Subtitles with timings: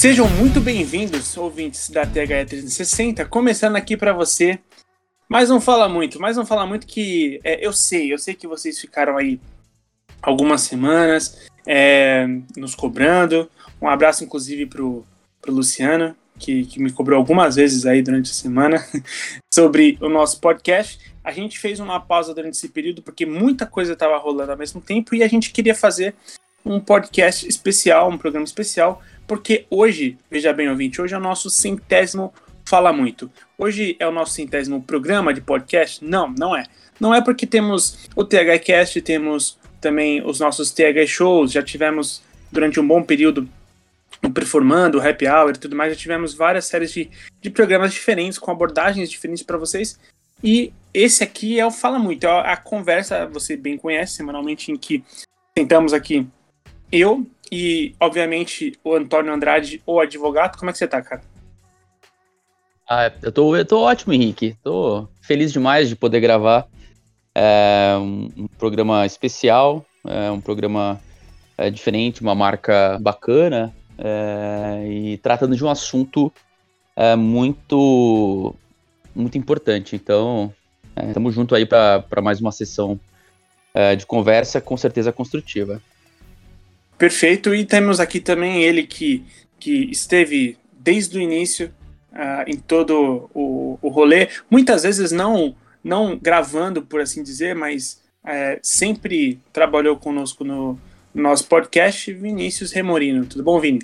[0.00, 4.58] Sejam muito bem-vindos, ouvintes da THE 360, começando aqui para você.
[5.28, 8.46] Mas não fala muito, mas não fala muito que é, eu sei, eu sei que
[8.46, 9.38] vocês ficaram aí
[10.22, 12.26] algumas semanas é,
[12.56, 13.50] nos cobrando.
[13.78, 15.04] Um abraço, inclusive, pro,
[15.42, 18.82] pro Luciano, que, que me cobrou algumas vezes aí durante a semana
[19.52, 20.98] sobre o nosso podcast.
[21.22, 24.80] A gente fez uma pausa durante esse período porque muita coisa estava rolando ao mesmo
[24.80, 26.14] tempo e a gente queria fazer
[26.64, 31.48] um podcast especial, um programa especial, porque hoje, veja bem, ouvinte, hoje é o nosso
[31.48, 32.32] centésimo
[32.64, 33.30] Fala Muito.
[33.58, 36.04] Hoje é o nosso centésimo programa de podcast?
[36.04, 36.64] Não, não é.
[36.98, 42.78] Não é porque temos o THCast, temos também os nossos TH Shows, já tivemos durante
[42.78, 43.48] um bom período
[44.22, 47.92] o Performando, o Happy Hour e tudo mais, já tivemos várias séries de, de programas
[47.92, 49.98] diferentes, com abordagens diferentes para vocês.
[50.44, 54.76] E esse aqui é o Fala Muito, é a conversa, você bem conhece, semanalmente, em
[54.76, 55.02] que
[55.56, 56.26] sentamos aqui
[56.92, 60.56] eu e, obviamente, o Antônio Andrade, o advogado.
[60.58, 61.22] Como é que você tá, cara?
[62.88, 64.56] Ah, eu tô, eu tô ótimo, Henrique.
[64.62, 66.66] Tô feliz demais de poder gravar
[67.34, 71.00] é, um, um, programa especial, é, um programa
[71.56, 76.32] é, diferente, uma marca bacana é, e tratando de um assunto
[76.96, 78.54] é, muito
[79.14, 79.96] muito importante.
[79.96, 80.52] Então,
[81.08, 82.98] estamos junto aí para mais uma sessão
[83.74, 85.80] é, de conversa, com certeza construtiva.
[87.00, 87.54] Perfeito.
[87.54, 89.24] E temos aqui também ele que,
[89.58, 91.72] que esteve desde o início
[92.12, 98.02] uh, em todo o, o rolê, muitas vezes não não gravando, por assim dizer, mas
[98.22, 100.78] é, sempre trabalhou conosco no,
[101.14, 103.24] no nosso podcast, Vinícius Remorino.
[103.24, 103.80] Tudo bom, Vini?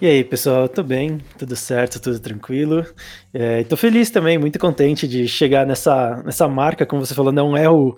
[0.00, 1.18] E aí, pessoal, tudo bem?
[1.38, 2.84] Tudo certo, tudo tranquilo.
[3.32, 7.56] É, tô feliz também, muito contente de chegar nessa, nessa marca, como você falou, não
[7.56, 7.96] é o.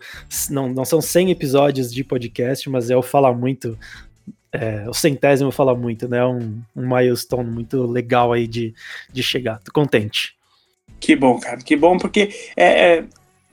[0.50, 3.78] Não, não são 100 episódios de podcast, mas é o Fala Muito.
[4.52, 6.24] É, o centésimo Fala Muito, né?
[6.24, 8.74] Um, um milestone muito legal aí de,
[9.12, 9.60] de chegar.
[9.60, 10.34] Tô contente.
[10.98, 13.04] Que bom, cara, que bom, porque é, é,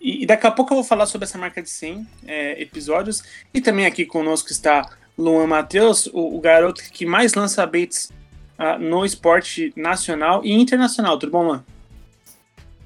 [0.04, 3.24] e daqui a pouco eu vou falar sobre essa marca de 100 é, episódios.
[3.54, 8.12] E também aqui conosco está Luan Matheus, o, o, garoto que mais lança baits
[8.60, 11.18] uh, no esporte nacional e internacional.
[11.18, 11.64] Tudo bom, Luan?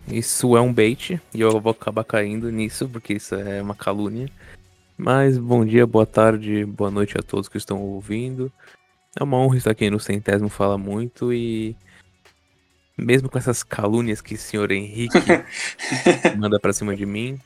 [0.07, 4.29] Isso é um bait e eu vou acabar caindo nisso, porque isso é uma calúnia.
[4.97, 8.52] Mas bom dia, boa tarde, boa noite a todos que estão ouvindo.
[9.16, 11.78] É uma honra estar aqui no Centésimo Fala Muito e
[12.97, 15.19] mesmo com essas calúnias que o senhor Henrique
[16.35, 17.40] manda para cima de mim,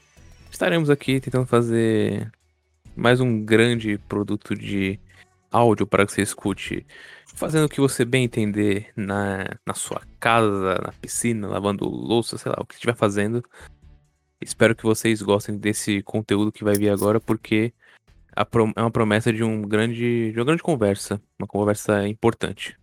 [0.49, 2.31] estaremos aqui tentando fazer
[2.95, 4.97] mais um grande produto de
[5.51, 6.85] áudio para que você escute,
[7.35, 12.49] fazendo o que você bem entender na, na sua casa, na piscina, lavando louça, sei
[12.49, 13.43] lá, o que estiver fazendo.
[14.41, 17.71] Espero que vocês gostem desse conteúdo que vai vir agora, porque
[18.35, 22.77] é uma promessa de um grande, de uma grande conversa, uma conversa importante.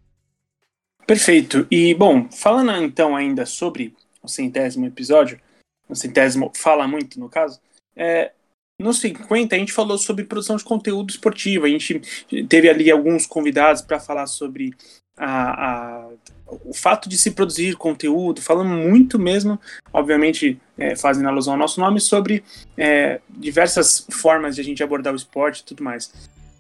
[1.07, 1.67] Perfeito.
[1.71, 5.41] E, bom, falando então ainda sobre o centésimo episódio,
[5.89, 7.61] o centésimo fala muito no caso,
[7.97, 8.33] é,
[8.79, 12.01] nos 50 a gente falou sobre produção de conteúdo esportivo, a gente
[12.49, 14.73] teve ali alguns convidados para falar sobre
[15.19, 16.09] a, a,
[16.47, 19.61] o fato de se produzir conteúdo, falando muito mesmo,
[19.93, 22.45] obviamente é, fazendo alusão ao nosso nome, sobre
[22.77, 26.13] é, diversas formas de a gente abordar o esporte e tudo mais.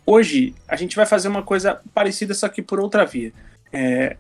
[0.04, 3.32] Hoje a gente vai fazer uma coisa parecida, só que por outra via.
[3.72, 4.16] É,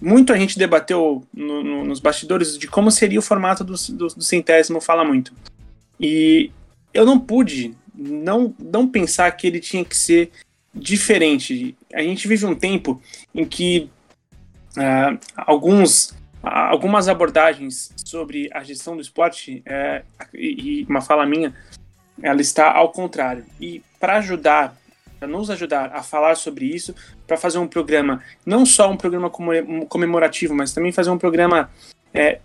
[0.00, 4.08] muito a gente debateu no, no, nos bastidores de como seria o formato do, do,
[4.08, 5.32] do, centésimo Fala Muito.
[5.98, 6.50] E
[6.92, 10.30] eu não pude não, não pensar que ele tinha que ser
[10.76, 11.76] diferente.
[11.92, 13.00] A gente vive um tempo
[13.34, 13.90] em que
[14.76, 20.04] uh, alguns, uh, algumas abordagens sobre a gestão do esporte, uh,
[20.34, 21.54] e, e uma fala minha,
[22.22, 23.44] ela está ao contrário.
[23.60, 24.76] E para ajudar
[25.18, 26.94] para nos ajudar a falar sobre isso,
[27.26, 29.30] para fazer um programa, não só um programa
[29.88, 31.70] comemorativo, mas também fazer um programa
[32.12, 32.38] é,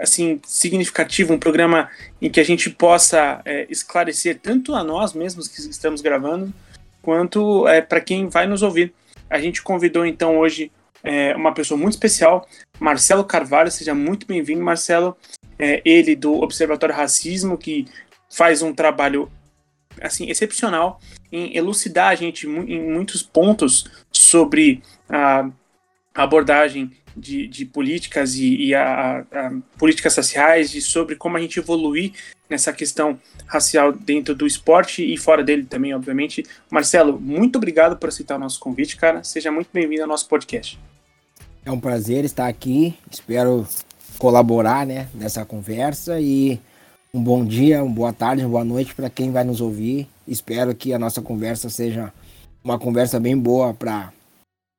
[0.00, 5.48] assim significativo, um programa em que a gente possa é, esclarecer tanto a nós mesmos
[5.48, 6.52] que estamos gravando,
[7.04, 8.94] quanto é, para quem vai nos ouvir.
[9.28, 10.72] A gente convidou então hoje
[11.02, 12.48] é, uma pessoa muito especial,
[12.80, 15.16] Marcelo Carvalho, seja muito bem-vindo, Marcelo.
[15.58, 17.86] É, ele do Observatório Racismo, que
[18.30, 19.30] faz um trabalho
[20.00, 20.98] assim excepcional
[21.30, 25.48] em elucidar a gente em muitos pontos sobre a
[26.14, 31.58] abordagem de, de políticas e, e a, a, políticas raciais e sobre como a gente
[31.58, 32.12] evoluir
[32.48, 36.44] nessa questão racial dentro do esporte e fora dele também, obviamente.
[36.70, 39.24] Marcelo, muito obrigado por aceitar o nosso convite, cara.
[39.24, 40.78] Seja muito bem-vindo ao nosso podcast.
[41.64, 42.94] É um prazer estar aqui.
[43.10, 43.66] Espero
[44.18, 46.60] colaborar, né, nessa conversa e
[47.12, 50.08] um bom dia, uma boa tarde, uma boa noite para quem vai nos ouvir.
[50.26, 52.12] Espero que a nossa conversa seja
[52.62, 54.12] uma conversa bem boa para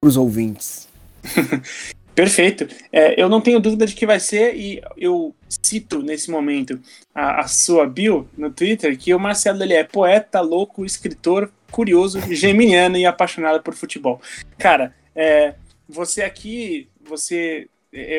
[0.04, 0.88] os ouvintes.
[2.16, 2.68] Perfeito.
[2.92, 6.80] É, eu não tenho dúvida de que vai ser, e eu cito nesse momento
[7.14, 12.20] a, a, sua bio no Twitter, que o Marcelo ele é poeta, louco, escritor, curioso,
[12.34, 14.22] geminiano e apaixonado por futebol.
[14.58, 15.56] Cara, é,
[15.88, 17.68] você aqui, você.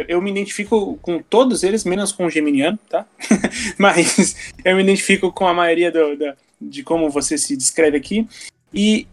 [0.08, 3.06] Eu, me identifico com todos eles, menos com o geminiano, tá?
[3.76, 4.34] Mas
[4.64, 6.16] eu me identifico com a maioria do,
[6.58, 8.26] de como você se descreve aqui.
[8.72, 9.06] E,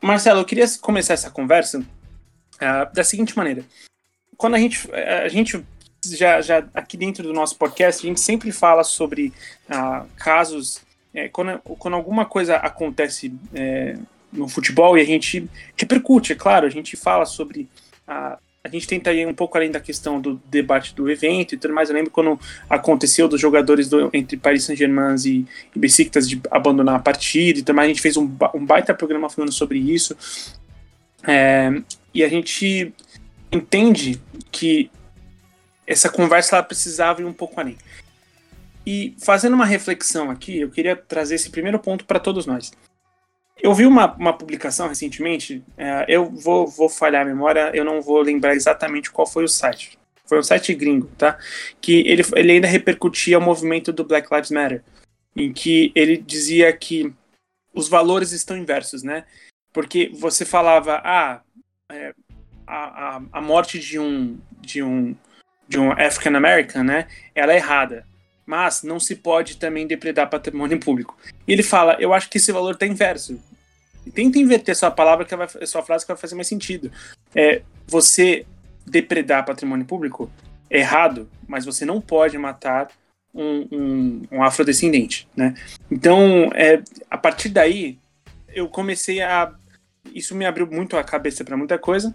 [0.00, 3.62] Marcelo, eu queria começar essa conversa uh, da seguinte maneira
[4.36, 5.64] quando a gente, a gente
[6.14, 9.32] já, já aqui dentro do nosso podcast, a gente sempre fala sobre
[9.68, 10.82] ah, casos,
[11.14, 13.96] é, quando, quando alguma coisa acontece é,
[14.32, 17.68] no futebol e a gente repercute, é claro, a gente fala sobre.
[18.06, 21.56] A, a gente tenta ir um pouco além da questão do debate do evento e
[21.56, 21.88] tudo mais.
[21.88, 22.38] Eu lembro quando
[22.68, 27.62] aconteceu dos jogadores do, entre Paris Saint-Germain e, e Besiktas de abandonar a partida e
[27.62, 30.16] também a gente fez um, um baita programa falando sobre isso.
[31.24, 31.70] É,
[32.12, 32.92] e a gente
[33.52, 34.20] entende
[34.50, 34.90] que
[35.86, 37.78] essa conversa ela precisava ir um pouco além.
[38.86, 42.72] E fazendo uma reflexão aqui, eu queria trazer esse primeiro ponto para todos nós.
[43.60, 48.02] Eu vi uma, uma publicação recentemente, é, eu vou, vou falhar a memória, eu não
[48.02, 49.98] vou lembrar exatamente qual foi o site.
[50.26, 51.38] Foi um site gringo, tá?
[51.80, 54.84] Que ele, ele ainda repercutia o movimento do Black Lives Matter,
[55.34, 57.12] em que ele dizia que
[57.72, 59.24] os valores estão inversos, né?
[59.72, 61.40] Porque você falava, ah,
[61.90, 62.12] é,
[62.66, 65.14] a, a, a morte de um, de um,
[65.68, 68.06] de um African American, né, ela é errada.
[68.44, 71.16] Mas não se pode também depredar patrimônio público.
[71.48, 73.40] E ele fala, eu acho que esse valor está inverso.
[74.14, 76.92] Tenta inverter sua palavra, que vai, sua frase que vai fazer mais sentido.
[77.34, 78.46] É, você
[78.86, 80.30] depredar patrimônio público
[80.70, 82.88] é errado, mas você não pode matar
[83.34, 85.54] um, um, um afrodescendente, né?
[85.90, 86.80] Então, é,
[87.10, 87.98] a partir daí,
[88.54, 89.52] eu comecei a...
[90.14, 92.14] Isso me abriu muito a cabeça para muita coisa,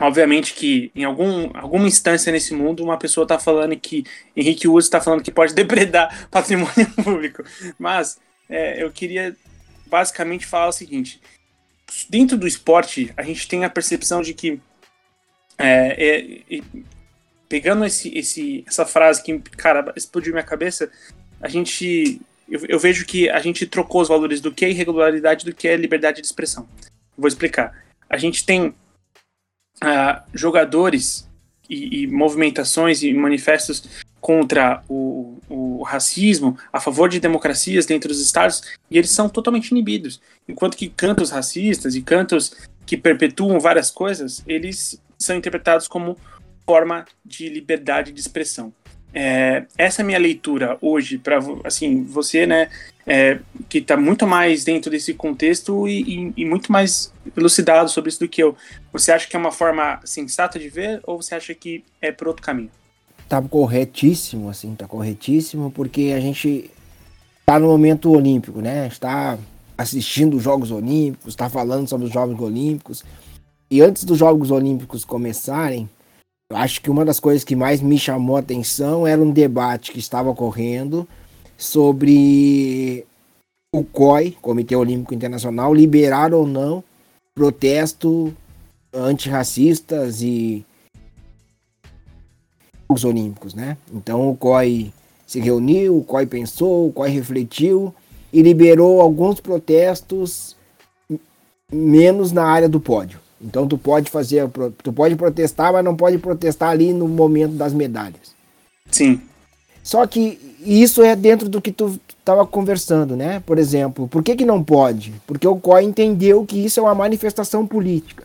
[0.00, 4.04] Obviamente que em algum, alguma instância nesse mundo uma pessoa está falando que
[4.36, 7.44] Henrique Woods está falando que pode depredar patrimônio público.
[7.78, 8.18] Mas
[8.48, 9.36] é, eu queria
[9.86, 11.20] basicamente falar o seguinte:
[12.08, 14.60] dentro do esporte a gente tem a percepção de que
[15.58, 16.60] é, é,
[17.48, 20.90] pegando esse, esse, essa frase que cara explodiu minha cabeça,
[21.40, 25.44] a gente eu, eu vejo que a gente trocou os valores do que é irregularidade
[25.44, 26.68] do que é liberdade de expressão.
[27.16, 27.84] Vou explicar.
[28.08, 28.74] A gente tem
[29.82, 31.28] uh, jogadores
[31.68, 38.20] e, e, movimentações e manifestos contra o, o, racismo, a favor de democracias dentro dos
[38.20, 40.20] estados, e eles são totalmente inibidos.
[40.48, 42.54] Enquanto que cantos racistas e cantos
[42.86, 46.16] que perpetuam várias coisas, eles são interpretados como
[46.64, 48.72] forma de liberdade de expressão.
[49.14, 52.70] É, essa é a minha leitura hoje para assim você né
[53.06, 58.10] é, que está muito mais dentro desse contexto e, e, e, muito mais elucidado sobre
[58.10, 58.56] isso do que eu.
[58.92, 62.28] Você acha que é uma forma sensata de ver ou você acha que é por
[62.28, 62.70] outro caminho?
[63.28, 66.70] Tá corretíssimo, assim, tá corretíssimo, porque a gente
[67.44, 68.86] tá no momento olímpico, né?
[68.86, 69.38] Está
[69.76, 73.02] assistindo os Jogos Olímpicos, está falando sobre os Jogos Olímpicos.
[73.70, 75.88] E antes dos Jogos Olímpicos começarem,
[76.54, 79.98] acho que uma das coisas que mais me chamou a atenção era um debate que
[79.98, 81.06] estava ocorrendo
[81.56, 83.06] sobre
[83.74, 86.84] o COI, Comitê Olímpico Internacional, liberar ou não
[87.34, 88.34] protesto
[88.92, 90.64] antirracistas e
[92.88, 93.78] os olímpicos, né?
[93.92, 94.92] Então o COI
[95.26, 97.94] se reuniu, o COI pensou, o COI refletiu
[98.32, 100.56] e liberou alguns protestos
[101.72, 103.21] menos na área do pódio.
[103.42, 104.48] Então tu pode fazer,
[104.82, 108.34] tu pode protestar, mas não pode protestar ali no momento das medalhas.
[108.90, 109.20] Sim.
[109.82, 113.42] Só que isso é dentro do que tu estava conversando, né?
[113.44, 115.12] Por exemplo, por que, que não pode?
[115.26, 118.24] Porque o COI entendeu que isso é uma manifestação política.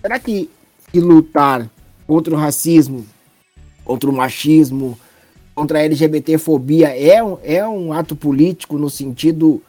[0.00, 0.50] Será que,
[0.92, 1.68] que lutar
[2.06, 3.06] contra o racismo,
[3.82, 4.98] contra o machismo,
[5.54, 9.62] contra a LGBTfobia é um, é um ato político no sentido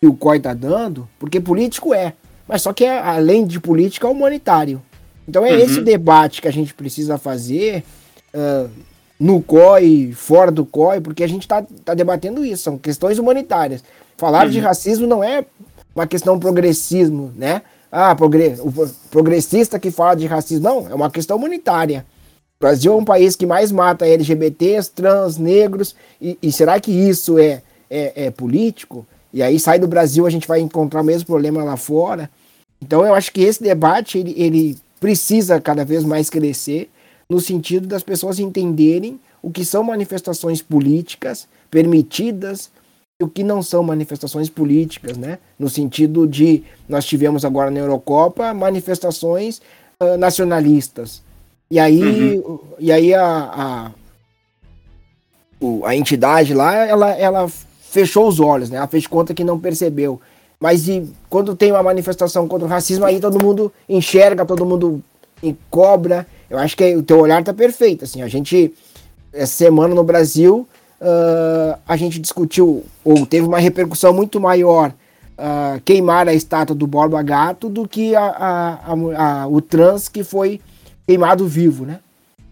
[0.00, 1.06] que o COI está dando?
[1.18, 2.14] Porque político é,
[2.52, 4.82] mas só que é, além de política, é humanitário.
[5.26, 5.58] Então é uhum.
[5.58, 7.82] esse debate que a gente precisa fazer.
[8.34, 8.68] Uh,
[9.18, 13.82] no COI, fora do COI, porque a gente está tá debatendo isso, são questões humanitárias.
[14.18, 14.50] Falar uhum.
[14.50, 15.46] de racismo não é
[15.94, 17.62] uma questão progressismo, né?
[17.90, 18.72] Ah, progre o
[19.10, 22.04] progressista que fala de racismo, não, é uma questão humanitária.
[22.58, 26.90] O Brasil é um país que mais mata LGBTs, trans, negros, e, e será que
[26.90, 29.06] isso é, é, é político?
[29.32, 32.28] E aí sai do Brasil, a gente vai encontrar o mesmo problema lá fora.
[32.82, 36.90] Então eu acho que esse debate ele, ele precisa cada vez mais crescer
[37.30, 42.70] no sentido das pessoas entenderem o que são manifestações políticas permitidas
[43.20, 45.38] e o que não são manifestações políticas, né?
[45.58, 49.60] No sentido de nós tivemos agora na Eurocopa manifestações
[50.00, 51.22] uh, nacionalistas.
[51.70, 52.58] E aí, uhum.
[52.78, 53.92] e aí a,
[55.62, 58.76] a, a entidade lá, ela, ela fechou os olhos, né?
[58.76, 60.20] Ela fez conta que não percebeu.
[60.62, 65.02] Mas e, quando tem uma manifestação contra o racismo, aí todo mundo enxerga, todo mundo
[65.68, 66.24] cobra.
[66.48, 68.04] Eu acho que o teu olhar tá perfeito.
[68.04, 68.72] Assim, a gente,
[69.32, 70.64] essa semana no Brasil,
[71.00, 74.94] uh, a gente discutiu, ou teve uma repercussão muito maior
[75.32, 80.22] uh, queimar a estátua do Borba Gato do que a, a, a, o trans que
[80.22, 80.60] foi
[81.04, 81.98] queimado vivo, né?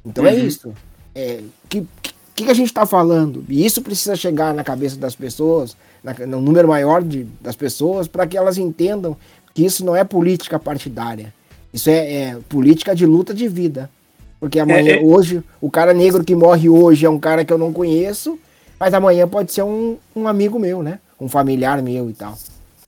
[0.04, 0.36] Então é uhum.
[0.36, 0.72] é isso.
[1.14, 3.44] É, que, que, que a gente está falando?
[3.48, 8.08] E isso precisa chegar na cabeça das pessoas, na, no número maior de, das pessoas,
[8.08, 9.16] para que elas entendam
[9.54, 11.32] que isso não é política partidária.
[11.72, 13.90] Isso é, é política de luta de vida.
[14.38, 15.02] Porque amanhã, é, é...
[15.02, 18.38] hoje, o cara negro que morre hoje é um cara que eu não conheço,
[18.78, 20.98] mas amanhã pode ser um, um amigo meu, né?
[21.20, 22.38] Um familiar meu e tal.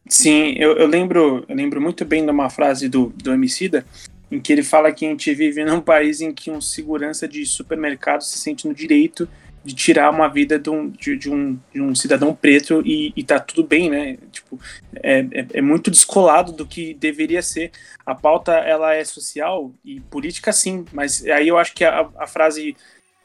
[0.09, 3.85] Sim, eu, eu, lembro, eu lembro muito bem de uma frase do, do Emicida,
[4.31, 7.45] em que ele fala que a gente vive num país em que um segurança de
[7.45, 9.29] supermercado se sente no direito
[9.65, 13.23] de tirar uma vida de um, de, de um, de um cidadão preto e, e
[13.23, 14.19] tá tudo bem, né?
[14.31, 14.59] Tipo,
[14.95, 17.71] é, é, é, muito descolado do que deveria ser.
[18.05, 22.27] A pauta, ela é social e política sim, mas aí eu acho que a, a
[22.27, 22.77] frase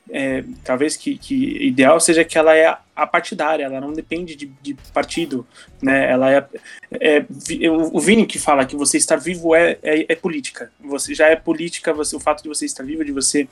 [0.09, 1.35] é, talvez que, que,
[1.67, 5.45] ideal seja que ela é apartidária, ela não depende de, de partido,
[5.81, 6.09] né?
[6.09, 6.47] Ela é,
[6.99, 7.25] é,
[7.69, 10.71] o Vini que fala que você estar vivo é, é, é, política.
[10.79, 13.47] Você já é política, você, o fato de você estar vivo, de você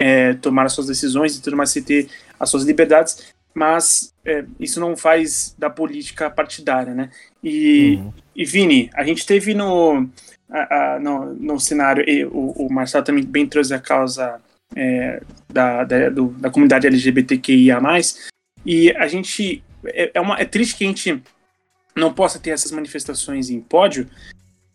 [0.00, 4.44] é, tomar as suas decisões e tudo mais, você ter as suas liberdades, mas é,
[4.58, 7.10] isso não faz da política partidária, né?
[7.44, 8.12] E, uhum.
[8.34, 10.08] e Vini, a gente teve no,
[10.48, 14.40] a, a, no, no cenário, e o, o Marcelo também bem trouxe a causa
[14.74, 17.78] é, da, da, do, da comunidade LGBTQIA+,
[18.64, 21.22] e a gente, é, é, uma, é triste que a gente
[21.94, 24.08] não possa ter essas manifestações em pódio,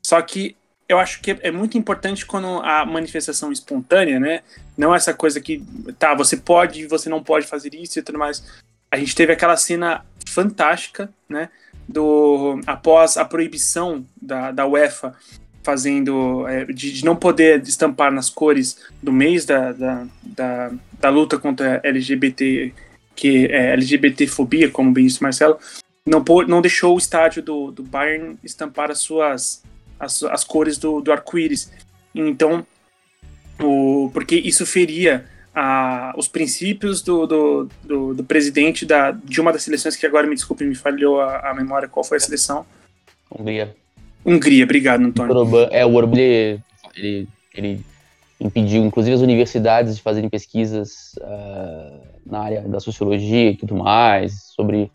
[0.05, 0.55] só que
[0.87, 4.41] eu acho que é muito importante quando a manifestação espontânea, né,
[4.77, 5.63] não essa coisa que,
[5.97, 8.43] tá, você pode, você não pode fazer isso e tudo mais.
[8.91, 11.49] A gente teve aquela cena fantástica, né,
[11.87, 15.15] do após a proibição da, da UEFA
[15.63, 21.09] fazendo é, de, de, não poder estampar nas cores do mês da, da, da, da
[21.09, 22.71] luta contra LGBT
[23.15, 25.57] que é LGBTfobia, como bem disse Marcelo,
[26.05, 29.63] não, não deixou o estádio do, do Bayern estampar as suas
[29.99, 31.71] as, as cores do, do arco-íris.
[32.13, 32.65] Então,
[33.61, 39.53] o, porque isso feria a, os princípios do, do, do, do, presidente da, de uma
[39.53, 42.65] das seleções que agora me desculpe, me falhou a, a memória, qual foi a seleção?
[43.31, 43.75] Hungria.
[44.25, 45.67] Hungria, obrigado, Antônio.
[45.71, 46.17] É, o Orbán,
[46.95, 47.81] ele, ele
[48.39, 54.51] impediu, inclusive, as universidades de fazerem pesquisas uh, na área da sociologia e tudo mais,
[54.55, 54.89] sobre, uh,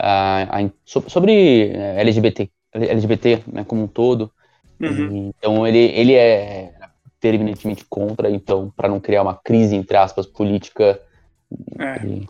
[0.00, 4.30] a, sobre LGBT, LGBT né, como um todo.
[4.80, 5.32] Uhum.
[5.36, 6.72] Então, ele, ele é
[7.20, 11.00] terminantemente contra, então, para não criar uma crise, entre aspas, política,
[11.78, 11.96] é.
[11.96, 12.28] ele,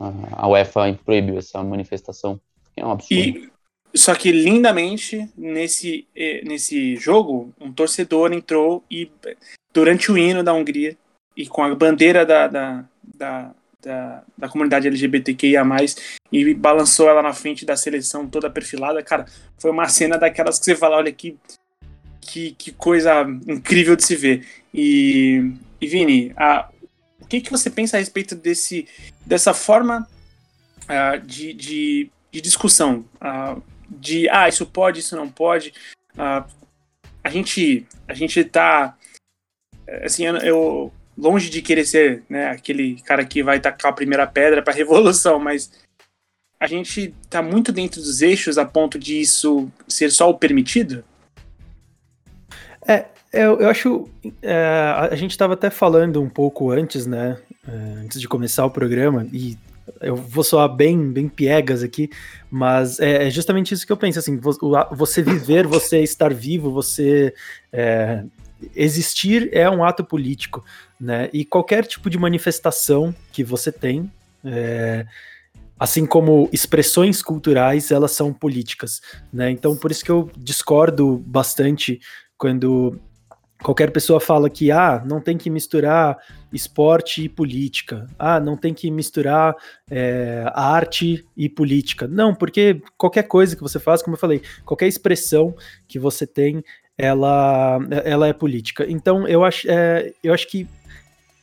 [0.00, 2.40] a UEFA proibiu essa manifestação.
[2.76, 3.38] É um absurdo.
[3.38, 3.50] E,
[3.94, 9.10] só que lindamente nesse, eh, nesse jogo, um torcedor entrou e
[9.72, 10.96] durante o hino da Hungria
[11.36, 15.64] e com a bandeira da, da, da, da, da comunidade LGBTQIA+,
[16.30, 19.02] e balançou ela na frente da seleção toda perfilada.
[19.02, 19.24] Cara,
[19.58, 21.36] foi uma cena daquelas que você fala, olha que,
[22.28, 24.46] que, que coisa incrível de se ver.
[24.72, 26.68] E, e Vini, a,
[27.20, 28.86] o que, que você pensa a respeito desse,
[29.24, 30.06] dessa forma
[30.84, 33.04] uh, de, de, de discussão?
[33.16, 35.72] Uh, de ah, isso pode, isso não pode.
[36.14, 36.44] Uh,
[37.24, 38.96] a gente a gente tá
[40.04, 44.26] assim, eu, eu, longe de querer ser, né, aquele cara que vai tacar a primeira
[44.26, 45.70] pedra para a revolução, mas
[46.60, 51.02] a gente tá muito dentro dos eixos a ponto de isso ser só o permitido?
[52.88, 54.08] É, eu, eu acho.
[54.42, 57.38] É, a gente estava até falando um pouco antes, né?
[57.66, 59.58] É, antes de começar o programa, e
[60.00, 62.08] eu vou soar bem, bem piegas aqui,
[62.50, 64.38] mas é, é justamente isso que eu penso, assim,
[64.92, 67.34] você viver, você estar vivo, você
[67.72, 68.24] é,
[68.74, 70.64] existir é um ato político,
[71.00, 74.10] né, e qualquer tipo de manifestação que você tem,
[74.44, 75.06] é,
[75.78, 79.00] assim como expressões culturais, elas são políticas,
[79.32, 82.00] né, então por isso que eu discordo bastante
[82.38, 82.98] quando
[83.62, 86.16] qualquer pessoa fala que ah, não tem que misturar
[86.52, 89.54] esporte e política, ah, não tem que misturar
[89.90, 92.06] é, arte e política.
[92.06, 95.54] Não, porque qualquer coisa que você faz, como eu falei, qualquer expressão
[95.86, 96.62] que você tem,
[96.96, 98.86] ela, ela é política.
[98.88, 100.66] Então eu acho, é, eu acho que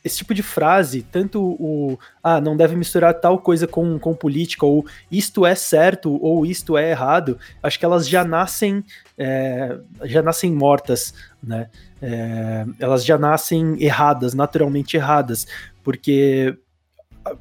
[0.06, 4.64] esse tipo de frase, tanto o ah, não deve misturar tal coisa com, com política,
[4.64, 8.84] ou isto é certo, ou isto é errado, acho que elas já nascem
[9.18, 11.68] é, já nascem mortas, né?
[12.00, 15.46] É, elas já nascem erradas, naturalmente erradas,
[15.82, 16.56] porque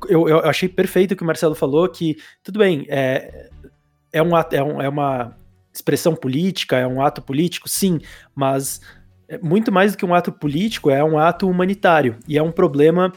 [0.10, 3.50] eu, eu achei perfeito o que o Marcelo falou, que tudo bem, é,
[4.12, 5.38] é, um, é, um, é uma
[5.72, 8.00] expressão política, é um ato político, sim,
[8.34, 8.81] mas
[9.41, 13.12] muito mais do que um ato político, é um ato humanitário e é um problema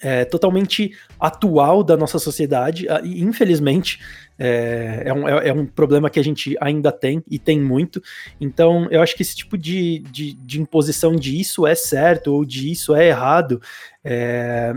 [0.00, 2.88] é, totalmente atual da nossa sociedade.
[2.88, 4.00] Ah, infelizmente,
[4.38, 8.02] é, é, um, é, é, um, problema que a gente ainda tem e tem muito.
[8.40, 12.44] Então, eu acho que esse tipo de, de, de imposição de isso é certo ou
[12.44, 13.60] de isso é errado.
[14.02, 14.74] É,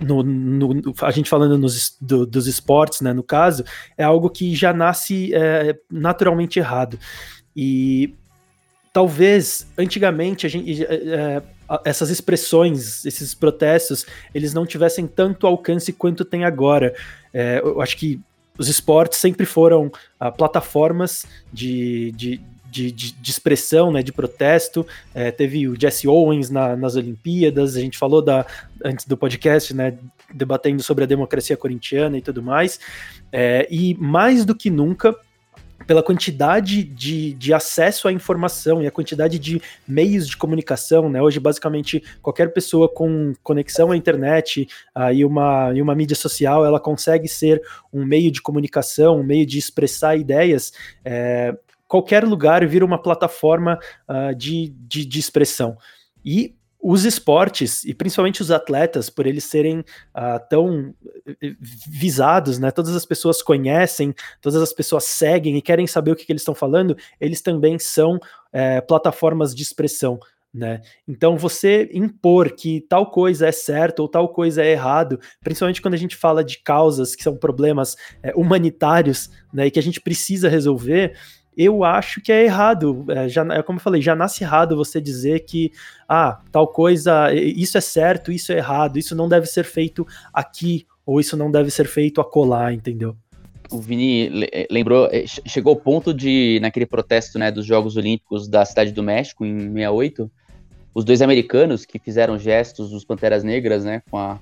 [0.00, 3.64] no, no, a gente falando nos, do, dos esportes, né, no caso,
[3.96, 6.98] é algo que já nasce é, naturalmente errado.
[7.54, 8.12] E
[8.94, 11.42] talvez antigamente gente, é,
[11.84, 16.94] essas expressões, esses protestos, eles não tivessem tanto alcance quanto tem agora.
[17.32, 18.20] É, eu acho que
[18.56, 24.86] os esportes sempre foram uh, plataformas de, de, de, de, expressão, né, de protesto.
[25.12, 28.46] É, teve o Jesse Owens na, nas Olimpíadas, a gente falou da,
[28.84, 29.98] antes do podcast, né,
[30.32, 32.78] debatendo sobre a democracia corintiana e tudo mais.
[33.32, 35.16] É, e mais do que nunca,
[35.86, 41.20] pela quantidade de, de acesso à informação e a quantidade de meios de comunicação, né?
[41.20, 44.66] Hoje, basicamente, qualquer pessoa com conexão à internet
[44.96, 47.60] uh, e, uma, e uma mídia social, ela consegue ser
[47.92, 50.72] um meio de comunicação, um meio de expressar ideias.
[51.04, 51.54] É,
[51.86, 53.78] qualquer lugar vira uma plataforma
[54.08, 55.76] uh, de, de, de expressão.
[56.24, 56.54] E
[56.86, 60.94] os esportes, e principalmente os atletas, por eles serem uh, tão
[61.26, 61.54] eh,
[61.88, 62.70] visados, né?
[62.70, 66.42] Todas as pessoas conhecem, todas as pessoas seguem e querem saber o que, que eles
[66.42, 68.20] estão falando, eles também são
[68.52, 70.20] é, plataformas de expressão.
[70.52, 70.82] Né?
[71.08, 75.94] Então, você impor que tal coisa é certo ou tal coisa é errado, principalmente quando
[75.94, 80.02] a gente fala de causas que são problemas é, humanitários né, e que a gente
[80.02, 81.16] precisa resolver,
[81.56, 83.04] eu acho que é errado.
[83.08, 85.72] É, já, é como eu falei, já nasce errado você dizer que
[86.08, 90.86] ah, tal coisa, isso é certo, isso é errado, isso não deve ser feito aqui,
[91.06, 93.16] ou isso não deve ser feito acolá, entendeu?
[93.70, 98.46] O Vini eh, lembrou, eh, chegou ao ponto de, naquele protesto né, dos Jogos Olímpicos
[98.46, 100.30] da Cidade do México, em 68,
[100.94, 104.38] os dois americanos que fizeram gestos dos Panteras Negras, né, com a,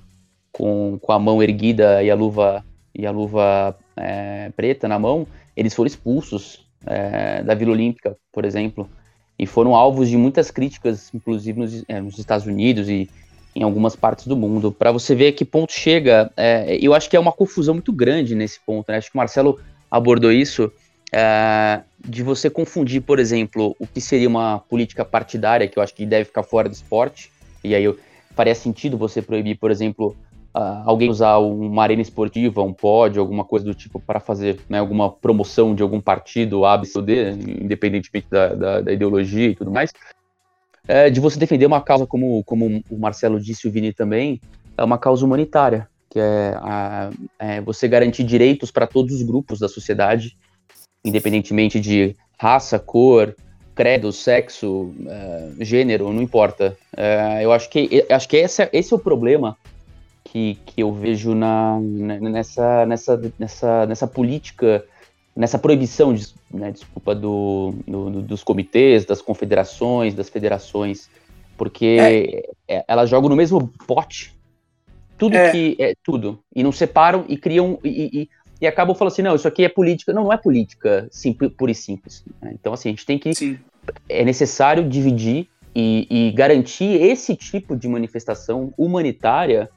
[0.51, 5.27] com, com a mão erguida e a luva, e a luva é, preta na mão,
[5.57, 8.89] eles foram expulsos é, da Vila Olímpica, por exemplo,
[9.39, 13.09] e foram alvos de muitas críticas, inclusive nos, é, nos Estados Unidos e
[13.55, 14.73] em algumas partes do mundo.
[14.73, 17.93] Para você ver a que ponto chega, é, eu acho que é uma confusão muito
[17.93, 18.91] grande nesse ponto.
[18.91, 18.99] Né?
[18.99, 20.73] Acho que o Marcelo abordou isso,
[21.13, 25.95] é, de você confundir, por exemplo, o que seria uma política partidária, que eu acho
[25.95, 27.31] que deve ficar fora do esporte,
[27.63, 27.99] e aí eu,
[28.35, 30.17] faria sentido você proibir, por exemplo,
[30.55, 34.79] uh, alguém usar uma arena esportiva, um pódio, alguma coisa do tipo para fazer né,
[34.79, 39.55] alguma promoção de algum partido A, B ou D, independentemente da, da, da ideologia e
[39.55, 39.93] tudo mais,
[40.87, 44.41] é, de você defender uma causa como, como o Marcelo disse, o Vini também,
[44.77, 49.59] é uma causa humanitária, que é, a, é você garantir direitos para todos os grupos
[49.59, 50.37] da sociedade,
[51.05, 53.35] independentemente de raça, cor,
[53.75, 56.77] credo, sexo, é, gênero, não importa.
[56.97, 59.57] É, eu acho que, acho que esse, esse é o problema
[60.33, 64.83] que, que eu vejo na, nessa, nessa, nessa, nessa política,
[65.37, 71.11] nessa proibição, de, né, desculpa, do, do, dos comitês, das confederações, das federações,
[71.55, 72.77] porque é.
[72.77, 74.35] é elas jogam no mesmo pote
[75.19, 75.51] tudo é.
[75.51, 79.37] que é tudo e não separam e criam e, e, e, acabam falando assim não
[79.37, 82.53] isso aqui é política não não é política simples pura e simples né?
[82.55, 83.59] então assim a gente tem que Sim.
[84.09, 89.71] é necessário dividir e, e, garantir esse tipo de manifestação humanitária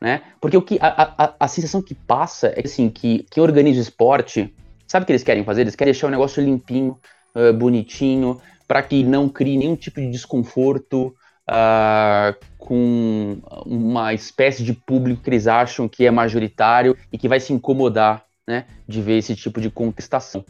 [0.00, 0.22] né?
[0.40, 3.82] Porque o que a, a, a sensação que passa é assim, que quem organiza o
[3.82, 4.54] esporte,
[4.86, 5.62] sabe o que eles querem fazer?
[5.62, 6.98] Eles querem deixar o negócio limpinho,
[7.34, 11.14] uh, bonitinho, para que não crie nenhum tipo de desconforto
[11.48, 17.40] uh, com uma espécie de público que eles acham que é majoritário e que vai
[17.40, 20.44] se incomodar, né, de ver esse tipo de contestação.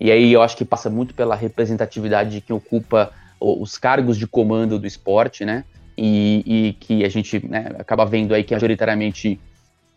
[0.00, 4.26] E aí eu acho que passa muito pela representatividade de quem ocupa os cargos de
[4.26, 5.64] comando do esporte, né?
[5.98, 9.40] E, e que a gente né, acaba vendo aí que é majoritariamente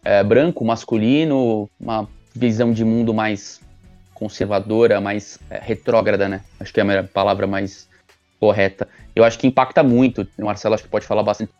[0.03, 3.61] é, branco, masculino, uma visão de mundo mais
[4.13, 6.41] conservadora, mais é, retrógrada, né?
[6.59, 7.87] Acho que é a palavra mais
[8.39, 8.87] correta.
[9.15, 11.51] Eu acho que impacta muito, o Marcelo acho que pode falar bastante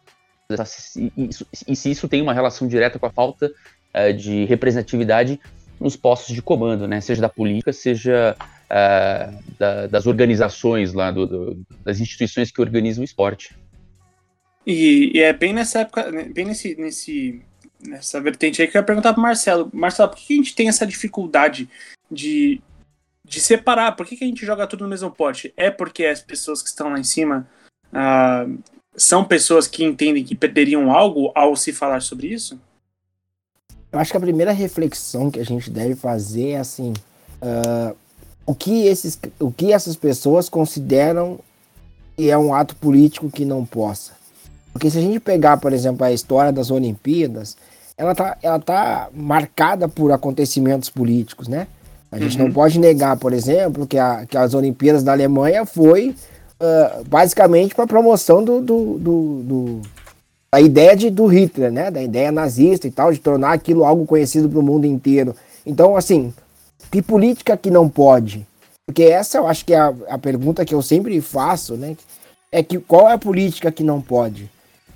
[1.65, 3.49] e se isso tem uma relação direta com a falta
[3.93, 5.39] é, de representatividade
[5.79, 6.99] nos postos de comando, né?
[6.99, 8.35] Seja da política, seja
[8.69, 13.55] é, da, das organizações lá, do, do, das instituições que organizam o esporte.
[14.65, 17.41] E, e, é bem nessa época, né, bem nesse, nesse,
[17.83, 19.69] nessa vertente aí que eu ia perguntar pro Marcelo.
[19.73, 21.67] Marcelo, por que a gente tem essa dificuldade
[22.09, 22.61] de,
[23.25, 23.93] de separar?
[23.93, 25.53] Por que, que a gente joga tudo no mesmo pote?
[25.57, 27.49] É porque as pessoas que estão lá em cima
[27.91, 28.59] uh,
[28.95, 32.59] são pessoas que entendem que perderiam algo ao se falar sobre isso?
[33.91, 36.93] Eu acho que a primeira reflexão que a gente deve fazer é assim:
[37.41, 37.95] uh,
[38.45, 41.39] o, que esses, o que essas pessoas consideram
[42.15, 44.20] que é um ato político que não possa.
[44.73, 47.57] Porque se a gente pegar, por exemplo, a história das Olimpíadas,
[47.97, 51.67] ela tá, ela tá marcada por acontecimentos políticos, né?
[52.11, 52.45] A gente uhum.
[52.45, 57.73] não pode negar, por exemplo, que, a, que as Olimpíadas da Alemanha foi uh, basicamente
[57.73, 59.81] para promoção do, do, do, do,
[60.53, 61.89] da ideia de, do Hitler, né?
[61.89, 65.35] Da ideia nazista e tal, de tornar aquilo algo conhecido para o mundo inteiro.
[65.65, 66.33] Então, assim,
[66.91, 68.45] que política que não pode?
[68.85, 71.95] Porque essa eu acho que é a, a pergunta que eu sempre faço, né?
[72.51, 74.49] É que qual é a política que não pode?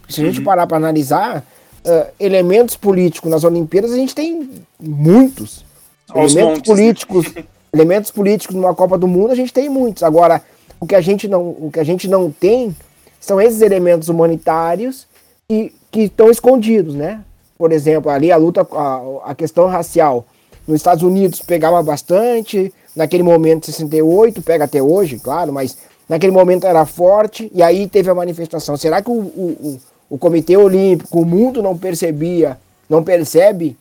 [0.07, 0.45] Se a gente uhum.
[0.45, 1.45] parar para analisar
[1.85, 5.65] uh, elementos políticos nas Olimpíadas, a gente tem muitos.
[6.09, 6.75] Aos elementos montes, né?
[6.75, 7.33] políticos,
[7.73, 10.03] elementos políticos numa Copa do Mundo, a gente tem muitos.
[10.03, 10.41] Agora,
[10.79, 12.75] o que a gente não, o que a gente não tem
[13.19, 15.07] são esses elementos humanitários
[15.49, 17.21] e que estão escondidos, né?
[17.57, 20.25] Por exemplo, ali a luta, a, a questão racial.
[20.67, 26.65] Nos Estados Unidos pegava bastante, naquele momento 68, pega até hoje, claro, mas naquele momento
[26.65, 28.75] era forte, e aí teve a manifestação.
[28.77, 32.57] Será que o, o, o Comitê Olímpico, o mundo não percebia,
[32.89, 33.75] não percebe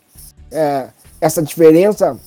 [0.51, 0.89] é,
[1.21, 2.19] essa diferença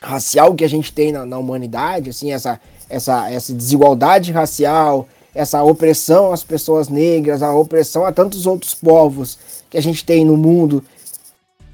[0.00, 5.62] racial que a gente tem na, na, humanidade, assim, essa, essa, essa desigualdade racial, essa
[5.62, 10.36] opressão às pessoas negras, a opressão a tantos outros povos que a gente tem no
[10.36, 10.82] mundo.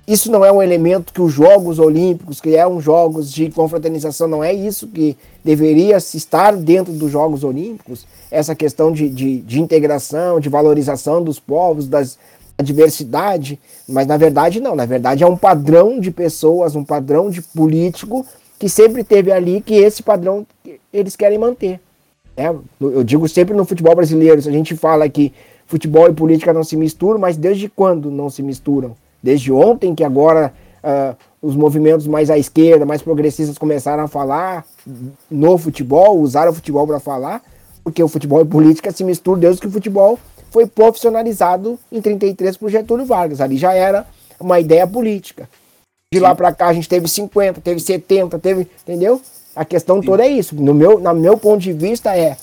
[0.07, 4.27] Isso não é um elemento que os Jogos Olímpicos, que é um jogos de confraternização,
[4.27, 9.61] não é isso que deveria estar dentro dos Jogos Olímpicos, essa questão de, de, de
[9.61, 12.19] integração, de valorização dos povos, das,
[12.59, 17.31] da diversidade, mas na verdade não, na verdade é um padrão de pessoas, um padrão
[17.31, 18.27] de político
[18.59, 20.45] que sempre teve ali, que esse padrão
[20.93, 21.81] eles querem manter.
[22.37, 25.33] É, eu digo sempre no futebol brasileiro, se a gente fala que
[25.67, 28.97] futebol e política não se misturam, mas desde quando não se misturam?
[29.23, 34.65] Desde ontem que agora uh, os movimentos mais à esquerda, mais progressistas começaram a falar
[35.31, 37.43] no futebol, usaram o futebol para falar,
[37.85, 40.19] porque o futebol e política se misturam desde que o futebol
[40.51, 43.41] foi profissionalizado em 33 por Getúlio Vargas.
[43.41, 44.07] Ali já era
[44.39, 45.49] uma ideia política.
[46.13, 49.21] De lá para cá a gente teve 50, teve 70, teve, entendeu?
[49.57, 50.07] A questão Sim.
[50.07, 50.55] toda é isso.
[50.55, 52.37] No meu, no meu ponto de vista, é,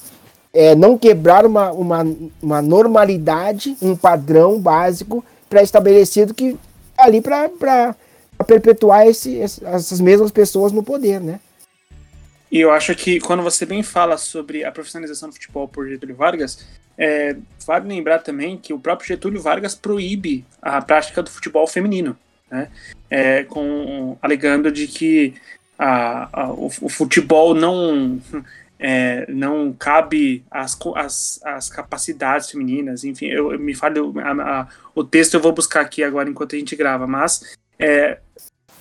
[0.51, 2.05] é não quebrar uma, uma,
[2.41, 6.57] uma normalidade, um padrão básico pré-estabelecido que
[6.99, 7.95] ali para
[8.45, 11.39] perpetuar esse, essas mesmas pessoas no poder, né?
[12.51, 16.15] E eu acho que quando você bem fala sobre a profissionalização do futebol por Getúlio
[16.15, 16.65] Vargas,
[16.97, 17.35] é,
[17.65, 22.17] vale lembrar também que o próprio Getúlio Vargas proíbe a prática do futebol feminino,
[22.49, 22.69] né?
[23.09, 25.35] É, com, alegando de que
[25.77, 28.19] a, a, o, o, futebol não
[28.79, 35.03] é, não cabe as, as, as capacidades femininas, enfim, eu, eu me falo a, o
[35.03, 38.19] texto eu vou buscar aqui agora enquanto a gente grava, mas é,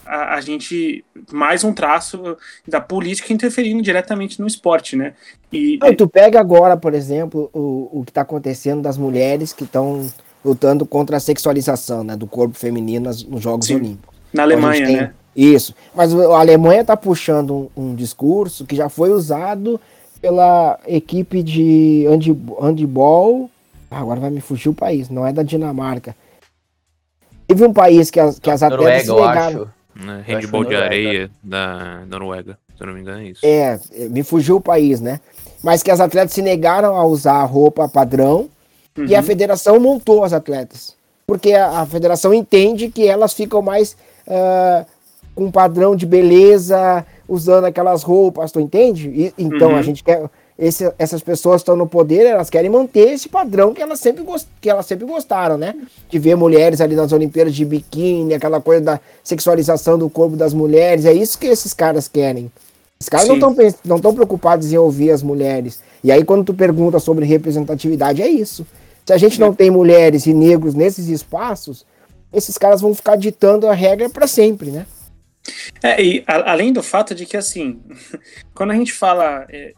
[0.07, 5.15] a, a, gente mais um traço da política interferindo diretamente no esporte, né?
[5.53, 9.65] E Não, tu pega agora, por exemplo, o, o que está acontecendo das mulheres que
[9.65, 10.09] estão
[10.45, 13.77] lutando contra a sexualização né, do corpo feminino nos, Jogos Sim.
[13.77, 14.17] Olímpicos.
[14.33, 15.13] Na Alemanha, tem, né?
[15.39, 15.73] Isso.
[15.95, 19.81] Mas a Alemanha está puxando um, um, discurso que já foi usado
[20.21, 22.05] pela equipe de
[22.61, 23.49] handball.
[23.89, 26.17] Ah, agora vai me fugir o país, não é da Dinamarca.
[27.47, 29.59] Teve um país que as, que as atletas Noruega, negaram.
[29.59, 30.07] Eu acho.
[30.07, 30.25] Né?
[30.27, 33.41] Handball de areia da Noruega, se eu não me engano, é isso.
[33.45, 33.79] É,
[34.11, 35.21] me fugiu o país, né?
[35.63, 38.49] Mas que as atletas se negaram a usar a roupa padrão
[38.99, 39.07] uhum.
[39.07, 39.25] e a uhum.
[39.25, 40.97] federação montou as atletas.
[41.25, 43.97] Porque a, a federação entende que elas ficam mais
[44.27, 44.85] uh,
[45.39, 49.09] com um padrão de beleza, usando aquelas roupas, tu entende?
[49.09, 49.77] E, então uhum.
[49.77, 50.29] a gente quer.
[50.59, 54.25] Esse, essas pessoas estão no poder, elas querem manter esse padrão que elas, sempre
[54.61, 55.73] que elas sempre gostaram, né?
[56.11, 60.53] De ver mulheres ali nas Olimpíadas de biquíni, aquela coisa da sexualização do corpo das
[60.53, 61.05] mulheres.
[61.05, 62.51] É isso que esses caras querem.
[63.01, 63.39] Os caras Sim.
[63.39, 65.79] não estão não tão preocupados em ouvir as mulheres.
[66.03, 68.67] E aí, quando tu pergunta sobre representatividade, é isso.
[69.07, 71.87] Se a gente não tem mulheres e negros nesses espaços,
[72.33, 74.85] esses caras vão ficar ditando a regra para sempre, né?
[75.83, 77.81] É, e a, além do fato de que, assim,
[78.55, 79.47] quando a gente fala.
[79.49, 79.73] É,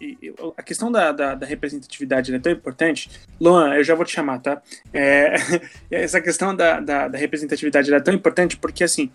[0.57, 3.11] a questão da, da, da representatividade é tão importante.
[3.41, 4.63] Luan, eu já vou te chamar, tá?
[4.93, 5.35] É,
[5.91, 9.11] essa questão da, da, da representatividade é tão importante porque, assim,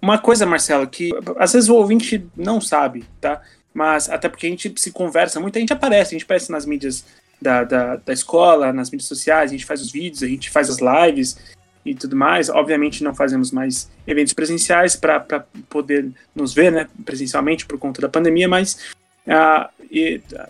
[0.00, 3.42] uma coisa, Marcelo, que às vezes o ouvinte não sabe, tá?
[3.72, 6.66] Mas até porque a gente se conversa muito, a gente aparece, a gente aparece nas
[6.66, 7.04] mídias
[7.40, 10.68] da, da, da escola, nas mídias sociais, a gente faz os vídeos, a gente faz
[10.68, 11.36] as lives
[11.84, 12.48] e tudo mais.
[12.48, 18.08] Obviamente não fazemos mais eventos presenciais para poder nos ver né, presencialmente por conta da
[18.08, 18.90] pandemia, mas
[19.26, 19.68] uh,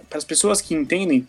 [0.08, 1.26] para as pessoas que entendem,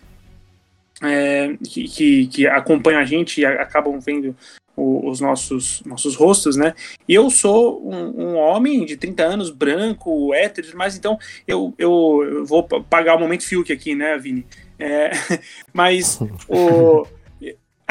[1.02, 4.36] é, que, que, que, acompanham a gente e acabam vendo
[4.76, 6.76] o, os nossos, nossos rostos, né?
[7.08, 12.24] E eu sou um, um, homem de 30 anos, branco, hétero, mas então eu, eu,
[12.24, 14.46] eu vou pagar o momento Fiuk aqui, né, Vini?
[14.78, 15.12] É,
[15.74, 17.08] mas o,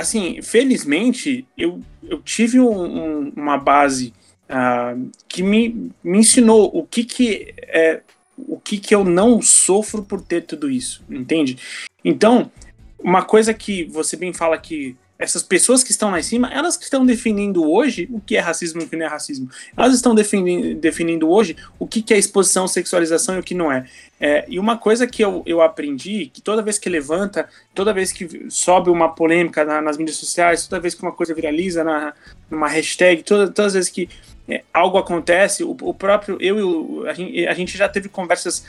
[0.01, 4.13] assim, felizmente eu, eu tive um, um, uma base
[4.49, 8.01] uh, que me, me ensinou o que que é
[8.37, 11.59] o que que eu não sofro por ter tudo isso, entende?
[12.03, 12.51] Então,
[12.99, 16.79] uma coisa que você bem fala que essas pessoas que estão lá em cima, elas
[16.79, 19.51] que estão definindo hoje o que é racismo e o que não é racismo.
[19.77, 23.71] Elas estão definindo, definindo hoje o que, que é exposição, sexualização e o que não
[23.71, 23.87] é.
[24.19, 24.47] é.
[24.49, 28.47] E uma coisa que eu, eu aprendi, que toda vez que levanta, toda vez que
[28.49, 32.15] sobe uma polêmica na, nas mídias sociais, toda vez que uma coisa viraliza na,
[32.51, 34.09] numa hashtag, toda, todas as vezes que
[34.49, 37.05] é, algo acontece, o, o próprio, eu e o,
[37.47, 38.65] a gente já teve conversas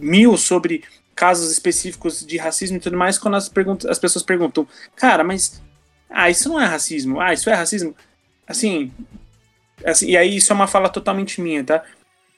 [0.00, 0.82] mil sobre
[1.14, 3.50] casos específicos de racismo e tudo mais, quando as,
[3.88, 5.60] as pessoas perguntam, cara, mas
[6.08, 7.94] ah, isso não é racismo, ah, isso é racismo.
[8.46, 8.92] Assim,
[9.84, 11.84] assim, e aí isso é uma fala totalmente minha, tá?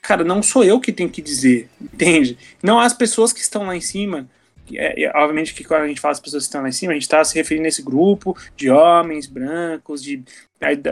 [0.02, 2.36] Cara, não sou eu que tenho que dizer, entende?
[2.62, 4.28] Não as pessoas que estão lá em cima.
[4.74, 6.92] É, é, obviamente que quando a gente fala as pessoas que estão lá em cima,
[6.92, 10.22] a gente está se referindo a esse grupo de homens brancos, de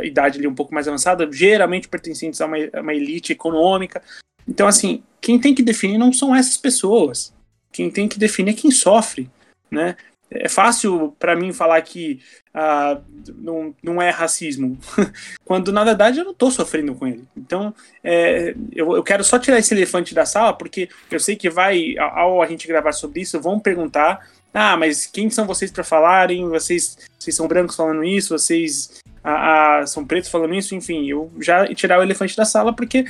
[0.03, 4.03] idade ali um pouco mais avançada, geralmente pertencentes a uma, a uma elite econômica.
[4.49, 7.33] Então, assim, quem tem que definir não são essas pessoas,
[7.72, 9.30] quem tem que definir é quem sofre,
[9.70, 9.96] né?
[10.30, 12.20] É fácil para mim falar que
[12.54, 13.00] ah,
[13.37, 14.78] não, não é racismo,
[15.44, 17.24] quando na verdade eu não estou sofrendo com ele.
[17.37, 21.50] Então é, eu, eu quero só tirar esse elefante da sala, porque eu sei que
[21.50, 25.83] vai, ao a gente gravar sobre isso, vão perguntar: ah, mas quem são vocês para
[25.83, 26.48] falarem?
[26.48, 28.38] Vocês, vocês são brancos falando isso?
[28.38, 30.76] Vocês ah, ah, são pretos falando isso?
[30.76, 33.04] Enfim, eu já tirar o elefante da sala, porque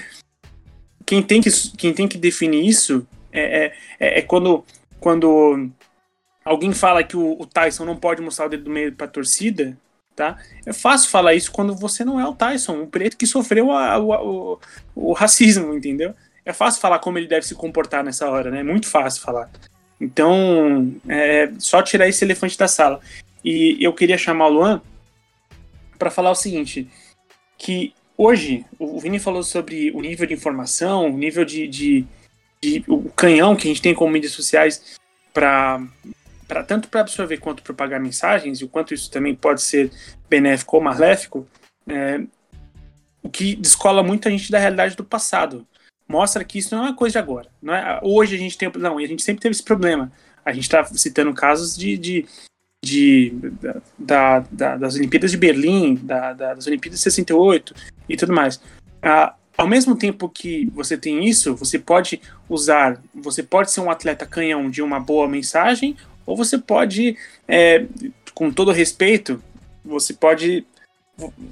[1.05, 4.65] quem tem que, quem tem que definir isso é, é, é, é quando,
[4.99, 5.71] quando
[6.45, 9.77] alguém fala que o, o, Tyson não pode mostrar o dedo do meio pra torcida,
[10.17, 10.39] tá?
[10.67, 13.95] É fácil falar isso quando você não é o Tyson, o preto que sofreu a,
[13.95, 14.59] a, o,
[14.95, 16.15] o, racismo, entendeu?
[16.45, 18.61] É fácil falar como ele deve se comportar nessa hora, né?
[18.61, 19.51] É muito fácil falar.
[20.01, 23.01] Então, é só tirar esse elefante da sala.
[23.45, 24.83] E eu queria chamar o Luan
[25.99, 26.89] para falar o seguinte,
[27.59, 32.07] que hoje, o Vini falou sobre o nível de informação, o nível de, de
[32.63, 34.99] de, o canhão que a gente tem como mídias sociais
[35.33, 35.81] para
[36.67, 39.91] tanto para absorver quanto para pagar mensagens e o quanto isso também pode ser
[40.29, 41.47] benéfico ou maléfico,
[41.89, 42.21] é,
[43.23, 45.67] o que descola muito a gente da realidade do passado.
[46.09, 47.49] Mostra que isso não é uma coisa de agora.
[47.63, 48.71] Não é, hoje a gente tem.
[48.77, 50.11] Não, a gente sempre teve esse problema.
[50.45, 52.27] A gente está citando casos de, de,
[52.85, 53.33] de
[53.97, 57.75] da, da, das Olimpíadas de Berlim, da, das Olimpíadas de 68
[58.09, 58.61] e tudo mais.
[59.01, 62.19] Ah, ao mesmo tempo que você tem isso, você pode
[62.49, 65.95] usar, você pode ser um atleta canhão de uma boa mensagem,
[66.25, 67.15] ou você pode,
[67.47, 67.85] é,
[68.35, 69.43] com todo respeito,
[69.85, 70.65] você pode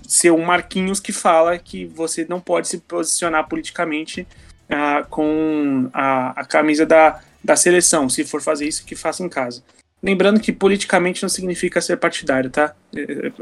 [0.07, 4.27] ser um Marquinhos que fala que você não pode se posicionar politicamente
[4.71, 8.09] uh, com a, a camisa da, da seleção.
[8.09, 9.63] Se for fazer isso, que faça em casa.
[10.03, 12.75] Lembrando que politicamente não significa ser partidário, tá?
[12.95, 13.33] É, é,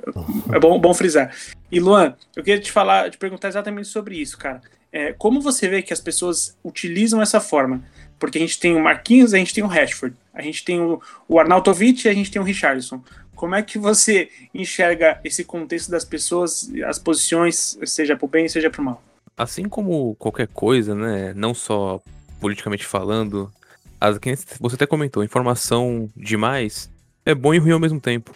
[0.56, 1.34] é bom, bom frisar.
[1.70, 4.60] E Luan, eu queria te falar, te perguntar exatamente sobre isso, cara.
[4.90, 7.84] É, como você vê que as pessoas utilizam essa forma?
[8.18, 11.00] Porque a gente tem o Marquinhos, a gente tem o Rashford, a gente tem o,
[11.28, 13.02] o Arnautovic e a gente tem o Richardson.
[13.34, 18.48] Como é que você enxerga esse contexto das pessoas, as posições, seja para o bem,
[18.48, 19.02] seja para o mal?
[19.36, 21.34] Assim como qualquer coisa, né?
[21.34, 22.00] Não só
[22.40, 23.52] politicamente falando,
[24.00, 24.18] as,
[24.60, 26.90] você até comentou, informação demais
[27.24, 28.34] é bom e ruim ao mesmo tempo.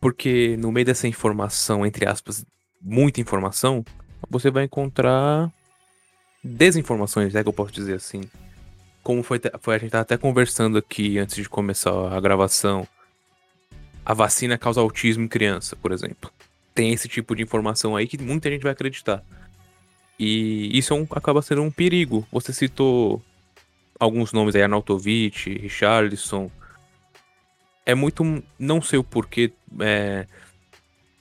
[0.00, 2.44] Porque no meio dessa informação, entre aspas,
[2.80, 3.84] muita informação,
[4.28, 5.50] você vai encontrar
[6.42, 8.22] desinformações, é que eu posso dizer assim.
[9.02, 12.86] Como foi, foi a gente tava até conversando aqui antes de começar a gravação.
[14.04, 16.30] A vacina causa autismo em criança, por exemplo.
[16.74, 19.22] Tem esse tipo de informação aí que muita gente vai acreditar.
[20.18, 22.26] E isso é um, acaba sendo um perigo.
[22.30, 23.22] Você citou
[24.02, 26.50] alguns nomes aí, Arnautovic, Richarlison.
[27.86, 28.42] É muito.
[28.58, 29.52] Não sei o porquê.
[29.80, 30.26] É,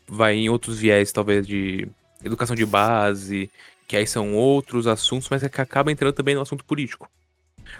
[0.07, 1.87] vai em outros viés, talvez, de
[2.23, 3.51] educação de base,
[3.87, 7.09] que aí são outros assuntos, mas é que acaba entrando também no assunto político.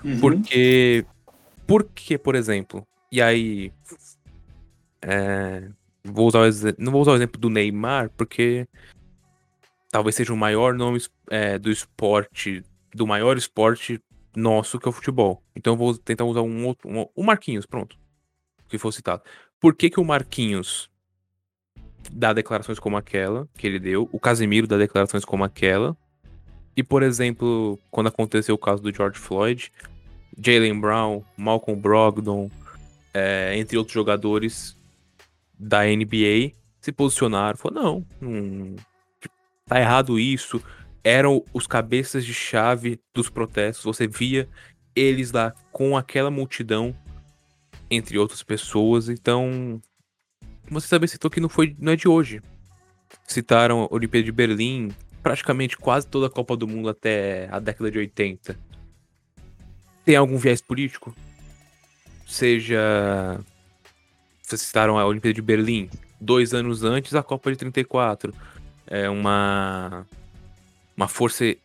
[0.04, 0.20] Uhum.
[0.20, 1.06] Porque.
[1.66, 3.72] Porque, por exemplo, e aí.
[5.02, 5.68] É,
[6.04, 6.42] vou usar
[6.78, 8.68] não vou usar o exemplo do Neymar, porque
[9.90, 14.00] talvez seja o maior nome é, do esporte, do maior esporte
[14.36, 15.42] nosso que é o futebol.
[15.56, 16.90] Então eu vou tentar usar um outro.
[16.90, 17.98] Um, o Marquinhos, pronto.
[18.68, 19.22] Que foi citado.
[19.60, 20.90] Por que, que o Marquinhos
[22.12, 24.10] dá declarações como aquela que ele deu?
[24.12, 25.96] O Casemiro dá declarações como aquela.
[26.76, 29.72] E, por exemplo, quando aconteceu o caso do George Floyd,
[30.42, 32.50] Jalen Brown, Malcolm Brogdon,
[33.14, 34.78] é, entre outros jogadores
[35.60, 37.58] da NBA, se posicionaram.
[37.58, 38.76] Falaram, não, não,
[39.66, 40.62] tá errado isso.
[41.04, 43.84] Eram os cabeças de chave dos protestos.
[43.84, 44.48] Você via
[44.96, 46.96] eles lá com aquela multidão,
[47.90, 49.10] entre outras pessoas.
[49.10, 49.82] Então,
[50.70, 52.42] você também citou que não, foi, não é de hoje.
[53.28, 54.90] Citaram a Olimpíada de Berlim,
[55.22, 58.58] praticamente quase toda a Copa do Mundo até a década de 80.
[60.06, 61.16] Tem algum viés político?
[62.28, 63.40] Seja.
[64.42, 68.34] Vocês citaram a Olimpíada de Berlim, dois anos antes a Copa de 34.
[68.88, 70.06] É uma.
[70.96, 71.58] Uma força é,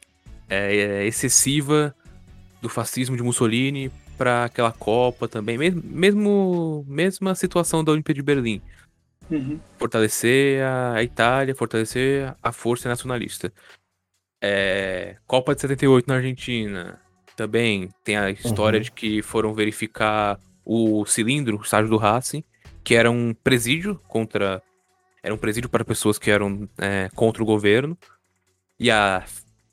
[0.49, 1.95] é, excessiva
[2.61, 5.59] do fascismo de Mussolini para aquela Copa também.
[5.59, 8.62] Mesmo, mesma situação da Olimpíada de Berlim.
[9.31, 9.59] Uhum.
[9.79, 13.53] Fortalecer a Itália, fortalecer a força nacionalista.
[14.43, 17.01] É, Copa de 78 na Argentina.
[17.37, 18.85] Também tem a história Uhum.
[18.85, 22.43] de que foram verificar o cilindro, o estágio do Racing,
[22.83, 24.62] que era um presídio contra.
[25.23, 27.99] Era um presídio para pessoas que eram é, contra o governo.
[28.79, 29.25] E a.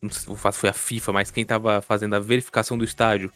[0.02, 3.32] Não sei se foi a FIFA, mas quem estava fazendo a verificação do estádio.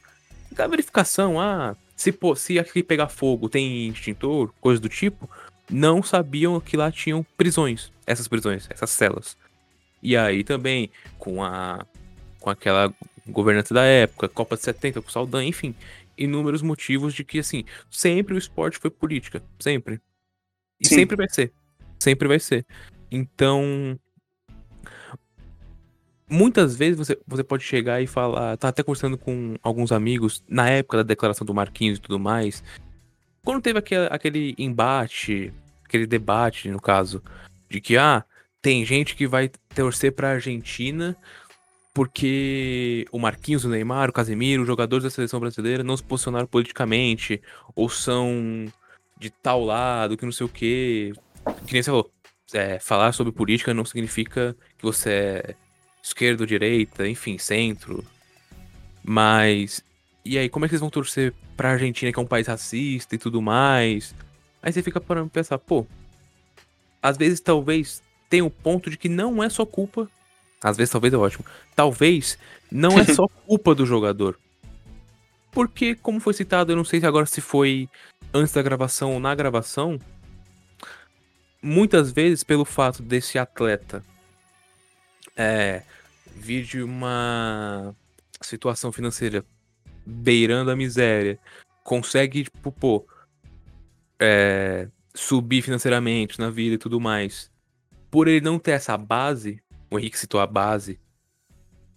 [0.57, 5.29] A verificação, ah, se, pô, se aqui pegar fogo tem extintor, coisa do tipo,
[5.69, 7.91] não sabiam que lá tinham prisões.
[8.05, 9.37] Essas prisões, essas celas.
[10.01, 11.85] E aí também, com a.
[12.39, 12.93] com aquela
[13.27, 15.75] governante da época, Copa de 70, com o Saldanha, enfim,
[16.17, 19.43] inúmeros motivos de que, assim, sempre o esporte foi política.
[19.59, 20.01] Sempre.
[20.79, 20.95] E Sim.
[20.95, 21.51] sempre vai ser.
[21.99, 22.65] Sempre vai ser.
[23.11, 23.99] Então.
[26.29, 28.57] Muitas vezes você, você pode chegar e falar.
[28.57, 32.63] Tá até conversando com alguns amigos na época da declaração do Marquinhos e tudo mais.
[33.43, 35.53] Quando teve aquele, aquele embate,
[35.85, 37.23] aquele debate, no caso,
[37.69, 38.25] de que, ah,
[38.61, 41.17] tem gente que vai torcer pra Argentina
[41.97, 46.45] porque o Marquinhos, o Neymar, o Casemiro, os jogadores da seleção brasileira não se posicionaram
[46.45, 47.41] politicamente,
[47.75, 48.67] ou são
[49.17, 51.11] de tal lado, que não sei o quê.
[51.65, 52.11] Que nem você falou,
[52.53, 55.55] é, falar sobre política não significa que você é
[56.07, 58.03] esquerda ou direita, enfim, centro.
[59.03, 59.83] Mas.
[60.23, 63.15] E aí, como é que vocês vão torcer pra Argentina, que é um país racista
[63.15, 64.13] e tudo mais?
[64.61, 65.85] Aí você fica parando pra pensar, pô.
[67.01, 70.09] Às vezes, talvez, tem o ponto de que não é só culpa.
[70.61, 71.45] Às vezes, talvez é ótimo.
[71.75, 72.37] Talvez
[72.71, 74.37] não é só culpa do jogador.
[75.51, 77.87] Porque, como foi citado, eu não sei se agora se foi
[78.33, 79.99] antes da gravação ou na gravação.
[81.61, 84.03] Muitas vezes, pelo fato desse atleta
[85.37, 85.83] é,
[86.35, 87.95] vir de uma
[88.41, 89.45] situação financeira
[90.05, 91.39] beirando a miséria,
[91.83, 93.05] consegue, tipo, pô,
[94.19, 97.51] é, subir financeiramente na vida e tudo mais.
[98.09, 100.99] Por ele não ter essa base, o Henrique citou a base.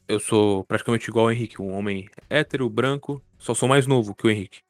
[0.09, 4.27] Eu sou praticamente igual ao Henrique, um homem hétero, branco, só sou mais novo que
[4.27, 4.61] o Henrique.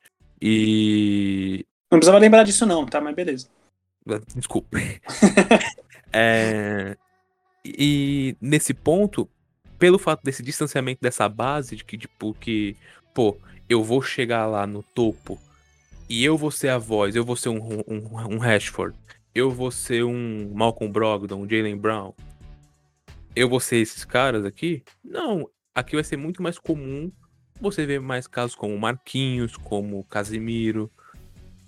[0.41, 1.67] E.
[1.91, 3.01] Não precisava lembrar disso, não, tá?
[3.01, 3.49] Mas beleza.
[4.37, 4.79] Desculpa.
[6.13, 6.97] É,
[7.65, 9.29] E nesse ponto,
[9.79, 12.77] pelo fato desse distanciamento dessa base, de que, tipo, que,
[13.15, 13.37] pô,
[13.69, 15.39] eu vou chegar lá no topo
[16.09, 18.97] e eu vou ser a voz, eu vou ser um, um, um Rashford,
[19.35, 22.13] eu vou ser um Malcolm Brogdon, um Jalen Brown,
[23.35, 24.83] eu vou ser esses caras aqui?
[25.05, 27.13] Não, aqui vai ser muito mais comum
[27.61, 30.91] você ver mais casos como Marquinhos, como Casimiro,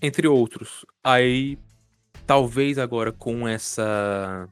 [0.01, 0.85] entre outros.
[1.05, 1.59] Aí,
[2.27, 4.49] talvez agora com essa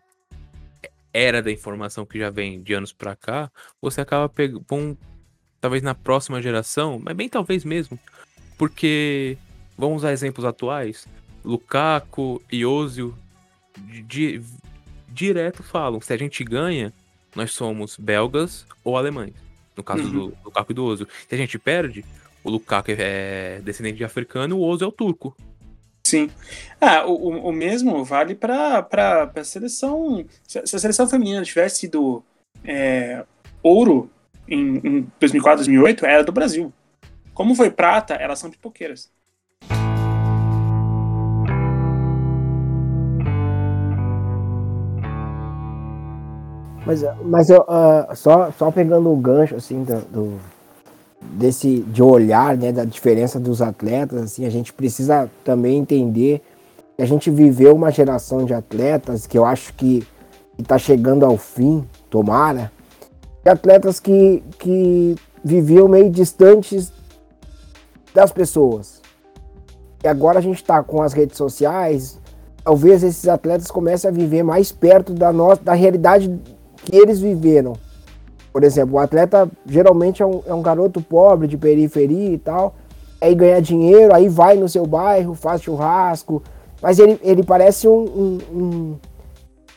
[1.13, 4.65] era da informação que já vem de anos pra cá, você acaba pegando,
[5.61, 7.99] talvez na próxima geração, mas bem talvez mesmo,
[8.57, 9.37] porque
[9.77, 11.07] vamos usar exemplos atuais,
[11.45, 13.15] Lukaku e Ozil
[14.07, 14.43] di,
[15.09, 16.93] direto falam, se a gente ganha,
[17.35, 19.35] nós somos belgas ou alemães.
[19.77, 20.11] No caso Uhum.
[20.11, 21.09] do Lukaku e do Ozil.
[21.29, 22.05] Se a gente perde,
[22.45, 25.35] o Lukaku é descendente de africano o Ozil é o turco.
[26.11, 26.29] Sim.
[26.81, 28.85] Ah, o, o- mesmo vale para
[29.37, 30.25] a seleção.
[30.49, 32.25] Se a seleção feminina tivesse sido
[32.65, 33.25] é,
[33.63, 34.11] ouro
[34.49, 36.73] em, em 2004, 2008, era do Brasil.
[37.33, 39.09] Como foi prata, elas são pipoqueiras.
[46.85, 50.41] Mas, mas eu, ah, só, só pegando o gancho, assim, do, do-
[51.21, 56.43] desse, de olhar, né, da diferença dos atletas, assim, a gente precisa também entender
[56.97, 60.07] que a gente viveu uma geração de atletas que eu acho que
[60.59, 62.73] está chegando ao fim, tomara,
[63.43, 66.93] de atletas que, que viviam meio distantes
[68.15, 69.01] das pessoas.
[70.03, 72.19] E agora a gente está com as redes sociais,
[72.65, 76.41] talvez esses atletas comecem a viver mais perto da, nossa, da realidade
[76.77, 77.75] que eles viveram.
[78.53, 82.75] Por exemplo, o atleta geralmente é um, é um garoto pobre de periferia e tal,
[83.21, 86.43] aí ganha dinheiro, aí vai no seu bairro, faz churrasco,
[86.83, 88.97] mas ele, ele parece um, um, um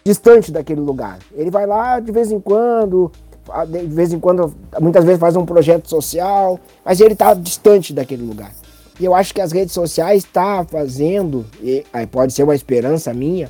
[0.03, 1.19] distante daquele lugar.
[1.33, 3.11] Ele vai lá de vez em quando,
[3.69, 8.23] de vez em quando, muitas vezes faz um projeto social, mas ele está distante daquele
[8.23, 8.51] lugar.
[8.99, 12.55] E eu acho que as redes sociais estão tá fazendo, e aí pode ser uma
[12.55, 13.49] esperança minha,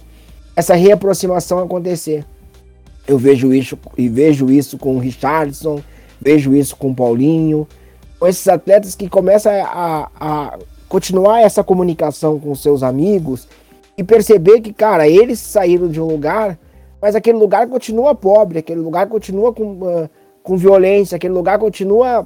[0.55, 2.25] essa reaproximação acontecer.
[3.07, 5.81] Eu vejo isso e vejo isso com o Richardson,
[6.21, 7.67] vejo isso com o Paulinho,
[8.19, 13.47] com esses atletas que começam a, a continuar essa comunicação com seus amigos
[13.97, 16.57] e perceber que, cara, eles saíram de um lugar,
[17.01, 20.09] mas aquele lugar continua pobre, aquele lugar continua com, uh,
[20.41, 22.25] com violência, aquele lugar continua,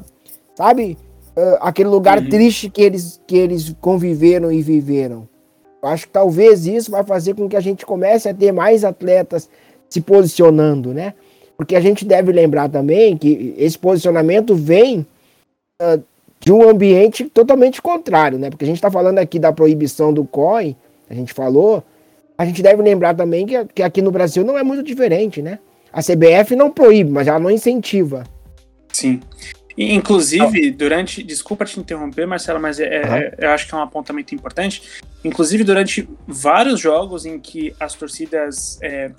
[0.55, 0.97] sabe,
[1.35, 2.29] uh, aquele lugar uhum.
[2.29, 5.27] triste que eles, que eles conviveram e viveram.
[5.81, 8.83] Eu acho que talvez isso vai fazer com que a gente comece a ter mais
[8.83, 9.49] atletas
[9.89, 11.13] se posicionando, né?
[11.55, 15.05] Porque a gente deve lembrar também que esse posicionamento vem
[15.81, 16.01] uh,
[16.39, 18.49] de um ambiente totalmente contrário, né?
[18.49, 20.75] Porque a gente está falando aqui da proibição do COI,
[21.09, 21.83] a gente falou,
[22.37, 25.59] a gente deve lembrar também que, que aqui no Brasil não é muito diferente, né?
[25.91, 28.23] A CBF não proíbe, mas ela não incentiva.
[28.91, 29.19] Sim.
[29.77, 31.21] E, inclusive, durante.
[31.21, 33.15] Desculpa te interromper, Marcelo, mas é, uhum.
[33.15, 34.81] é, eu acho que é um apontamento importante.
[35.23, 39.11] Inclusive, durante vários jogos em que as torcidas é,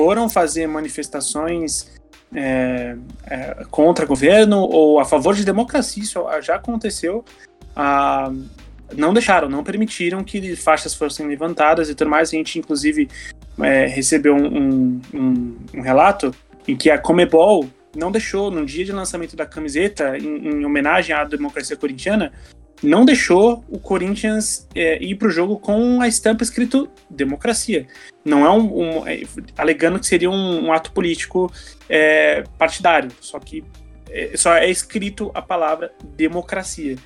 [0.00, 1.92] foram fazer manifestações
[2.34, 2.96] é,
[3.26, 7.22] é, contra governo ou a favor de democracia, isso já aconteceu.
[7.76, 8.32] Ah,
[8.96, 12.30] não deixaram, não permitiram que faixas fossem levantadas e tudo mais.
[12.30, 13.10] A gente, inclusive,
[13.60, 16.34] é, recebeu um, um, um, relato
[16.66, 21.14] em que a Comebol não deixou, no dia de lançamento da camiseta, em, em homenagem
[21.14, 22.32] à democracia corintiana,
[22.82, 27.86] não deixou o Corinthians é, ir para o jogo com a estampa escrito democracia.
[28.24, 29.22] Não é um, um é,
[29.56, 31.52] alegando que seria um, um ato político
[31.88, 33.64] é, partidário, só que
[34.10, 36.96] é, só é escrito a palavra democracia,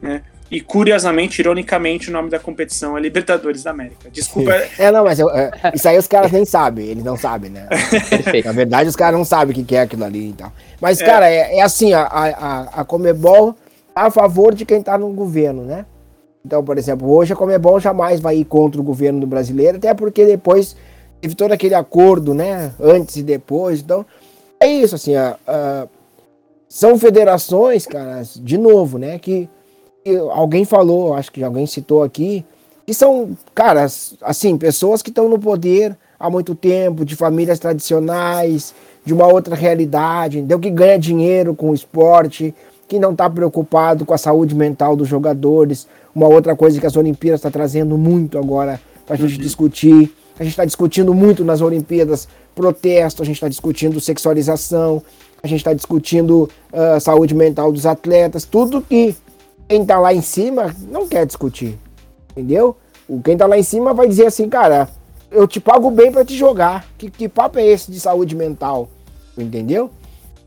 [0.00, 0.22] né?
[0.50, 4.10] E curiosamente, ironicamente, o nome da competição é Libertadores da América.
[4.10, 4.52] Desculpa.
[4.78, 7.66] É, não, mas eu, é, isso aí os caras nem sabem, eles não sabem, né?
[8.44, 10.52] Na verdade, os caras não sabem o que é aquilo ali e tal.
[10.78, 11.06] Mas, é.
[11.06, 13.56] cara, é, é assim, a, a, a Comebol
[13.94, 15.86] a favor de quem está no governo, né?
[16.44, 19.94] Então, por exemplo, hoje a Comebol jamais vai ir contra o governo do brasileiro, até
[19.94, 20.76] porque depois
[21.20, 22.72] teve todo aquele acordo, né?
[22.80, 23.80] Antes e depois.
[23.80, 24.04] Então,
[24.58, 25.86] é isso, assim, a, a,
[26.68, 29.18] são federações, cara, de novo, né?
[29.18, 29.48] Que,
[30.04, 32.44] que alguém falou, acho que alguém citou aqui,
[32.84, 33.86] que são, cara,
[34.22, 38.74] assim, pessoas que estão no poder há muito tempo, de famílias tradicionais,
[39.04, 40.58] de uma outra realidade, entendeu?
[40.58, 42.54] Que ganha dinheiro com o esporte,
[42.92, 45.88] que não está preocupado com a saúde mental dos jogadores.
[46.14, 49.40] Uma outra coisa que as Olimpíadas está trazendo muito agora para a gente uhum.
[49.40, 50.14] discutir.
[50.38, 55.02] A gente está discutindo muito nas Olimpíadas protesto, a gente está discutindo sexualização,
[55.42, 59.16] a gente está discutindo uh, saúde mental dos atletas, tudo que
[59.66, 61.78] quem está lá em cima não quer discutir,
[62.32, 62.76] entendeu?
[63.08, 64.86] O quem está lá em cima vai dizer assim, cara,
[65.30, 66.84] eu te pago bem para te jogar.
[66.98, 68.90] Que, que papo é esse de saúde mental?
[69.36, 69.90] Entendeu?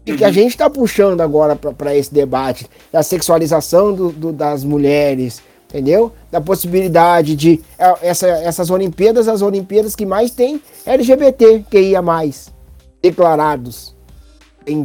[0.05, 4.63] E que a gente está puxando agora para esse debate da sexualização do, do, das
[4.63, 6.11] mulheres, entendeu?
[6.31, 12.01] Da possibilidade de é, essa, essas Olimpíadas, as Olimpíadas que mais tem LGBT que ia
[12.01, 12.53] mais
[13.01, 13.95] declarados.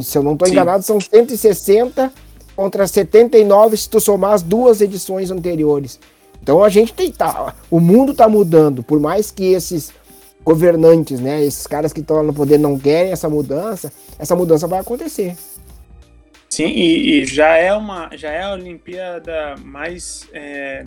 [0.01, 2.11] Se eu não estou enganado, são 160
[2.55, 5.99] contra 79 se tu somar as duas edições anteriores.
[6.41, 9.91] Então a gente tem tá, o mundo está mudando, por mais que esses
[10.43, 11.43] governantes, né?
[11.43, 15.35] Esses caras que estão no poder não querem essa mudança, essa mudança vai acontecer.
[16.49, 20.83] Sim, e, e já é uma, já é a Olimpíada mais é,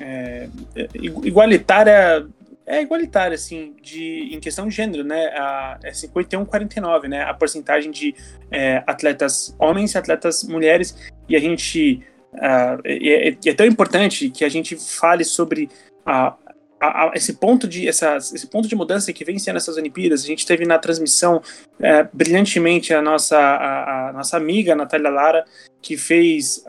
[0.00, 0.48] é,
[0.94, 2.26] igualitária,
[2.64, 5.26] é igualitária, assim, de, em questão de gênero, né?
[5.36, 7.22] A, é 51-49, né?
[7.22, 8.14] A porcentagem de
[8.50, 10.96] é, atletas homens e atletas mulheres,
[11.28, 12.02] e a gente.
[12.36, 15.68] É, é, tão importante que a gente fale sobre
[16.04, 16.36] a,
[16.84, 20.24] a, a, esse ponto de essas, esse ponto de mudança que vem sendo essas Olimpíadas,
[20.24, 21.42] a gente teve na transmissão
[21.80, 25.44] é, brilhantemente a nossa, a, a, nossa amiga Natália Lara,
[25.80, 26.64] que fez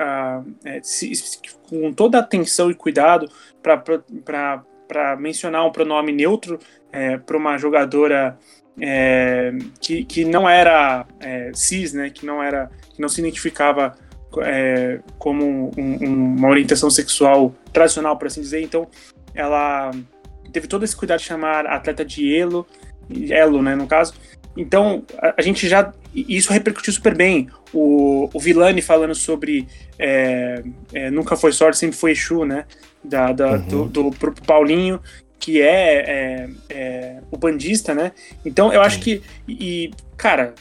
[0.65, 1.11] é, se,
[1.69, 3.29] com toda a atenção e cuidado
[3.61, 6.59] para mencionar um pronome neutro
[6.91, 8.37] é, para uma jogadora
[8.79, 13.95] é, que, que não era é, cis, né, que não era que não se identificava
[14.41, 18.61] é, como um, um, uma orientação sexual tradicional, por assim dizer.
[18.61, 18.87] Então,
[19.35, 19.91] ela
[20.51, 22.65] teve todo esse cuidado de chamar atleta de Elo,
[23.29, 24.13] Elo, né, no caso.
[24.57, 27.49] Então, a, a gente já isso repercutiu super bem.
[27.73, 29.67] O, o Vilani falando sobre
[29.99, 30.63] é,
[30.93, 32.65] é, nunca foi sorte, sempre foi Exu, né?
[33.03, 33.67] Da, da uhum.
[33.67, 34.99] do, do pro Paulinho,
[35.37, 38.13] que é, é, é, o bandista, né?
[38.45, 39.21] Então eu acho que.
[39.47, 40.55] E, cara,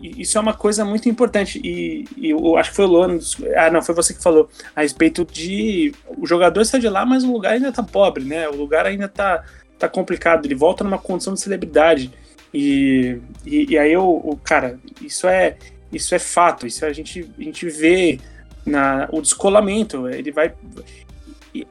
[0.00, 1.60] isso é uma coisa muito importante.
[1.64, 3.18] E, e eu acho que foi o Luan.
[3.56, 5.94] Ah, não, foi você que falou a respeito de.
[6.18, 8.48] O jogador sai de lá, mas o lugar ainda tá pobre, né?
[8.48, 9.44] O lugar ainda tá,
[9.78, 10.44] tá complicado.
[10.44, 12.12] Ele volta numa condição de celebridade.
[12.52, 15.56] E, e, e aí, o, cara, isso é,
[15.90, 16.66] isso é fato.
[16.66, 18.20] Isso a gente, a gente vê
[18.66, 20.08] na, o descolamento.
[20.08, 20.52] Ele vai.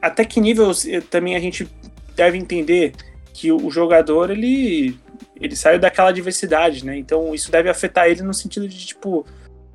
[0.02, 0.72] Até que nível
[1.10, 1.68] também a gente
[2.16, 2.92] deve entender
[3.32, 4.98] que o jogador ele
[5.40, 6.96] ele saiu daquela diversidade, né?
[6.96, 9.26] Então isso deve afetar ele no sentido de tipo,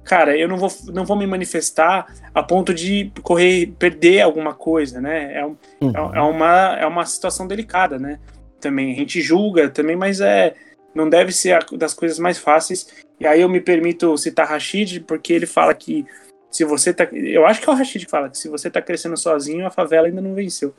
[0.04, 5.00] cara, eu não vou, não vou me manifestar a ponto de correr, perder alguma coisa,
[5.00, 5.38] né?
[5.38, 6.14] É, um, uhum.
[6.14, 8.20] é, é, uma, é uma situação delicada, né?
[8.60, 10.56] Também a gente julga também, mas é
[10.94, 12.88] não deve ser a, das coisas mais fáceis.
[13.20, 16.06] E aí eu me permito citar Rashid porque ele fala que
[16.50, 18.82] se você tá, eu acho que é o Rashid que fala que se você tá
[18.82, 20.74] crescendo sozinho, a favela ainda não venceu.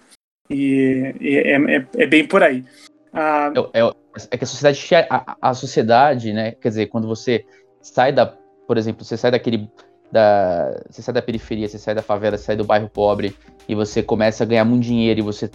[0.50, 2.64] E, e é, é, é, bem por aí.
[3.12, 3.92] Ah, é, é,
[4.30, 6.52] é, que a sociedade, a, a, sociedade, né?
[6.52, 7.44] Quer dizer, quando você
[7.80, 8.26] sai da,
[8.66, 9.70] por exemplo, você sai daquele,
[10.10, 13.36] da, você sai da periferia, você sai da favela, você sai do bairro pobre
[13.68, 15.50] e você começa a ganhar muito dinheiro e você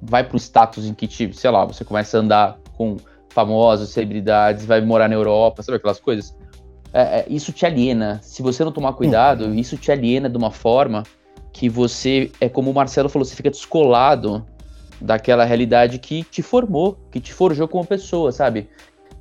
[0.00, 2.96] vai para um status em que, tipo, sei lá, você começa a andar com
[3.30, 6.36] famosos, celebridades, vai morar na Europa, sabe aquelas coisas?
[6.92, 8.20] É, é, isso te aliena.
[8.22, 11.04] Se você não tomar cuidado, isso te aliena de uma forma
[11.52, 14.44] que você, é como o Marcelo falou, você fica descolado
[15.00, 18.68] daquela realidade que te formou, que te forjou como pessoa, sabe?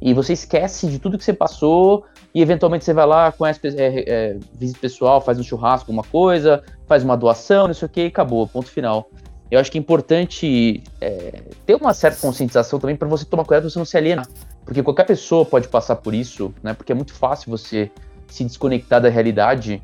[0.02, 4.04] E você esquece de tudo que você passou e eventualmente você vai lá, conhece é,
[4.08, 8.02] é, visita pessoal, faz um churrasco, uma coisa, faz uma doação, não sei o que,
[8.02, 9.10] e acabou, ponto final.
[9.52, 13.64] Eu acho que é importante é, ter uma certa conscientização também para você tomar cuidado
[13.64, 14.28] para você não se alienar.
[14.64, 16.74] Porque qualquer pessoa pode passar por isso, né?
[16.76, 17.90] Porque é muito fácil você
[18.28, 19.82] se desconectar da realidade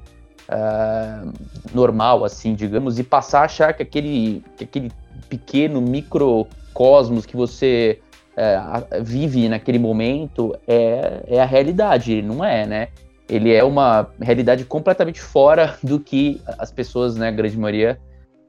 [0.47, 1.33] uh,
[1.73, 4.91] normal, assim, digamos, e passar a achar que aquele, que aquele
[5.30, 7.99] pequeno microcosmos que você
[8.36, 12.21] uh, vive naquele momento é, é a realidade.
[12.21, 12.88] Não é, né?
[13.28, 17.99] Ele é uma realidade completamente fora do que as pessoas, né, a grande maioria,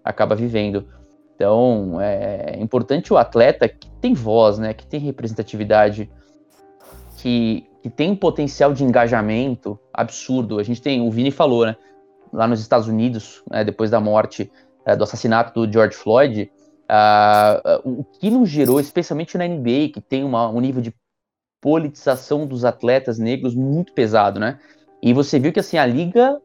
[0.04, 0.86] acaba vivendo.
[1.34, 6.10] Então, é importante o atleta que tem voz, né, que tem representatividade,
[7.18, 10.58] que, que tem um potencial de engajamento absurdo.
[10.58, 11.76] A gente tem, o Vini falou, né?
[12.32, 14.50] Lá nos Estados Unidos, né, depois da morte,
[14.84, 16.50] é, do assassinato do George Floyd,
[16.90, 20.94] uh, o que nos gerou, especialmente na NBA, que tem uma, um nível de
[21.60, 24.58] politização dos atletas negros muito pesado, né?
[25.02, 26.40] E você viu que assim a liga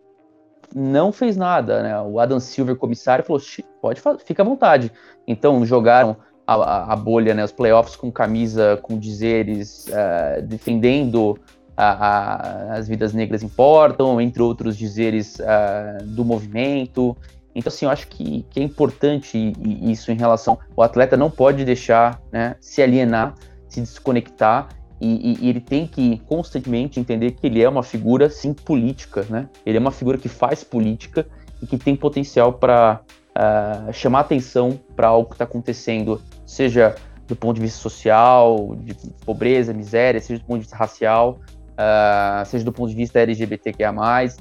[0.74, 2.02] não fez nada, né?
[2.02, 3.42] O Adam Silver, comissário, falou:
[3.82, 4.92] pode, fica à vontade.
[5.28, 11.38] Então jogaram a, a, bolha, né, os playoffs com camisa, com dizeres, uh, defendendo
[11.78, 17.16] a, a, as vidas negras importam, entre outros dizeres uh, do movimento.
[17.54, 20.58] Então, assim, eu acho que, que é importante isso em relação.
[20.76, 23.36] O atleta não pode deixar né, se alienar,
[23.68, 24.70] se desconectar,
[25.02, 29.26] e, e, ele tem que constantemente entender que ele é uma figura, sim, política.
[29.28, 29.49] Né?
[29.66, 31.28] Ele é uma figura que faz política
[31.60, 36.95] e que tem potencial para uh, chamar atenção para algo que está acontecendo, seja
[37.28, 38.93] do ponto de vista social, de
[39.26, 41.39] pobreza, miséria, seja do ponto de vista racial,
[41.82, 43.92] uh, seja do ponto de vista LGBTQIA+,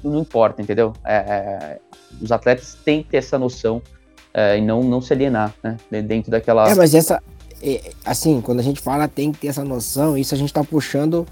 [0.03, 0.93] não importa, entendeu?
[1.03, 1.79] É, é,
[2.21, 3.81] os atletas têm que ter essa noção
[4.33, 5.77] é, e não, não se alienar, né?
[6.01, 6.69] Dentro daquela...
[6.69, 7.21] É, mas essa,
[7.61, 10.63] é, assim, quando a gente fala tem que ter essa noção, isso a gente está
[10.63, 11.25] puxando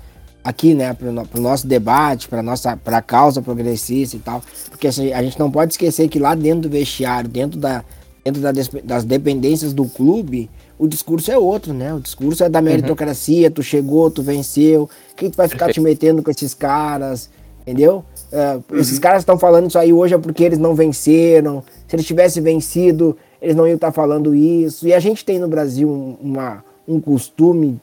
[0.43, 4.88] aqui, né, para o nosso debate, para nossa para a causa progressista e tal, porque
[4.88, 7.84] assim, a gente não pode esquecer que lá dentro do vestiário, dentro da
[8.24, 8.51] dentro da,
[8.84, 10.49] das dependências do clube,
[10.80, 11.93] o discurso é outro, né?
[11.93, 12.65] O discurso é da uhum.
[12.65, 13.53] meritocracia, uhum.
[13.53, 17.30] tu chegou, tu venceu, quem tu vai ficar te metendo com esses caras,
[17.61, 18.05] entendeu?
[18.32, 18.80] Uh, uhum.
[18.80, 21.61] Esses caras estão falando isso aí hoje é porque eles não venceram.
[21.86, 24.88] Se eles tivessem vencido, eles não iam estar falando isso.
[24.88, 27.80] E a gente tem no Brasil uma, um costume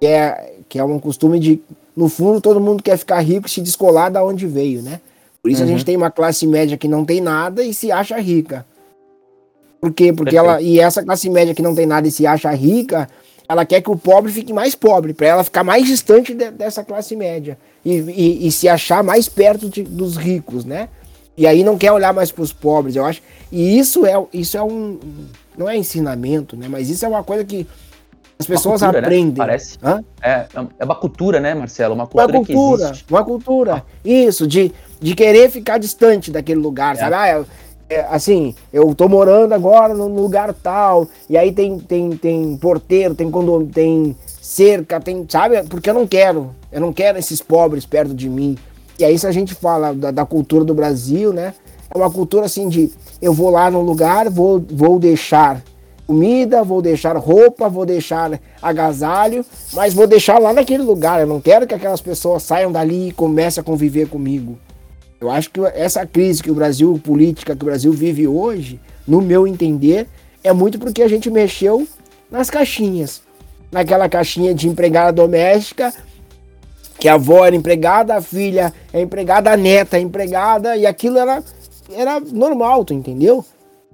[0.00, 1.60] que é, que é um costume de
[1.94, 5.00] no fundo, todo mundo quer ficar rico e se descolar da onde veio, né?
[5.42, 5.68] Por isso uhum.
[5.68, 5.84] a gente uhum.
[5.84, 8.64] tem uma classe média que não tem nada e se acha rica.
[9.80, 10.12] Por quê?
[10.12, 10.50] Porque Perfeito.
[10.50, 10.62] ela.
[10.62, 13.08] E essa classe média que não tem nada e se acha rica,
[13.48, 16.84] ela quer que o pobre fique mais pobre, para ela ficar mais distante de, dessa
[16.84, 17.58] classe média.
[17.84, 20.88] E, e, e, se achar mais perto de, dos ricos, né?
[21.36, 23.22] E aí não quer olhar mais para os pobres, eu acho.
[23.50, 25.00] E isso é, isso é um.
[25.56, 26.68] Não é ensinamento, né?
[26.68, 27.66] Mas isso é uma coisa que
[28.38, 29.06] as pessoas cultura, né?
[29.06, 29.32] aprendem.
[29.32, 29.34] Né?
[29.36, 29.78] Parece.
[30.22, 30.46] É,
[30.78, 31.94] é uma cultura, né, Marcelo?
[31.94, 33.84] Uma cultura, uma cultura que Uma cultura.
[34.04, 36.98] Isso, de, de querer ficar distante daquele lugar, é.
[36.98, 37.14] sabe?
[37.14, 37.44] Ah,
[37.90, 43.16] é, assim, eu tô morando agora num lugar tal, e aí tem, tem, tem porteiro,
[43.16, 45.60] tem condomínio, tem cerca, tem, sabe?
[45.64, 48.56] Porque eu não quero, eu não quero esses pobres perto de mim.
[48.96, 51.52] E aí se a gente fala da, da cultura do Brasil, né?
[51.92, 55.60] É uma cultura assim de eu vou lá no lugar, vou, vou deixar
[56.06, 61.20] comida, vou deixar roupa, vou deixar agasalho, mas vou deixar lá naquele lugar.
[61.20, 64.56] Eu não quero que aquelas pessoas saiam dali e comecem a conviver comigo.
[65.20, 69.20] Eu acho que essa crise que o Brasil, política que o Brasil vive hoje, no
[69.20, 70.08] meu entender,
[70.42, 71.86] é muito porque a gente mexeu
[72.30, 73.22] nas caixinhas.
[73.70, 75.92] Naquela caixinha de empregada doméstica,
[76.98, 81.18] que a avó era empregada, a filha é empregada, a neta é empregada, e aquilo
[81.18, 81.42] era,
[81.92, 83.44] era normal, tu entendeu?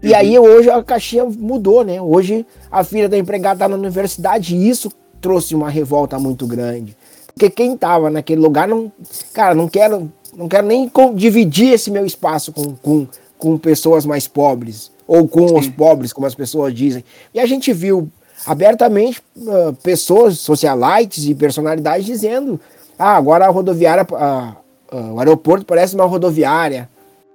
[0.03, 0.17] E uhum.
[0.17, 2.01] aí hoje a caixinha mudou, né?
[2.01, 6.97] Hoje a filha da empregada tá na universidade e isso trouxe uma revolta muito grande.
[7.27, 8.91] Porque quem tava naquele lugar não.
[9.33, 13.07] Cara, não quero não quero nem dividir esse meu espaço com, com,
[13.39, 15.57] com pessoas mais pobres, ou com Sim.
[15.57, 17.03] os pobres, como as pessoas dizem.
[17.33, 18.11] E a gente viu
[18.47, 22.61] abertamente uh, pessoas, socialites e personalidades dizendo:
[22.99, 26.89] ah, agora a rodoviária, uh, uh, o aeroporto parece uma rodoviária.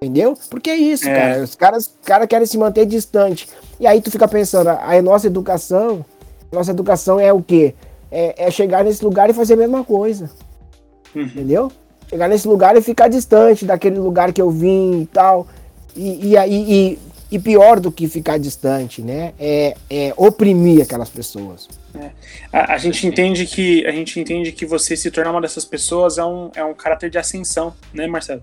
[0.04, 0.36] Entendeu?
[0.50, 1.14] Porque é isso, é.
[1.14, 1.44] cara.
[1.44, 3.48] Os caras, cara querem se manter distante.
[3.80, 6.04] E aí tu fica pensando, a nossa educação,
[6.52, 7.76] nossa educação é o quê?
[8.12, 10.30] É, é chegar nesse lugar e fazer a mesma coisa.
[11.16, 11.22] Uhum.
[11.22, 11.72] Entendeu?
[12.12, 15.48] Chegar nesse lugar e ficar distante daquele lugar que eu vim e tal.
[15.96, 17.00] E, e, e,
[17.32, 19.34] e pior do que ficar distante, né?
[19.40, 21.70] É, é oprimir aquelas pessoas.
[21.96, 22.12] É.
[22.52, 26.18] A, a, gente entende que a gente entende que você se tornar uma dessas pessoas
[26.18, 28.42] é um, é um caráter de ascensão, né, Marcelo?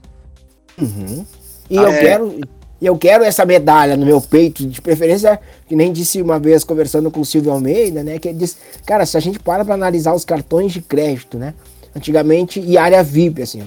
[0.81, 1.25] Uhum.
[1.69, 1.99] E ah, eu é...
[1.99, 2.41] quero
[2.81, 7.11] eu quero essa medalha no meu peito, de preferência, que nem disse uma vez conversando
[7.11, 8.19] com o Silvio Almeida, né?
[8.19, 8.57] Que ele disse,
[8.87, 11.55] cara, se a gente para para analisar os cartões de crédito, né?
[11.95, 13.63] Antigamente, e área VIP, assim.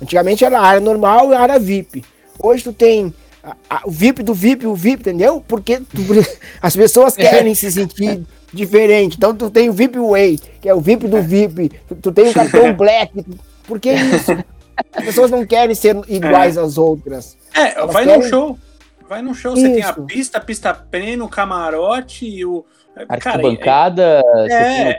[0.00, 2.04] Antigamente era área normal e área VIP.
[2.38, 3.12] Hoje tu tem
[3.42, 5.44] a, a, o VIP do VIP, o VIP, entendeu?
[5.46, 6.02] Porque tu,
[6.60, 8.22] as pessoas querem se sentir
[8.52, 9.16] diferente.
[9.16, 11.70] Então tu tem o VIP Way, que é o VIP do VIP.
[11.88, 13.24] Tu, tu tem o cartão Black.
[13.66, 14.32] Por que isso?
[14.92, 16.60] As pessoas não querem ser iguais é.
[16.60, 17.36] às outras.
[17.54, 18.20] É, Elas vai querem...
[18.20, 18.58] num show.
[19.08, 19.62] Vai num show, isso.
[19.62, 22.64] você tem a pista, a pista prêmio, o camarote e o.
[23.08, 24.96] Arquibancada, é,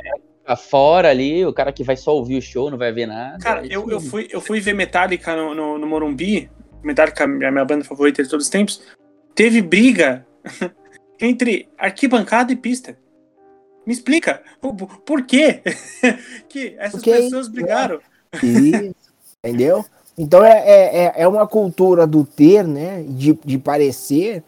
[0.55, 3.39] fora ali, o cara que vai só ouvir o show, não vai ver nada.
[3.39, 6.49] Cara, eu, eu, fui, eu fui ver Metallica no, no, no Morumbi,
[6.83, 8.81] Metallica é a minha banda favorita de todos os tempos,
[9.33, 10.25] teve briga
[11.19, 12.97] entre arquibancada e pista.
[13.85, 15.61] Me explica, por, por quê
[16.49, 17.99] que essas Porque, pessoas brigaram?
[18.43, 18.95] Isso,
[19.43, 19.85] entendeu?
[20.17, 24.43] Então é, é, é, é uma cultura do ter, né, de, de parecer,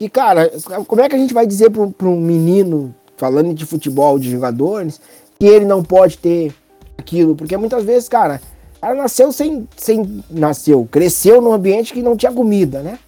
[0.00, 0.50] e cara,
[0.86, 5.00] como é que a gente vai dizer para um menino, falando de futebol, de jogadores,
[5.38, 6.52] que ele não pode ter
[6.96, 7.34] aquilo.
[7.34, 8.40] Porque muitas vezes, cara,
[8.76, 10.24] o cara nasceu sem, sem.
[10.30, 12.98] Nasceu, cresceu num ambiente que não tinha comida, né?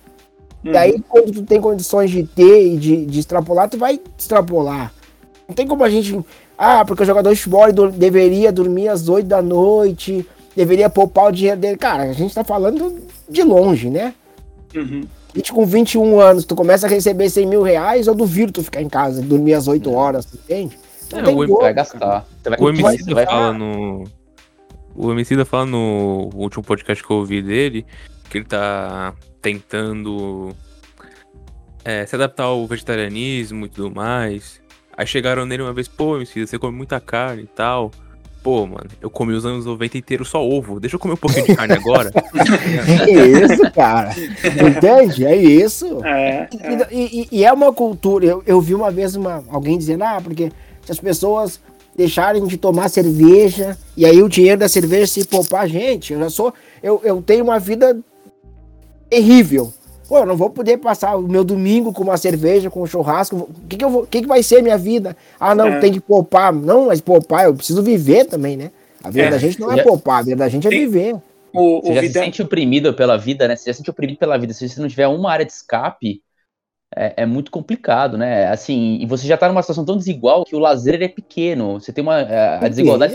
[0.65, 0.73] Uhum.
[0.73, 4.93] E aí, quando tu tem condições de ter e de, de extrapolar, tu vai extrapolar.
[5.49, 6.19] Não tem como a gente.
[6.57, 11.29] Ah, porque o jogador de futebol do, deveria dormir às 8 da noite, deveria poupar
[11.29, 11.77] o dinheiro dele.
[11.77, 14.15] Cara, a gente tá falando de longe, né?
[14.75, 15.05] Uhum.
[15.35, 18.63] A gente com 21 anos, tu começa a receber 100 mil reais, eu duvido tu
[18.63, 20.77] ficar em casa, dormir às 8 horas, entende?
[21.13, 22.27] É, o MC vai gastar.
[22.45, 24.05] Vai o MC vai fala no.
[24.95, 27.87] O MC fala no último podcast que eu ouvi dele
[28.31, 30.55] que ele tá tentando
[31.85, 34.61] é, se adaptar ao vegetarianismo e tudo mais.
[34.97, 37.91] Aí chegaram nele uma vez, pô, MC, você come muita carne e tal.
[38.43, 40.81] Pô, mano, eu comi os anos 90 inteiros só ovo.
[40.81, 42.11] Deixa eu comer um pouquinho de carne agora.
[43.07, 44.13] é isso, cara.
[44.15, 45.27] Entende?
[45.27, 46.03] É isso.
[46.05, 46.89] É, é.
[46.91, 48.25] E, e, e, é uma cultura.
[48.25, 50.51] Eu, eu vi uma vez uma, alguém dizendo, ah, porque
[50.85, 51.61] se as pessoas
[51.97, 56.31] deixarem de tomar cerveja e aí o dinheiro da cerveja se poupar, gente, eu já
[56.31, 57.99] sou, eu, eu tenho uma vida
[59.09, 59.73] terrível.
[60.09, 63.37] Pô, eu não vou poder passar o meu domingo com uma cerveja, com um churrasco.
[63.37, 65.17] O que, que, eu vou, que, que vai ser minha vida?
[65.39, 65.79] Ah, não, é.
[65.79, 66.53] tem que poupar.
[66.53, 68.73] Não, mas poupar, eu preciso viver também, né?
[69.05, 69.31] A vida é.
[69.31, 70.81] da gente não é poupar, a vida da gente é tem...
[70.81, 71.17] viver.
[71.53, 72.13] O, você já vida...
[72.13, 73.55] se sente oprimido pela vida, né?
[73.55, 74.53] Você já se sente oprimido pela vida.
[74.53, 76.21] Se você não tiver uma área de escape,
[76.95, 78.49] é, é, muito complicado, né?
[78.49, 81.81] Assim, e você já está numa situação tão desigual que o lazer é pequeno.
[81.81, 82.17] Você tem uma.
[82.17, 83.15] A, a desigualdade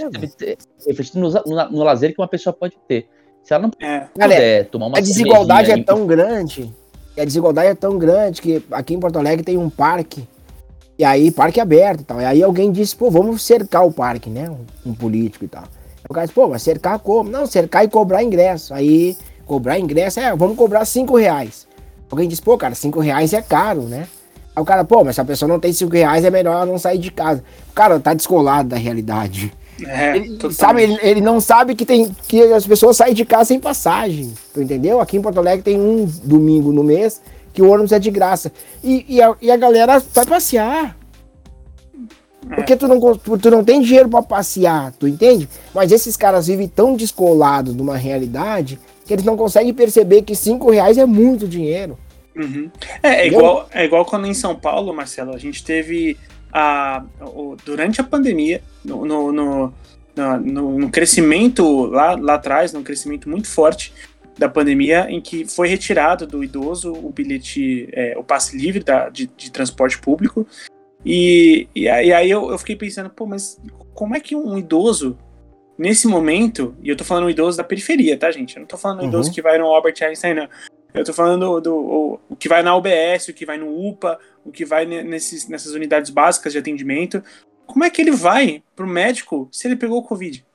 [0.88, 3.08] refletida no, no, no, lazer que uma pessoa pode ter.
[3.44, 4.08] Se ela não é.
[4.14, 6.74] puder tomar uma A desigualdade é tão grande.
[7.18, 10.28] A desigualdade é tão grande que aqui em Porto Alegre tem um parque.
[10.98, 12.22] E aí, parque aberto e tal.
[12.22, 14.50] E aí alguém disse, pô, vamos cercar o parque, né?
[14.50, 15.64] Um, um político e tal.
[16.10, 17.30] o cara disse, pô, mas cercar como?
[17.30, 18.74] Não, cercar e cobrar ingresso.
[18.74, 21.68] Aí, cobrar ingresso, é, vamos cobrar cinco reais.
[22.10, 24.08] Alguém diz, pô, cara, cinco reais é caro, né?
[24.56, 26.66] Aí o cara, pô, mas se a pessoa não tem cinco reais, é melhor ela
[26.66, 27.44] não sair de casa.
[27.70, 29.52] O cara tá descolado da realidade.
[29.86, 33.46] É, ele, sabe, ele, ele, não sabe que tem que as pessoas saem de casa
[33.46, 34.34] sem passagem.
[34.54, 35.02] Tu entendeu?
[35.02, 38.52] Aqui em Porto Alegre tem um domingo no mês que o ônibus é de graça.
[38.84, 40.98] E, e, a, e a galera vai passear.
[42.56, 45.50] Porque tu não, tu não tem dinheiro para passear, tu entende?
[45.74, 50.36] Mas esses caras vivem tão descolados de uma realidade que eles não conseguem perceber que
[50.36, 51.98] cinco reais é muito dinheiro.
[52.36, 52.70] Uhum.
[53.02, 56.18] É, é igual, é igual quando em São Paulo, Marcelo, a gente teve
[56.52, 59.74] a, o, durante a pandemia, no, no, no,
[60.16, 63.94] no, no crescimento lá, lá atrás, num crescimento muito forte
[64.38, 69.08] da pandemia, em que foi retirado do idoso o bilhete, é, o passe livre da,
[69.10, 70.46] de, de transporte público.
[71.06, 73.62] E, e, aí eu, eu fiquei pensando, pô, mas
[73.94, 75.18] como é que um idoso
[75.78, 78.56] nesse momento, e eu tô falando um idoso da periferia, tá, gente?
[78.56, 79.10] Eu não tô falando um uhum.
[79.10, 80.50] idoso que vai no Albert Einstein, não.
[80.94, 83.88] Eu tô falando do, do o, o, que vai na UBS, o que vai no
[83.88, 87.22] UPA, o que vai nesses, nessas unidades básicas de atendimento.
[87.68, 90.46] Como é que ele vai pro médico se ele pegou o Covid?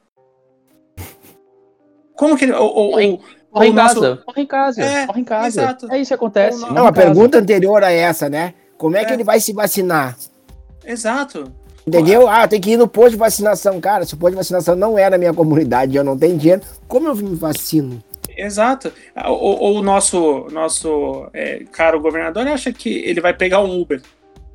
[2.15, 2.53] Como que ele.
[2.53, 4.01] Ou, ou, ou, corre em nosso...
[4.01, 5.61] casa, corre em casa, é, corre em casa.
[5.63, 5.93] Exato.
[5.93, 6.61] É isso que acontece.
[6.71, 8.55] Não, a pergunta anterior a essa, né?
[8.79, 10.17] Como é, é que ele vai se vacinar?
[10.85, 11.53] Exato.
[11.99, 12.29] Entendeu?
[12.29, 13.81] Ah, tem que ir no posto de vacinação.
[13.81, 16.63] Cara, se o posto de vacinação não é na minha comunidade, eu não tenho dinheiro,
[16.87, 18.03] como eu me vacino?
[18.37, 18.93] Exato.
[19.27, 24.01] Ou o nosso, nosso é, caro governador acha que ele vai pegar um Uber.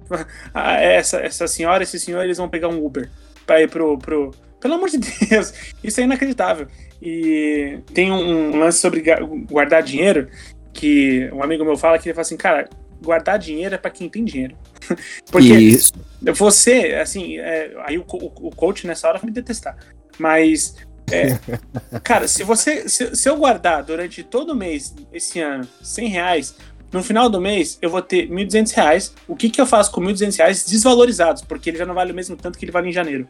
[0.53, 3.09] Ah, essa, essa senhora, esse senhor, eles vão pegar um Uber
[3.45, 4.31] para ir pro, pro.
[4.61, 5.51] Pelo amor de Deus,
[5.83, 6.67] isso é inacreditável.
[7.01, 9.03] E tem um, um lance sobre
[9.49, 10.29] guardar dinheiro
[10.71, 12.69] que um amigo meu fala que ele fala assim, cara,
[13.05, 14.57] guardar dinheiro é para quem tem dinheiro.
[15.31, 15.93] Porque Isso.
[16.33, 19.77] você, assim, é, aí o, o, o, coach nessa hora vai me detestar.
[20.17, 20.75] Mas,
[21.11, 21.37] é,
[22.03, 22.89] cara, se você.
[22.89, 26.55] Se, se, eu guardar durante todo o mês, esse ano, 100 reais,
[26.91, 29.13] no final do mês eu vou ter 1.200 reais.
[29.27, 31.41] O que, que eu faço com 1.200 reais desvalorizados?
[31.43, 33.27] Porque ele já não vale o mesmo tanto que ele vale em janeiro.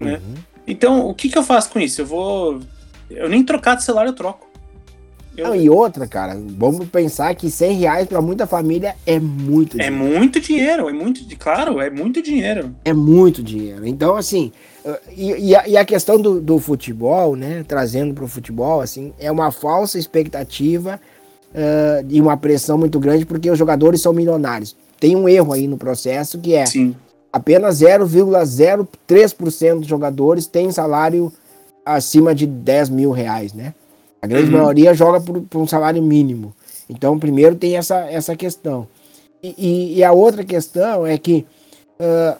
[0.00, 0.14] Né?
[0.14, 0.34] Uhum.
[0.66, 2.00] Então, o que, que eu faço com isso?
[2.00, 2.60] Eu vou.
[3.10, 4.47] Eu nem trocar de celular eu troco.
[5.38, 5.46] Eu...
[5.46, 9.84] Não, e outra, cara, vamos pensar que 100 reais para muita família é muito é
[9.84, 10.04] dinheiro.
[10.04, 12.74] É muito dinheiro, é muito, claro, é muito dinheiro.
[12.84, 13.86] É muito dinheiro.
[13.86, 14.50] Então, assim,
[15.16, 19.12] e, e, a, e a, questão do, do futebol, né, trazendo para o futebol, assim,
[19.16, 21.00] é uma falsa expectativa
[21.54, 24.76] uh, e uma pressão muito grande porque os jogadores são milionários.
[24.98, 26.96] Tem um erro aí no processo que é Sim.
[27.32, 31.32] apenas 0,03% dos jogadores têm salário
[31.86, 33.72] acima de 10 mil reais, né?
[34.20, 34.58] A grande uhum.
[34.58, 36.52] maioria joga por, por, um salário mínimo.
[36.88, 38.88] Então, primeiro tem essa, essa questão.
[39.42, 41.46] E, e, e a outra questão é que
[42.00, 42.38] uh,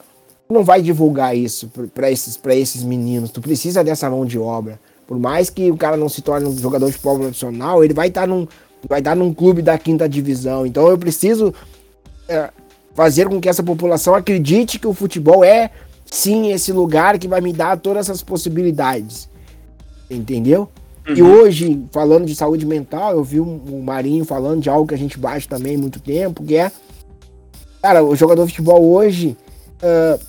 [0.49, 3.31] não vai divulgar isso para esses, esses meninos.
[3.31, 4.81] Tu precisa dessa mão de obra.
[5.07, 8.09] Por mais que o cara não se torne um jogador de futebol profissional, ele vai
[8.09, 8.47] estar tá num,
[8.89, 10.67] vai estar tá num clube da quinta divisão.
[10.67, 12.53] Então eu preciso uh,
[12.95, 15.71] fazer com que essa população acredite que o futebol é
[16.11, 19.29] sim esse lugar que vai me dar todas essas possibilidades.
[20.11, 20.69] Entendeu?
[21.09, 21.17] Uhum.
[21.17, 24.99] E hoje, falando de saúde mental, eu vi o Marinho falando de algo que a
[24.99, 26.71] gente bate também há muito tempo, que é.
[27.81, 29.37] Cara, o jogador de futebol hoje,
[29.83, 30.21] uh,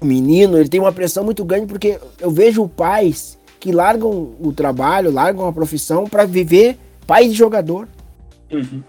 [0.00, 4.52] o menino, ele tem uma pressão muito grande porque eu vejo pais que largam o
[4.52, 7.88] trabalho, largam a profissão para viver pai de jogador.
[8.50, 8.82] Uhum.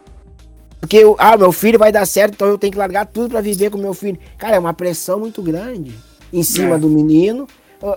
[0.79, 3.71] Porque, ah, meu filho vai dar certo, então eu tenho que largar tudo para viver
[3.71, 4.19] com meu filho.
[4.37, 5.95] Cara, é uma pressão muito grande
[6.31, 6.77] em cima é.
[6.77, 7.47] do menino.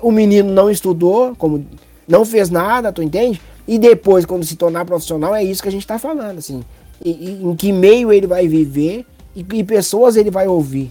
[0.02, 1.66] O menino não estudou, como
[2.08, 3.40] não fez nada, tu entende?
[3.66, 6.64] E depois, quando se tornar profissional, é isso que a gente tá falando, assim.
[7.04, 9.04] E, e, em que meio ele vai viver
[9.36, 10.90] e que pessoas ele vai ouvir,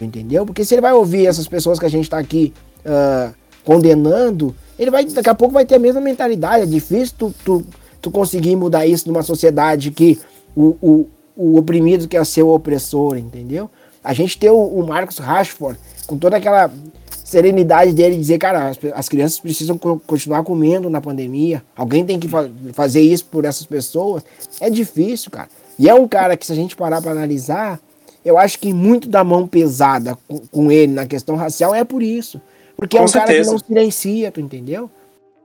[0.00, 0.44] entendeu?
[0.44, 2.52] Porque se ele vai ouvir essas pessoas que a gente tá aqui
[2.84, 3.34] uh,
[3.64, 6.64] condenando, ele vai, daqui a pouco vai ter a mesma mentalidade.
[6.64, 7.66] É difícil tu, tu,
[8.00, 10.20] tu conseguir mudar isso numa sociedade que
[10.54, 13.70] o, o, o oprimido quer ser o opressor, entendeu?
[14.04, 16.70] A gente tem o, o Marcos Rashford com toda aquela
[17.30, 22.18] serenidade dele dizer, cara, as, as crianças precisam co continuar comendo na pandemia, alguém tem
[22.18, 24.24] que fa fazer isso por essas pessoas,
[24.60, 25.48] é difícil, cara.
[25.78, 27.80] E é um cara que, se a gente parar para analisar,
[28.24, 32.02] eu acho que muito da mão pesada com, com, ele na questão racial é por
[32.02, 32.40] isso.
[32.76, 33.32] Porque com é um certeza.
[33.32, 34.90] cara que não silencia, tu entendeu?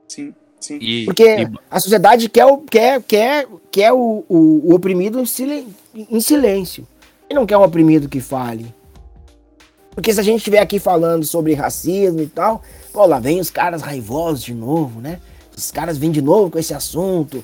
[0.08, 0.34] Sim.
[0.60, 0.78] Sim.
[0.80, 1.48] E, Porque e...
[1.70, 6.86] a sociedade quer, o, quer, quer, quer o, o, o oprimido em, silen em silêncio.
[7.30, 8.74] E não quer um oprimido que fale.
[9.96, 13.48] Porque se a gente estiver aqui falando sobre racismo e tal, pô, lá vem os
[13.48, 15.18] caras raivosos de novo, né?
[15.56, 17.42] Os caras vêm de novo com esse assunto.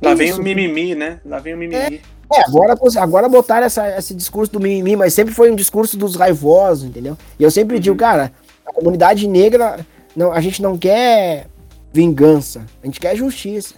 [0.00, 0.16] Lá Isso.
[0.18, 1.20] vem o mimimi, né?
[1.26, 2.00] Lá vem o mimimi.
[2.30, 5.96] É, é agora, agora botaram essa, esse discurso do mimimi, mas sempre foi um discurso
[5.96, 7.18] dos raivosos, entendeu?
[7.40, 7.82] E eu sempre uhum.
[7.82, 8.32] digo, cara,
[8.64, 11.48] a comunidade negra, não, a gente não quer
[11.92, 13.74] vingança, a gente quer justiça.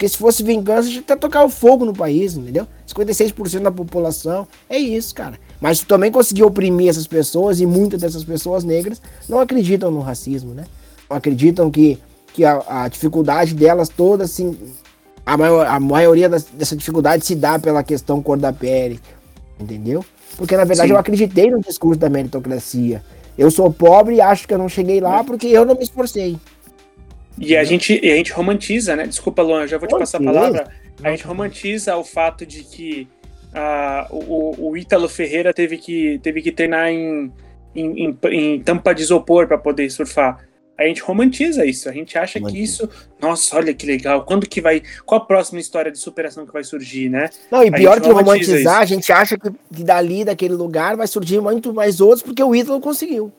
[0.00, 2.66] Porque se fosse vingança, a gente ia tocar o fogo no país, entendeu?
[2.88, 4.48] 56% da população.
[4.66, 5.38] É isso, cara.
[5.60, 8.98] Mas tu também conseguiu oprimir essas pessoas e muitas dessas pessoas negras
[9.28, 10.64] não acreditam no racismo, né?
[11.06, 11.98] Não acreditam que,
[12.32, 14.58] que a, a dificuldade delas todas se,
[15.26, 18.98] A, maior, a maioria das, dessa dificuldade se dá pela questão cor da pele,
[19.60, 20.02] entendeu?
[20.34, 20.94] Porque na verdade Sim.
[20.94, 23.04] eu acreditei no discurso da meritocracia.
[23.36, 26.38] Eu sou pobre e acho que eu não cheguei lá porque eu não me esforcei.
[27.40, 29.06] E a gente, e a gente romantiza, né?
[29.06, 30.70] Desculpa, Luan, eu já vou te passar a palavra.
[31.02, 33.08] A gente romantiza o fato de que
[33.54, 37.32] ah, o, o Ítalo Ferreira teve que, teve que treinar em,
[37.74, 40.44] em, em- em tampa de isopor para poder surfar.
[40.78, 42.84] A gente romantiza isso, a gente acha que Romantiza.
[42.84, 42.90] isso.
[43.20, 44.24] Nossa, olha que legal.
[44.24, 44.82] Quando que vai.
[45.04, 47.28] Qual a próxima história de superação que vai surgir, né?
[47.50, 48.82] Não, e pior que romantiza romantizar, isso.
[48.82, 52.54] a gente acha que, que dali, daquele lugar, vai surgir muito mais outros porque o
[52.54, 53.30] Ítalo conseguiu.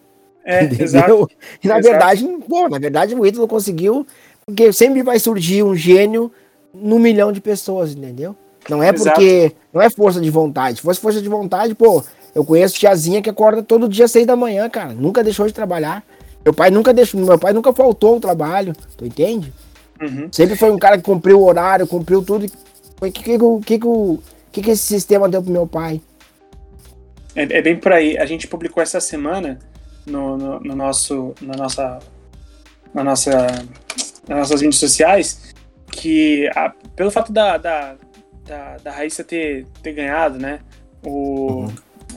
[0.43, 0.83] É, Entendeu?
[0.85, 1.29] exato.
[1.63, 1.91] E na Exato.
[1.91, 4.05] verdade, pô, na verdade o Ítalo conseguiu,
[4.45, 6.31] porque sempre vai surgir um gênio
[6.73, 8.35] num milhão de pessoas, entendeu?
[8.69, 9.15] Não é Exato.
[9.19, 9.51] porque.
[9.73, 10.77] Não é força de vontade.
[10.77, 12.03] Se fosse força de vontade, pô,
[12.35, 14.93] eu conheço tiazinha que acorda todo dia às seis da manhã, cara.
[14.93, 16.03] Nunca deixou de trabalhar.
[16.43, 19.53] Meu pai nunca deixou, meu pai nunca faltou ao trabalho, tu entende?
[20.01, 20.27] Uhum.
[20.31, 22.45] Sempre foi um cara que cumpriu o horário, cumpriu tudo.
[22.99, 24.19] O que que, o- que, que, o-
[24.51, 26.01] que que esse sistema deu pro meu pai?
[27.35, 28.17] É, é bem por aí.
[28.17, 29.59] A gente publicou essa semana
[30.05, 31.99] no, no, no nosso, na nossa,
[32.93, 33.31] na nossa,
[34.27, 35.53] nas nossas mídias sociais
[35.91, 37.95] que a- pelo fato da, da,
[38.45, 40.59] da, da Raíssa ter, ter ganhado, né,
[41.05, 41.67] o,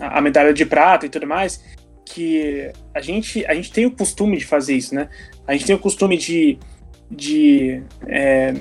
[0.00, 1.62] a, a medalha de prata e tudo mais,
[2.04, 5.08] que a gente, a gente tem o costume de fazer isso, né?
[5.46, 6.58] A gente tem o costume de,
[7.10, 8.54] de é,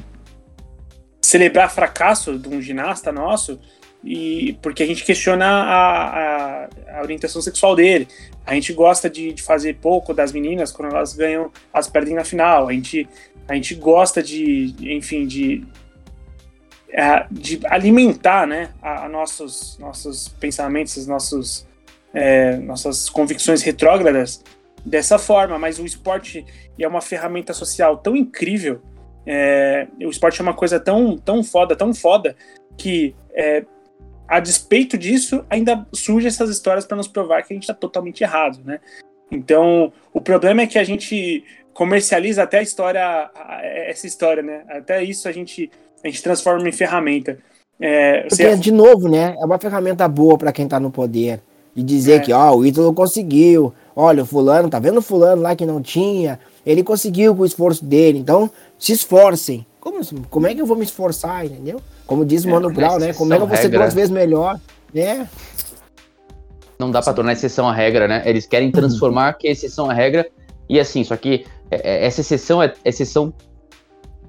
[1.21, 3.59] celebrar fracasso de um ginasta nosso
[4.03, 8.07] e porque a gente questiona a, a, a orientação sexual dele.
[8.45, 12.25] A gente gosta de, de fazer pouco das meninas quando elas ganham, elas perdem na
[12.25, 12.67] final.
[12.67, 13.07] A gente,
[13.47, 15.65] a gente gosta de, enfim, de,
[16.89, 21.65] é, de alimentar, né, a, a nossos, nossos pensamentos, os nossos,
[22.13, 24.43] é, nossas convicções retrógradas
[24.85, 25.57] dessa forma.
[25.57, 26.45] Mas o esporte
[26.77, 28.81] é uma ferramenta social tão incrível.
[29.25, 32.35] é, o esporte é uma coisa tão, tão foda, tão foda
[32.77, 33.63] que é,
[34.27, 38.21] a despeito disso, ainda surgem essas histórias para nos provar que a gente está totalmente
[38.21, 38.79] errado, né?
[39.31, 41.43] Então, o problema é que a gente
[41.73, 43.29] comercializa até a história,
[43.87, 44.61] essa história, né?
[44.69, 45.71] Até isso a gente,
[46.03, 47.37] a gente transforma em ferramenta.
[47.79, 49.35] É, Porque, de novo, né?
[49.39, 51.41] É uma ferramenta boa pra quem tá no poder.
[51.75, 52.19] De dizer É.
[52.19, 53.73] que, ó, o Ítalo conseguiu.
[53.95, 56.39] Olha, o fulano, tá vendo o fulano lá que não tinha?
[56.63, 58.19] Ele conseguiu com o esforço dele.
[58.19, 58.49] Então,
[58.85, 59.65] se esforcem.
[59.79, 61.81] Como, como é que eu vou me esforçar, entendeu?
[62.05, 63.13] Como diz o Mano mas Brown, né?
[63.13, 64.59] Como é que eu vou ser duas vezes melhor?
[64.93, 65.27] Né?
[66.77, 68.21] Não dá pra tornar exceção a regra, né?
[68.25, 70.29] Eles querem transformar que exceção a regra.
[70.67, 73.33] E assim, só que é, é, essa exceção é exceção,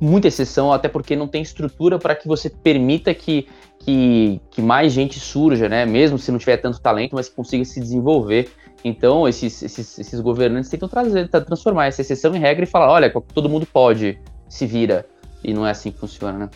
[0.00, 3.48] muita exceção, até porque não tem estrutura para que você permita que,
[3.80, 5.84] que, que mais gente surja, né?
[5.84, 8.50] Mesmo se não tiver tanto talento, mas que consiga se desenvolver.
[8.84, 12.90] Então, esses, esses, esses governantes tentam trazer, tra- transformar essa exceção em regra e falar:
[12.90, 15.06] olha, todo mundo pode, se vira.
[15.42, 16.50] E não é assim que funciona, né?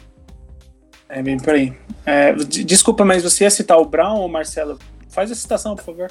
[1.09, 1.73] É bem por aí.
[2.05, 4.79] É, de- desculpa, mas você ia citar o Brown ou Marcelo?
[5.09, 6.11] Faz a citação, por favor.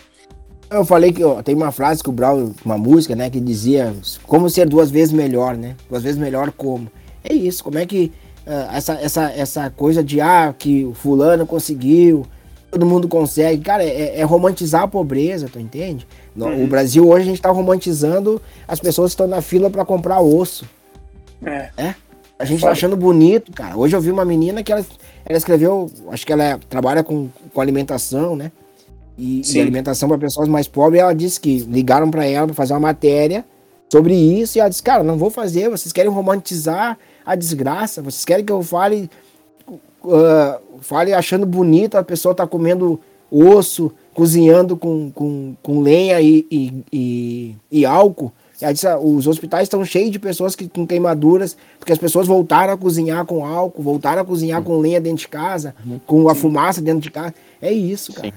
[0.69, 3.95] Eu falei que ó, tem uma frase que o Brown, uma música, né, que dizia
[4.23, 5.75] como ser duas vezes melhor, né?
[5.89, 6.91] Duas vezes melhor como.
[7.23, 8.11] É isso, como é que
[8.45, 12.25] ah, essa, essa, essa coisa de ah, que o fulano conseguiu,
[12.71, 16.07] todo mundo consegue, cara, é, é romantizar a pobreza, tu entende?
[16.36, 16.65] No- Uhum.
[16.65, 20.19] O Brasil hoje a gente tá romantizando as pessoas que estão na fila para comprar
[20.21, 20.65] osso.
[21.46, 21.70] É,
[22.40, 23.76] A gente tá achando bonito, cara.
[23.78, 24.86] Hoje eu vi uma menina que ela,
[25.26, 28.52] ela escreveu, acho que ela é- trabalha com, com alimentação, né?
[29.18, 31.00] E, e alimentação para pessoas mais pobres.
[31.00, 33.44] E ela disse que ligaram para ela para fazer uma matéria
[33.90, 34.58] sobre isso.
[34.58, 35.70] E ela disse: Cara, não vou fazer.
[35.70, 38.02] Vocês querem romantizar a desgraça.
[38.02, 39.10] Vocês querem que eu fale,
[40.06, 43.00] ah, fale achando bonito a pessoa tá comendo
[43.32, 48.32] osso, cozinhando com, com, com lenha e, e, e, e álcool.
[48.62, 52.26] Ela disse, "Ah, os hospitais estão cheios de pessoas que, com queimaduras, porque as pessoas
[52.28, 56.34] voltaram a cozinhar com álcool, voltaram a cozinhar com lenha dentro de casa, com a
[56.36, 57.34] fumaça dentro de casa.
[57.62, 58.34] É isso, cara.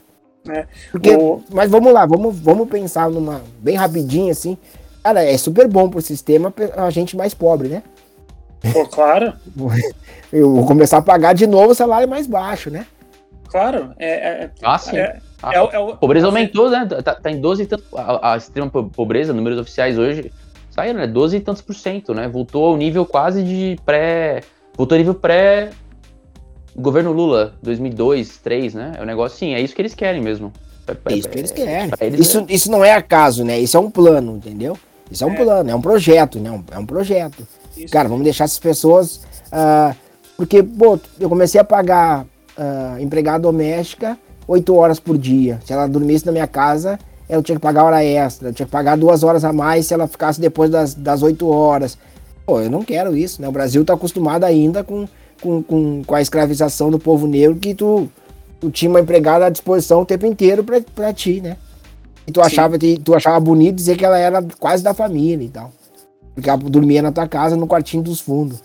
[0.48, 0.66] É.
[0.90, 3.42] Porque, O- Mas vamos lá, vamos, vamos pensar numa.
[3.60, 4.56] Bem rapidinho assim.
[5.02, 7.82] Cara, é super bom pro sistema a gente mais pobre, né?
[8.74, 9.32] pô, claro,
[10.30, 12.84] Eu vou começar a pagar de novo o salário mais baixo, né?
[13.48, 13.90] claro.
[13.98, 14.96] É, é, Ah, sim.
[14.96, 16.86] é, Ah, é o- é o- A pobreza aumentou, né?
[17.02, 17.84] Tá, tá em 12 e tanto.
[17.96, 20.30] A, a extrema po- pobreza, números oficiais hoje
[20.70, 21.06] saíram, né?
[21.06, 22.28] 12 e tantos por cento, né?
[22.28, 24.42] Voltou ao nível quase de pré.
[24.76, 25.70] Voltou ao nível pré.
[26.76, 28.92] Governo Lula, 2002, 2003, né?
[28.96, 30.52] É um negócio assim, é isso que eles querem mesmo.
[31.06, 31.88] É isso que eles querem.
[31.90, 33.58] pra eles Isso, isso não é acaso, né?
[33.58, 34.76] Isso é um plano, entendeu?
[35.10, 35.36] Isso é um É.
[35.36, 36.50] plano, é um projeto, né?
[36.50, 37.46] Um- É um projeto.
[37.76, 37.92] Isso.
[37.92, 39.20] Cara, vamos deixar essas pessoas.
[39.52, 39.94] ah,
[40.36, 42.24] porque, pô, eu comecei a pagar
[42.56, 44.16] ah, empregada doméstica
[44.46, 45.60] oito horas por dia.
[45.64, 48.48] Se ela dormisse na minha casa, eu tinha que pagar hora extra.
[48.48, 51.48] Eu tinha que pagar duas horas a mais se ela ficasse depois das, das 8
[51.48, 51.96] horas.
[52.44, 53.48] Pô, eu não quero isso, né?
[53.48, 55.06] O Brasil tá acostumado ainda com
[55.40, 58.08] com, com, com a escravização do povo negro que tu,
[58.60, 61.56] tu tinha uma empregada à disposição o tempo inteiro pra, pra ti, né?
[62.26, 65.72] E tu achava, tu achava bonito dizer que ela era quase da família e tal.
[66.34, 68.62] Porque ela dormia na tua casa no quartinho dos fundos.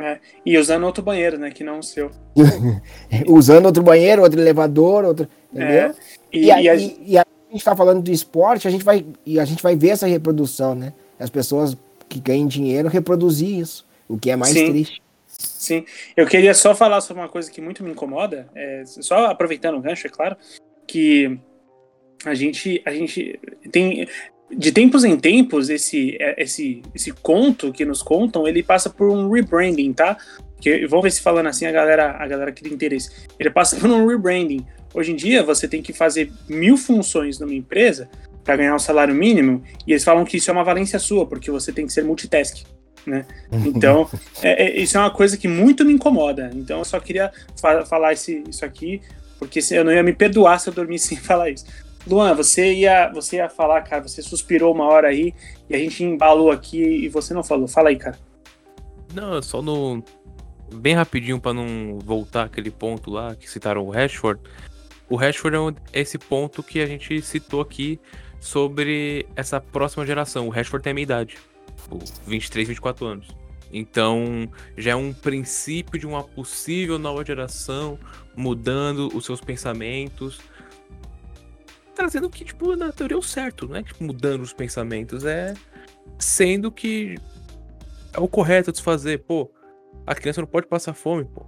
[0.00, 1.50] É, e usando outro banheiro, né?
[1.50, 2.10] Que não o seu.
[3.26, 5.28] usando outro banheiro, outro elevador, outro.
[5.52, 5.68] Entendeu?
[5.68, 5.94] É,
[6.32, 9.04] e, E, aí, e a- e a gente tá falando do esporte, a gente vai,
[9.24, 10.92] e a gente vai ver essa reprodução, né?
[11.18, 11.76] As pessoas
[12.08, 14.70] que ganham dinheiro reproduzir isso, o que é mais Sim.
[14.70, 15.02] triste.
[15.26, 15.84] Sim,
[16.16, 19.80] eu queria só falar sobre uma coisa que muito me incomoda, é, só aproveitando o
[19.80, 20.36] gancho, é claro,
[20.86, 21.38] que
[22.24, 23.38] a gente, a gente
[23.70, 24.08] tem
[24.50, 29.10] de tempos em tempos esse, é, esse, esse conto que nos contam, ele passa por
[29.10, 30.16] um rebranding, tá?
[30.60, 33.10] Que vamos ver se falando assim a galera, a galera cria interesse.
[33.38, 34.64] Ele passa por um rebranding.
[34.94, 38.08] Hoje em dia você tem que fazer mil funções numa empresa
[38.42, 41.50] para ganhar um salário mínimo e eles falam que isso é uma valência sua porque
[41.50, 42.64] você tem que ser multitask.
[43.06, 43.24] Né?
[43.52, 44.08] Então,
[44.42, 46.50] é, é, isso é uma coisa que muito me incomoda.
[46.54, 47.30] Então, eu só queria
[47.60, 49.00] fa- falar esse, isso aqui,
[49.38, 51.66] porque eu não ia me perdoar se eu dormisse sem falar isso.
[52.06, 55.34] Luan, você ia, você ia falar, cara, você suspirou uma hora aí
[55.68, 57.68] e a gente embalou aqui e você não falou.
[57.68, 58.18] Fala aí, cara.
[59.14, 60.02] Não, só no.
[60.72, 64.40] Bem rapidinho pra não voltar aquele ponto lá que citaram o Rashford.
[65.08, 67.98] O Rashford é esse ponto que a gente citou aqui
[68.38, 70.46] sobre essa próxima geração.
[70.46, 71.38] O Rashford tem a minha idade,
[71.76, 73.28] tipo, 23, 24 anos.
[73.72, 77.98] Então, já é um princípio de uma possível nova geração
[78.36, 80.38] mudando os seus pensamentos.
[81.98, 85.52] Trazendo que, tipo, na teoria é o certo, não é tipo, mudando os pensamentos, é
[86.16, 87.16] sendo que
[88.12, 89.24] é o correto de se fazer.
[89.24, 89.50] Pô,
[90.06, 91.44] a criança não pode passar fome, pô.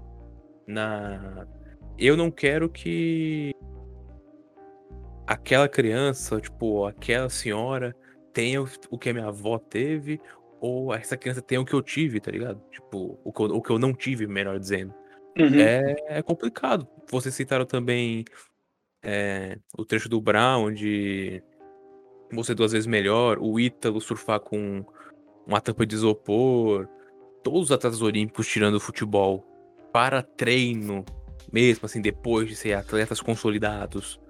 [0.67, 1.47] Na...
[1.97, 3.55] Eu não quero que
[5.25, 7.95] aquela criança, tipo, aquela senhora
[8.33, 10.21] tenha o- o que a minha avó teve,
[10.61, 12.61] ou essa criança tenha o que eu tive, tá ligado?
[12.73, 14.93] Tipo, o que eu, o que eu não tive, melhor dizendo.
[15.39, 15.61] Uhum.
[15.61, 16.89] É, é complicado.
[17.09, 18.25] Vocês citaram também
[19.03, 21.43] é, o trecho do Brown, onde
[22.33, 24.85] você duas vezes melhor, o Ítalo surfar com
[25.47, 26.89] uma tampa de isopor,
[27.43, 29.45] todos os atletas olímpicos tirando o futebol
[29.93, 31.05] para treino,
[31.53, 34.21] mesmo assim, depois de ser atletas consolidados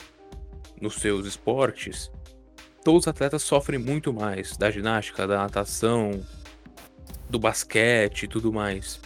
[0.80, 2.10] nos seus esportes,
[2.82, 6.24] todos os atletas sofrem muito mais da ginástica, da natação,
[7.28, 9.00] do basquete e tudo mais.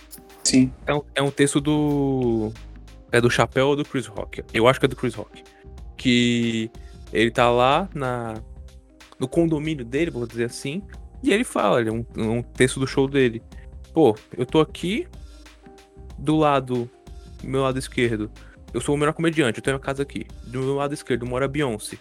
[0.44, 0.72] Sim.
[0.86, 2.52] É um, é um texto do.
[3.10, 4.44] É do Chapéu ou do Chris Rock?
[4.52, 5.42] Eu acho que é do Chris Rock.
[5.96, 6.70] Que
[7.12, 8.34] ele tá lá na,
[9.18, 10.82] no condomínio dele, vou dizer assim.
[11.22, 13.42] E ele fala, ele é um, um texto do show dele.
[13.92, 15.06] Pô, eu tô aqui
[16.18, 16.90] do lado,
[17.42, 18.30] do meu lado esquerdo.
[18.72, 20.26] Eu sou o melhor comediante, eu tenho a casa aqui.
[20.46, 21.96] Do meu lado esquerdo mora a Beyoncé,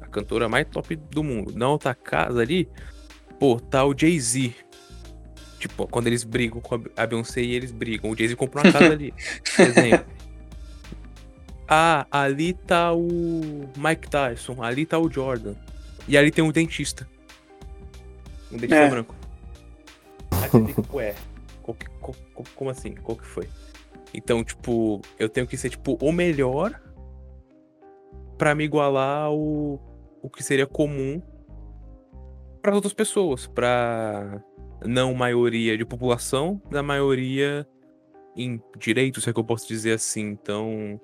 [0.00, 1.52] a cantora mais top do mundo.
[1.56, 2.68] Na outra casa ali,
[3.40, 4.54] pô, tá o Jay-Z.
[5.58, 8.10] Tipo, quando eles brigam com a a Beyoncé e eles brigam.
[8.10, 9.12] O Jay-Z comprou uma casa ali.
[9.56, 10.06] por exemplo.
[11.68, 13.40] Ah, ali tá o
[13.76, 15.54] Mike Tyson, ali tá o Jordan.
[16.06, 17.08] E ali tem um dentista.
[18.52, 18.88] Um dentista É.
[18.90, 19.14] branco.
[20.30, 21.14] Aí você fica, ué,
[21.62, 22.94] qual que- qual- qual- como assim?
[22.94, 23.48] Qual que foi?
[24.14, 26.80] Então, tipo, eu tenho que ser, tipo, o melhor
[28.38, 29.36] pra me igualar ao
[30.22, 31.20] o que seria comum
[32.62, 34.40] para outras pessoas, pra
[34.84, 37.66] não maioria de população, da maioria
[38.36, 40.22] em direitos, se é que eu posso dizer assim.
[40.28, 41.00] Então,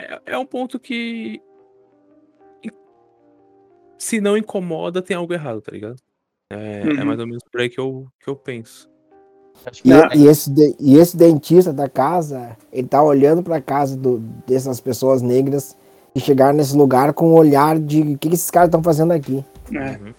[0.00, 1.40] é, é um ponto que
[3.98, 5.96] se não incomoda, tem algo errado, tá ligado?
[6.50, 7.04] É, é Uhum.
[7.04, 8.88] mais ou menos por aí que eu, que eu penso.
[9.84, 13.96] E, Não, e esse, de- e esse dentista da casa, ele tá olhando pra casa
[13.96, 15.76] do, dessas pessoas negras
[16.14, 19.12] que chegaram nesse lugar com um olhar de o que, que esses caras estão fazendo
[19.12, 19.44] aqui.
[19.72, 19.98] É.
[19.98, 20.14] Uhum.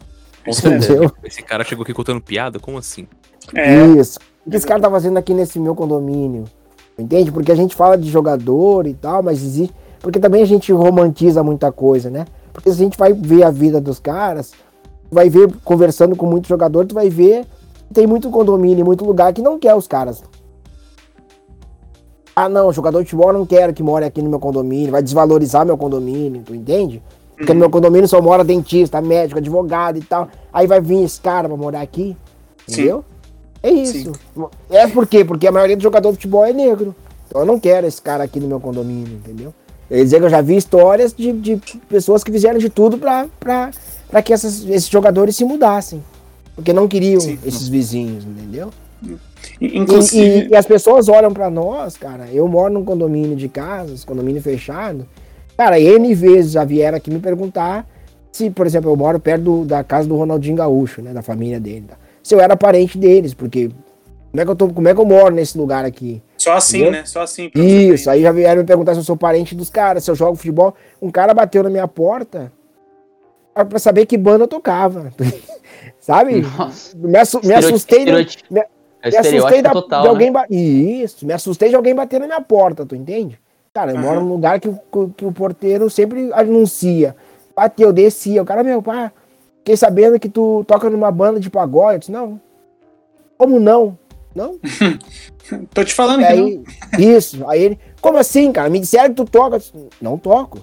[0.45, 0.93] É- certeza.
[0.93, 1.11] Entendeu?
[1.23, 2.59] Esse cara chegou aqui contando piada?
[2.59, 3.07] Como assim?
[3.55, 4.19] É, Isso.
[4.45, 6.45] O que esse cara tá fazendo aqui nesse meu condomínio?
[7.01, 7.31] Entende?
[7.31, 9.73] Porque a gente fala de jogador e tal, mas existe.
[9.99, 12.25] Porque também a gente romantiza muita coisa, né?
[12.53, 14.51] Porque se a gente vai ver a vida dos caras,
[15.11, 17.45] vai ver, conversando com muitos jogadores, tu vai ver
[17.87, 20.23] que tem muito condomínio, muito lugar que não quer os caras.
[22.35, 25.03] Ah, não, jogador de futebol eu não quero que more aqui no meu condomínio, vai
[25.03, 27.03] desvalorizar meu condomínio, tu entende?
[27.35, 30.29] Porque no meu condomínio só mora dentista, médico, advogado e tal.
[30.53, 32.15] Aí vai vir esse cara pra morar aqui,
[32.67, 32.73] Sim.
[32.73, 33.05] entendeu?
[33.63, 34.11] É isso.
[34.69, 35.23] É por quê?
[35.23, 36.95] Porque a maioria dos jogadores de futebol é negro.
[37.27, 39.53] Então eu não quero esse cara aqui no meu condomínio, entendeu?
[39.89, 41.57] Eu ia dizer que eu já vi histórias de, de
[41.89, 43.27] pessoas que fizeram de tudo pra
[44.23, 46.03] que essas- esses jogadores se mudassem.
[46.55, 47.37] Porque não queriam Sim.
[47.45, 48.69] esses vizinhos, entendeu?
[49.03, 49.17] in-
[49.59, 50.47] E, inclusive.
[50.47, 52.27] e- e as pessoas olham pra nós, cara.
[52.31, 55.05] Eu moro num condomínio de casas, condomínio fechado.
[55.57, 57.87] Cara, N vezes já vieram aqui me perguntar
[58.31, 61.13] se, por exemplo, eu moro perto do- da casa do Ronaldinho Gaúcho, né?
[61.13, 61.85] Da família dele.
[61.87, 61.95] tá?
[62.23, 63.69] Se eu era parente deles, porque
[64.31, 66.21] Como é que eu, tô, como é que eu moro nesse lugar aqui?
[66.37, 66.91] Só assim, Entendeu?
[66.93, 67.05] né?
[67.05, 67.51] Só assim.
[67.53, 70.35] Isso, aí já vieram me perguntar se eu sou parente dos caras, se eu jogo
[70.37, 70.73] futebol.
[71.01, 72.49] Um cara bateu na minha porta
[73.67, 75.11] pra saber que banda eu tocava.
[75.99, 76.41] Sabe?
[76.41, 76.97] Nossa.
[76.97, 78.05] Me, assu- me assustei.
[78.05, 78.11] de-
[78.49, 78.63] me-
[79.03, 80.09] é me assustei da- total, de né?
[80.11, 83.39] alguém ba- Isso, me assustei de alguém bater na minha porta, tu entende?
[83.73, 84.05] Cara, eu Aham.
[84.05, 87.15] moro num lugar que, o- que o porteiro sempre anuncia.
[87.55, 88.41] Bateu, descia.
[88.41, 89.11] O cara, meu, pá,
[89.61, 91.93] fiquei sabendo que tu toca numa banda de pagode.
[91.93, 92.39] Eu disse, não.
[93.37, 93.97] Como não?
[94.35, 94.59] Não?
[95.73, 96.61] Tô te falando aí,
[96.97, 97.47] isso.
[97.49, 98.69] Aí ele, como assim, cara?
[98.69, 99.55] Me disseram que tu toca.
[99.55, 100.59] Eu disse, não toco.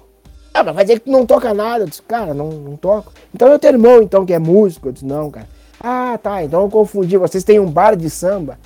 [0.54, 1.84] Ah, mas vai dizer que tu não toca nada.
[1.84, 3.12] Eu disse, cara, não, não toco.
[3.34, 4.88] Então eu tenho irmão, então, que é músico.
[4.88, 5.46] Eu disse, não, cara.
[5.80, 7.16] Ah, tá, então eu confundi.
[7.16, 8.58] Vocês têm um bar de samba?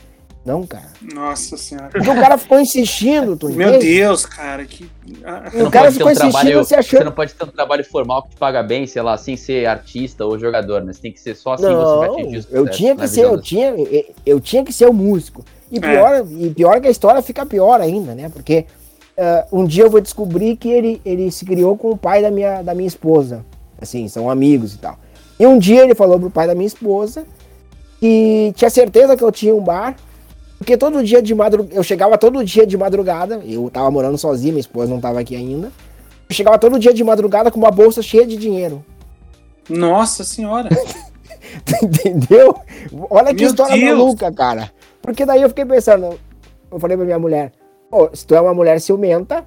[0.44, 0.86] Não, cara.
[1.14, 1.88] Nossa senhora.
[1.90, 3.94] Porque o cara ficou insistindo, tu Meu entende?
[3.94, 4.90] Deus, cara, que.
[5.24, 7.04] ah, O cara ficou insistindo, você Você achou.
[7.04, 10.24] não pode ter um trabalho formal que te paga bem, sei lá, sem ser artista
[10.26, 10.92] ou jogador, né?
[10.92, 13.24] Você tem que ser só assim você vai Não, atingir o eu tinha que ser,
[13.24, 13.74] eu das- tinha,
[14.26, 15.44] eu- tinha que ser o músico.
[15.70, 15.76] É.
[15.76, 18.28] E pior, e pior que a história fica pior ainda, né?
[18.28, 18.66] Porque
[19.16, 22.32] ah, um dia eu vou descobrir que ele, ele se criou com o pai da
[22.32, 23.44] minha, da minha esposa.
[23.80, 24.98] Assim, são amigos e tal.
[25.38, 27.24] E um dia ele falou pro pai da minha esposa
[28.00, 29.94] que tinha certeza que eu tinha um bar.
[30.62, 34.52] Porque todo dia de madrugada, eu chegava todo dia de madrugada, eu tava morando sozinho,
[34.52, 35.72] minha esposa não tava aqui ainda.
[36.30, 38.84] Eu chegava todo dia de madrugada com uma bolsa cheia de dinheiro.
[39.68, 40.68] Nossa senhora.
[41.82, 42.54] Entendeu?
[43.10, 43.98] Olha que Meu história Deus.
[43.98, 44.70] maluca, cara.
[45.02, 46.16] Porque daí eu fiquei pensando,
[46.70, 47.50] eu falei pra minha mulher,
[47.90, 49.44] "Ô, se tu é uma mulher ciumenta,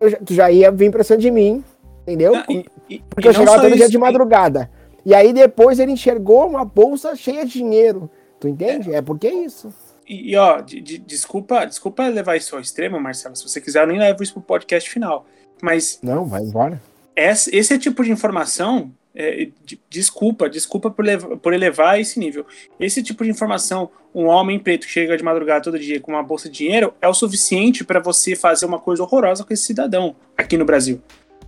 [0.00, 1.64] já- tu já ia vir pra cima de mim,
[2.02, 2.32] entendeu?
[2.48, 4.70] E- e- Porque e eu chegava todo dia isso, de madrugada.
[5.04, 8.08] E aí depois ele enxergou uma bolsa cheia de dinheiro.
[8.38, 8.94] Tu entende?
[8.94, 9.68] É, porque é isso.
[10.06, 13.34] E, e, ó, de- de- desculpa, desculpa levar isso ao extremo, Marcelo.
[13.36, 15.26] Se você quiser, eu nem levo isso pro podcast final.
[15.62, 16.80] Mas Não, vai embora.
[17.16, 21.04] esse, esse tipo de informação, é, de- desculpa, desculpa por,
[21.38, 22.44] por elevar esse nível.
[22.78, 26.22] Esse tipo de informação, um homem preto que chega de madrugada todo dia com uma
[26.22, 30.14] bolsa de dinheiro, é o suficiente para você fazer uma coisa horrorosa com esse cidadão
[30.36, 31.00] aqui no Brasil,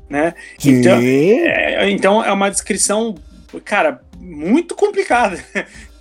[0.09, 0.35] né?
[0.65, 3.15] Então, é, então é uma descrição,
[3.65, 5.39] cara, muito complicada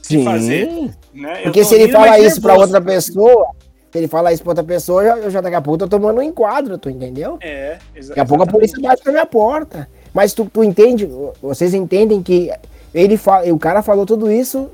[0.08, 0.24] Sim.
[0.24, 0.91] fazer.
[1.14, 1.41] Né?
[1.43, 2.74] Porque se ele fala isso pra nervoso.
[2.76, 3.47] outra pessoa,
[3.91, 5.88] se ele falar isso pra outra pessoa, eu já, eu já daqui a pouco tô
[5.88, 7.38] tomando um enquadro, tu entendeu?
[7.41, 8.97] É, exa- Daqui a pouco a polícia exatamente.
[8.97, 9.88] bate na minha porta.
[10.14, 11.10] Mas tu, tu entende,
[11.41, 12.51] vocês entendem que
[12.93, 14.70] ele fala, o cara falou tudo isso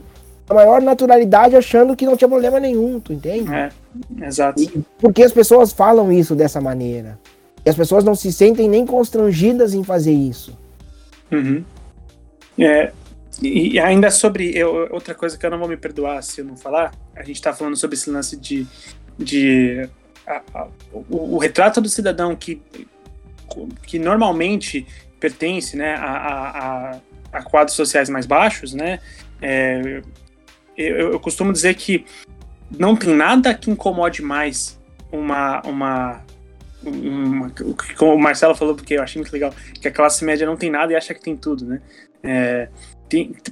[0.49, 3.49] a maior naturalidade, achando que não tinha problema nenhum, tu entende?
[3.53, 3.69] É,
[4.21, 4.61] exato.
[4.61, 7.17] E porque as pessoas falam isso dessa maneira.
[7.65, 10.57] E as pessoas não se sentem nem constrangidas em fazer isso.
[11.31, 11.63] Uhum.
[12.59, 12.91] É,
[13.41, 16.57] e, ainda sobre eu- outra coisa que eu não vou me perdoar se eu não
[16.57, 18.67] falar, a gente tá falando sobre esse lance de,
[19.17, 19.87] de
[20.27, 22.61] a- a- o, o retrato do cidadão que,
[23.83, 24.85] que normalmente
[25.19, 26.99] pertence né, a, a,
[27.33, 28.99] a- quadros sociais mais baixos, né?
[29.41, 30.01] é,
[30.77, 32.05] eu, eu costumo dizer que
[32.77, 34.79] não tem nada que incomode mais
[35.11, 36.21] uma, uma,
[36.83, 37.51] uma
[37.97, 40.69] como o Marcelo falou, porque eu achei muito legal, que a classe média não tem
[40.69, 41.81] nada e acha que tem tudo, né?
[42.23, 42.69] É,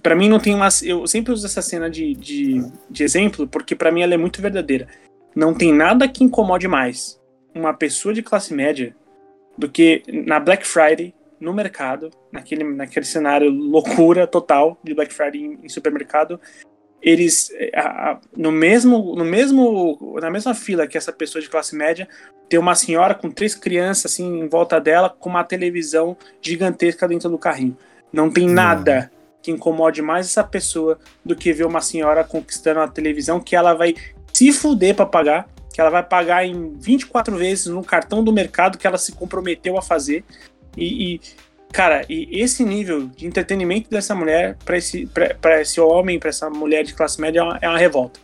[0.01, 0.69] para mim não tem uma.
[0.83, 4.41] Eu sempre uso essa cena de, de, de exemplo, porque para mim ela é muito
[4.41, 4.87] verdadeira.
[5.35, 7.19] Não tem nada que incomode mais
[7.53, 8.95] uma pessoa de classe média
[9.57, 15.41] do que na Black Friday, no mercado, naquele, naquele cenário loucura total de Black Friday
[15.41, 16.39] em, em supermercado,
[17.01, 21.75] eles a- a- no mesmo no mesmo na mesma fila que essa pessoa de classe
[21.75, 22.07] média
[22.49, 27.29] tem uma senhora com três crianças assim em volta dela com uma televisão gigantesca dentro
[27.29, 27.77] do carrinho.
[28.11, 32.87] Não tem nada que incomode mais essa pessoa do que ver uma senhora conquistando a
[32.87, 33.95] televisão que ela vai
[34.33, 38.77] se fuder para pagar, que ela vai pagar em 24 vezes no cartão do mercado
[38.77, 40.23] que ela se comprometeu a fazer.
[40.75, 41.21] E, e,
[41.71, 45.09] cara, e esse nível de entretenimento dessa mulher para esse,
[45.59, 48.19] esse homem, para essa mulher de classe média é uma, é uma revolta.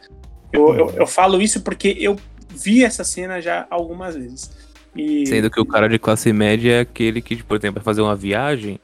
[0.52, 2.18] Eu, eu, eu falo isso porque eu
[2.50, 4.52] vi essa cena já algumas vezes.
[4.96, 8.02] E, Sendo que o cara de classe média é aquele que, por exemplo, vai fazer
[8.02, 8.80] uma viagem,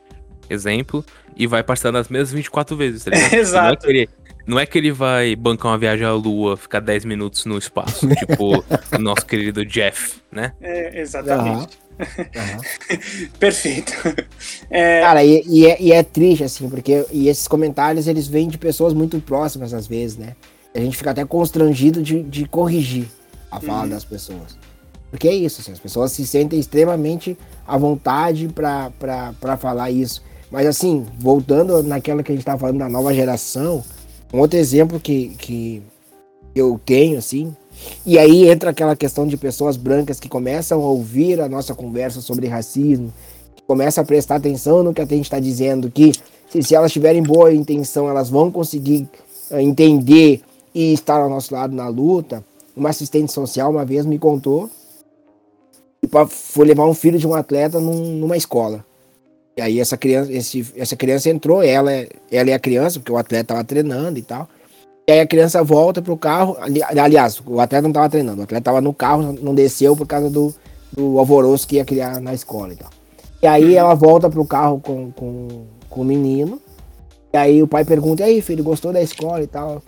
[0.51, 1.03] exemplo,
[1.35, 3.33] e vai participar das mesmas 24 vezes, tá ligado?
[3.33, 3.65] Exato.
[3.65, 4.09] Não é, que ele,
[4.47, 8.07] não é que ele vai bancar uma viagem à lua, ficar 10 minutos no espaço,
[8.15, 8.63] tipo
[8.93, 10.53] o nosso querido Jeff, né?
[10.61, 11.79] é, exatamente.
[12.35, 12.57] Aham.
[13.39, 13.93] Perfeito.
[14.69, 18.47] É, Cara, e, e é, e é triste, assim, porque e esses comentários eles vêm
[18.47, 20.35] de pessoas muito próximas, às vezes, né?
[20.73, 23.05] A gente fica até constrangido de, de corrigir
[23.51, 23.89] a fala Uhum.
[23.89, 24.57] das pessoas.
[25.09, 27.37] Porque é isso, assim, as pessoas se sentem extremamente
[27.67, 30.23] à vontade pra falar isso.
[30.51, 33.83] Mas, assim, voltando naquela que a gente tava falando da nova geração,
[34.33, 35.81] um outro exemplo que, que
[36.53, 37.55] eu tenho, assim,
[38.05, 42.19] e aí entra aquela questão de pessoas brancas que começam a ouvir a nossa conversa
[42.21, 43.13] sobre racismo,
[43.55, 46.11] que começam a prestar atenção no que a gente está dizendo, que
[46.49, 49.07] se, se elas tiverem boa intenção, elas vão conseguir
[49.49, 50.41] eh, entender
[50.75, 52.43] e estar ao nosso lado na luta,
[52.75, 54.69] uma assistente social uma vez me contou
[56.27, 58.83] foi levar um filho de um atleta num, numa escola.
[59.61, 61.91] E aí essa criança, esse, essa criança entrou, ela,
[62.31, 64.49] ela é a criança, porque o atleta estava treinando e tal.
[65.07, 66.57] E aí a criança volta pro carro.
[66.59, 70.07] Ali, aliás, o atleta não estava treinando, o atleta estava no carro, não desceu por
[70.07, 70.51] causa do,
[70.91, 72.89] do alvoroço que ia criar na escola e tal.
[73.39, 75.47] E aí ela volta pro carro com, com,
[75.87, 76.59] com o menino.
[77.31, 79.83] E aí o pai pergunta, e aí, filho, gostou da escola e tal?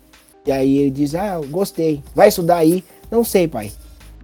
[0.45, 2.03] E aí ele diz, ah, gostei.
[2.13, 2.83] Vai estudar aí?
[3.09, 3.71] Não sei, pai.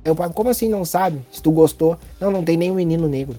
[0.05, 1.19] Aí o pai, como assim não sabe?
[1.31, 1.97] Se tu gostou?
[2.21, 3.35] Não, não tem nenhum menino negro.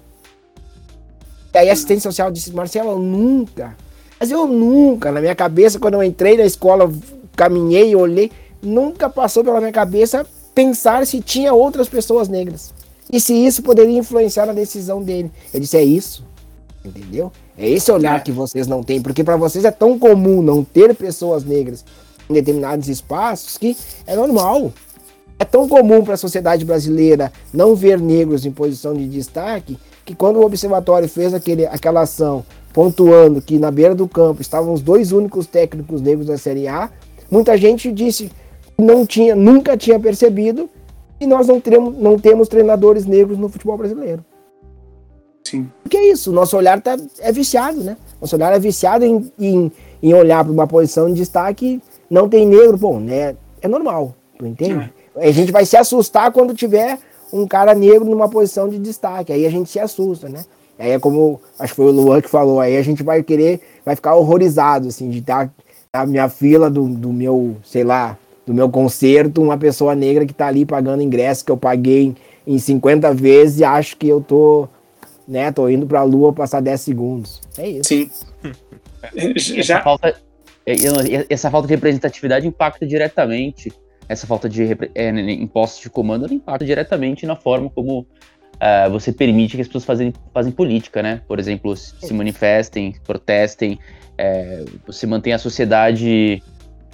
[1.52, 3.76] E aí a assistente social disse, Marcelo, eu nunca.
[4.18, 6.92] Mas eu nunca, na minha cabeça, quando eu entrei na escola,
[7.34, 8.30] caminhei, olhei,
[8.62, 12.72] nunca passou pela minha cabeça pensar se tinha outras pessoas negras.
[13.12, 15.30] E se isso poderia influenciar na decisão dele.
[15.52, 16.24] Eu disse, é isso.
[16.84, 17.32] Entendeu?
[17.58, 20.94] É esse olhar que vocês não têm, porque para vocês é tão comum não ter
[20.94, 21.84] pessoas negras
[22.28, 24.72] em determinados espaços que é normal.
[25.38, 29.78] É tão comum para a sociedade brasileira não ver negros em posição de destaque
[30.10, 34.72] que quando o observatório fez aquele, aquela ação pontuando que na beira do campo estavam
[34.72, 36.90] os dois únicos técnicos negros da Série A,
[37.30, 38.28] muita gente disse
[38.76, 40.68] que não tinha, nunca tinha percebido
[41.20, 44.24] e nós não, teremos, não temos treinadores negros no futebol brasileiro.
[45.44, 45.70] Sim.
[45.80, 47.96] Porque é isso, nosso olhar tá, é viciado, né?
[48.20, 49.72] Nosso olhar é viciado em, em,
[50.02, 51.80] em olhar para uma posição de destaque,
[52.10, 53.36] não tem negro, bom, né?
[53.62, 54.92] É normal, tu entende?
[55.14, 55.20] Sim.
[55.20, 56.98] A gente vai se assustar quando tiver
[57.32, 60.44] um cara negro numa posição de destaque, aí a gente se assusta, né?
[60.78, 63.60] Aí é como, acho que foi o Luan que falou, aí a gente vai querer,
[63.84, 65.52] vai ficar horrorizado, assim, de estar
[65.92, 68.16] na minha fila do, do meu, sei lá,
[68.46, 72.14] do meu concerto, uma pessoa negra que tá ali pagando ingresso que eu paguei
[72.46, 74.68] em 50 vezes e acho que eu tô
[75.30, 75.52] né?
[75.52, 77.40] Tô indo pra lua passar 10 segundos.
[77.56, 77.88] É isso.
[77.88, 78.10] Sim.
[79.36, 79.76] Já...
[79.76, 80.20] Essa, falta,
[80.66, 83.72] é, essa falta de representatividade impacta diretamente.
[84.10, 89.54] Essa falta de é, impostos de comando impacta diretamente na forma como uh, você permite
[89.54, 91.22] que as pessoas fazem, fazem política, né?
[91.28, 93.78] Por exemplo, se manifestem, protestem,
[94.18, 96.42] é, você mantém a sociedade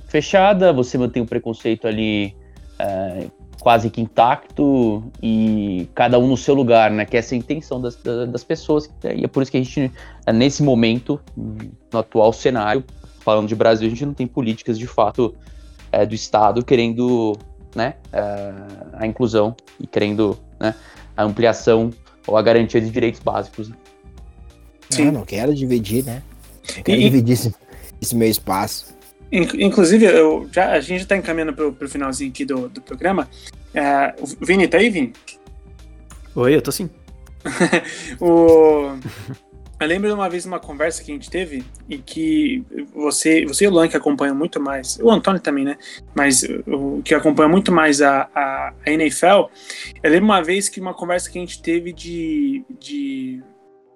[0.06, 2.36] fechada, você mantém o preconceito ali
[2.78, 3.28] é,
[3.60, 7.06] quase que intacto e cada um no seu lugar, né?
[7.06, 8.90] Que essa é a intenção das, das pessoas.
[9.02, 9.90] E é por isso que a gente,
[10.34, 12.84] nesse momento, no atual cenário,
[13.20, 15.34] falando de Brasil, a gente não tem políticas de fato
[15.96, 17.38] é, do Estado querendo
[17.74, 18.52] né, é,
[18.92, 20.74] a inclusão e querendo né,
[21.16, 21.90] a ampliação
[22.26, 23.70] ou a garantia de direitos básicos.
[24.90, 25.06] Sim.
[25.06, 26.22] Não, não quero dividir, né?
[26.76, 27.54] Não quero e, dividir esse,
[28.00, 28.94] esse meu espaço.
[29.32, 33.28] Inclusive, eu, já, a gente já está encaminhando para o finalzinho aqui do, do programa.
[33.74, 35.12] É, o Vini, tá aí, Vini?
[36.34, 36.90] Oi, eu tô sim.
[38.20, 38.98] o...
[39.78, 43.64] Eu lembro de uma vez uma conversa que a gente teve e que você, você
[43.64, 45.76] e o Luan que acompanham muito mais, o Antônio também, né?
[46.14, 49.50] Mas o que acompanha muito mais a, a, a NFL.
[50.02, 53.42] Eu lembro uma vez que uma conversa que a gente teve de, de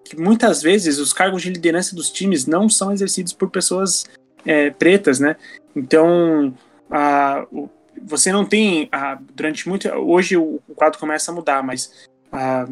[0.04, 4.04] que muitas vezes os cargos de liderança dos times não são exercidos por pessoas
[4.44, 5.36] é, pretas, né?
[5.74, 6.54] Então,
[6.90, 7.70] a, o,
[8.02, 12.66] você não tem a, durante muito hoje o, o, quadro começa a mudar, mas a,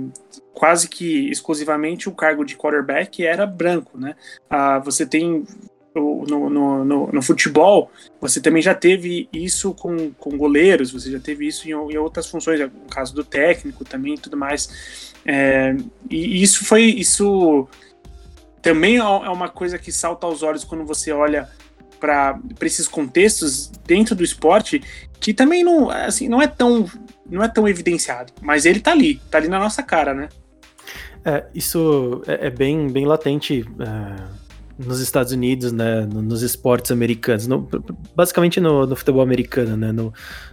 [0.55, 4.16] quase que exclusivamente o cargo de quarterback era branco, né?
[4.85, 5.44] você tem
[5.94, 7.90] no, no, no, no, futebol,
[8.20, 12.26] você também já teve isso com, com goleiros, você já teve isso em, em outras
[12.26, 15.14] funções, no caso do técnico também e tudo mais.
[15.24, 15.76] É,
[16.09, 17.68] e isso foi isso
[18.62, 21.48] também é, é uma coisa que salta aos olhos quando você olha
[21.98, 24.80] para esses contextos dentro do esporte
[25.20, 26.86] que também não, assim, não é tão
[27.31, 30.28] não é tão evidenciado, mas ele tá ali, tá ali na nossa cara, né?
[31.24, 34.24] É, isso é, é bem, bem latente é,
[34.78, 37.69] nos Estados Unidos, né, nos esportes americanos, no,
[38.15, 40.12] basicamente no, no, futebol americano, né, no,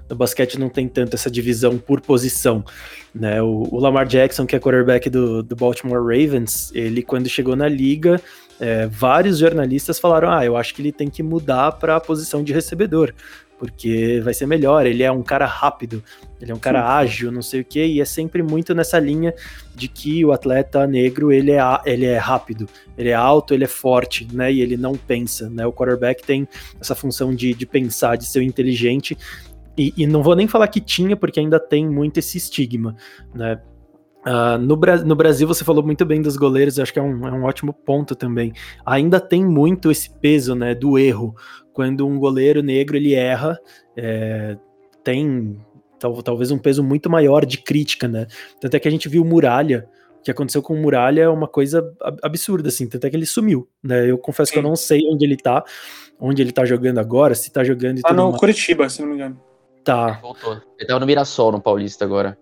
[0.09, 2.65] no, basquete não tem tanto essa divisão por posição,
[3.13, 7.55] né, o, o Lamar Jackson, que é quarterback do, do Baltimore Ravens, ele quando chegou
[7.55, 8.19] na liga,
[8.59, 12.43] é, vários jornalistas falaram: ah, eu acho que ele tem que mudar para a posição
[12.43, 13.13] de recebedor,
[13.57, 14.85] porque vai ser melhor.
[14.85, 16.03] Ele é um cara rápido,
[16.41, 16.87] ele é um cara Sim.
[16.87, 19.33] ágil, não sei o que, e é sempre muito nessa linha
[19.73, 22.67] de que o atleta negro ele é, ele é rápido,
[22.97, 24.51] ele é alto, ele é forte, né?
[24.51, 25.65] E ele não pensa, né?
[25.65, 26.47] O quarterback tem
[26.79, 29.17] essa função de, de pensar, de ser inteligente.
[29.77, 32.95] E, e não vou nem falar que tinha, porque ainda tem muito esse estigma,
[33.33, 33.59] né?
[34.25, 37.27] Uh, no, Bra no, Brasil, você falou muito bem dos goleiros, acho que é um,
[37.27, 38.53] é um, ótimo ponto também.
[38.83, 41.35] Ainda tem muito esse peso né, do erro.
[41.75, 43.59] Quando um goleiro negro ele erra,
[43.97, 44.57] é,
[45.03, 45.59] tem
[45.99, 48.27] tal, talvez um peso muito maior de crítica, né?
[48.61, 51.49] Tanto é que a gente viu Muralha, o que aconteceu com o Muralha é uma
[51.49, 51.93] coisa
[52.23, 54.09] absurda, assim, tanto é que ele sumiu, né?
[54.09, 54.53] Eu confesso Sim.
[54.53, 55.65] que eu não sei onde ele tá,
[56.17, 58.39] onde ele tá jogando agora, se tá jogando e Tá tudo no mais.
[58.39, 59.37] Curitiba, se não me engano.
[59.83, 60.13] Tá.
[60.21, 60.61] Voltou.
[60.79, 62.37] Ele tava no Mirassol, no Paulista agora.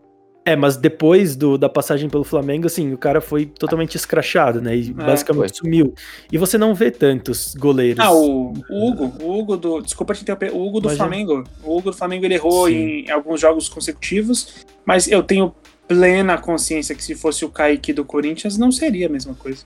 [0.46, 4.76] É, mas depois do, da passagem pelo Flamengo, assim, o cara foi totalmente escrachado, né?
[4.76, 5.94] E É, basicamente sumiu.
[6.32, 8.00] E você não vê tantos goleiros.
[8.04, 9.82] Ah, o, o Hugo, o Hugo do.
[9.82, 10.98] Desculpa te interromper, o Hugo do Imagina.
[11.08, 11.44] Flamengo.
[11.64, 12.74] O Hugo do Flamengo ele errou Sim.
[13.06, 15.56] em alguns jogos consecutivos, mas eu tenho
[15.88, 19.64] plena consciência que se fosse o Kaique do Corinthians não seria a mesma coisa.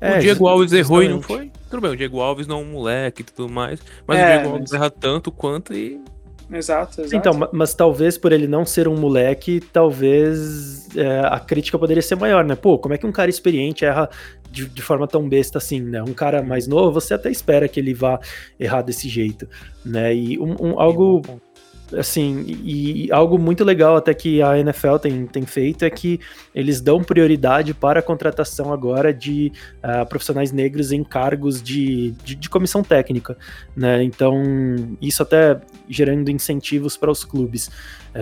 [0.00, 1.50] É, o Diego Alves errou e não foi?
[1.70, 3.80] Tudo bem, o Diego Alves não é um moleque e tudo mais.
[4.06, 5.98] Mas É, o Diego Alves mas- erra tanto quanto e.
[6.52, 7.16] Exato, exato.
[7.16, 12.02] Então, ma- mas talvez por ele não ser um moleque, talvez é, a crítica poderia
[12.02, 12.54] ser maior, né?
[12.56, 14.08] Pô, como é que um cara experiente erra
[14.50, 16.02] de, de forma tão besta assim, né?
[16.02, 18.18] Um cara mais novo, você até espera que ele vá
[18.58, 19.48] errar desse jeito,
[19.84, 20.14] né?
[20.14, 21.22] E um, um- algo
[21.96, 26.20] assim, e, algo muito legal até que a NFL tem, tem feito é que
[26.54, 29.52] eles dão prioridade para a contratação agora de
[29.82, 33.36] ah, profissionais negros em cargos de, de, de comissão técnica,
[33.76, 34.02] né?
[34.02, 34.42] Então,
[35.00, 37.70] isso até gerando incentivos para os clubes,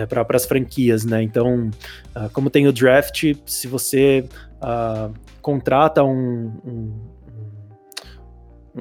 [0.07, 1.21] para as franquias, né?
[1.23, 1.71] Então,
[2.13, 4.25] ah, como tem o draft, se você
[4.61, 5.09] ah,
[5.41, 6.91] contrata um- um-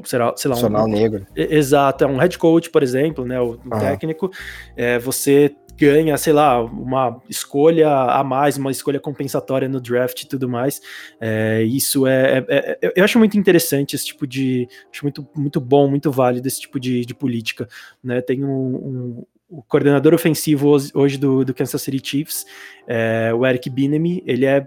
[0.05, 1.27] será, sei lá, um, Profissional negro.
[1.35, 4.31] Exato, é um head coach, por exemplo, né, o um técnico,
[4.77, 10.27] é, você ganha, sei lá, uma escolha a mais, uma escolha compensatória no draft e
[10.29, 10.81] tudo mais.
[11.21, 15.61] É, isso é, é- é- eu acho muito interessante esse tipo de, acho muito, muito
[15.61, 17.69] bom, muito válido esse tipo de, de política,
[18.03, 18.21] né?
[18.21, 22.45] Tem um, um- o coordenador ofensivo hoje- do, do Kansas City Chiefs,
[22.87, 24.67] é, o Eric Bieniemy, ele é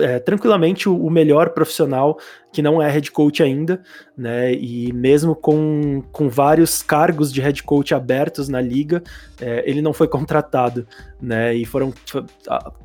[0.00, 2.18] é, tranquilamente o, melhor profissional
[2.52, 3.80] que não é head coach ainda,
[4.16, 4.52] né?
[4.52, 9.02] E mesmo com, com vários cargos de head coach abertos na liga,
[9.40, 10.86] é, ele não foi contratado,
[11.20, 11.54] né?
[11.54, 11.92] E foram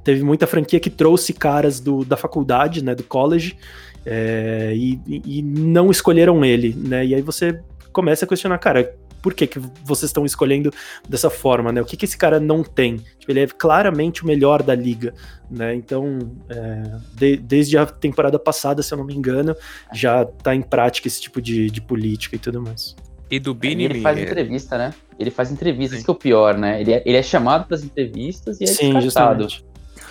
[0.04, 2.94] teve muita franquia que trouxe caras do, da faculdade, né?
[2.94, 3.58] Do college,
[4.06, 7.06] é, e, e não escolheram ele, né?
[7.06, 7.60] E aí você
[7.92, 8.96] começa a questionar, cara.
[9.24, 10.70] Por que, que vocês estão escolhendo
[11.10, 11.82] dessa forma, né?
[11.82, 12.98] O que, que esse cara não tem?
[13.18, 15.14] Tipo, ele é claramente o melhor da liga,
[15.50, 15.74] né?
[15.74, 16.20] Então,
[16.50, 19.56] é, de- desde a temporada passada, se eu não me engano,
[19.94, 22.96] já tá em prática esse tipo de, de política e tudo mais.
[23.32, 23.86] E do E Bini.
[23.86, 24.94] ele faz entrevista, né?
[25.18, 26.82] Ele faz entrevistas, isso que é o pior, né?
[26.82, 29.44] Ele é, ele é chamado para as entrevistas e é Sim, descartado.
[29.44, 29.66] justamente.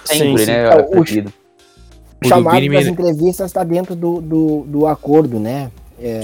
[0.04, 0.46] Sempre, Sim, sim.
[0.46, 0.64] né?
[0.64, 1.00] É, o-.
[1.00, 1.02] O
[2.24, 5.70] O chamado das me- entrevistas está dentro do, do, do acordo, né?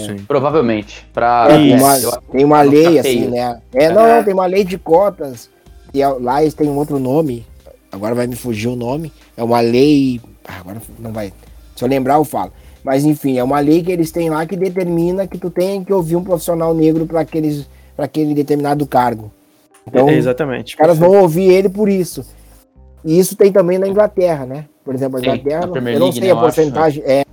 [0.07, 0.17] Sim.
[0.27, 1.07] Provavelmente.
[1.13, 1.85] Pra, É, tem, Isso.
[1.85, 3.31] uma, eu- tem uma lei, assim, feio.
[3.31, 3.61] né?
[3.75, 4.17] É, não, É.
[4.17, 5.49] não, tem uma lei de cotas.
[5.95, 7.47] E é- lá eles têm um outro nome.
[7.91, 9.13] Agora vai me fugir o nome.
[9.37, 10.21] É uma lei.
[10.47, 11.33] ah, agora não vai.
[11.77, 12.53] Se eu lembrar, eu falo.
[12.85, 15.93] Mas enfim, é uma lei que eles têm lá que determina que tu tem que
[15.93, 19.31] ouvir um profissional negro para aquele determinado cargo.
[19.87, 20.69] Então, É, exatamente.
[20.69, 22.25] os caras vão ouvir ele por isso.
[23.05, 24.65] E isso tem também na Inglaterra, né?
[24.85, 26.55] Por exemplo, a Sim, Inglaterra, na Premier eu não League, sei né, a eu acho,
[26.57, 27.25] porcentagem, é,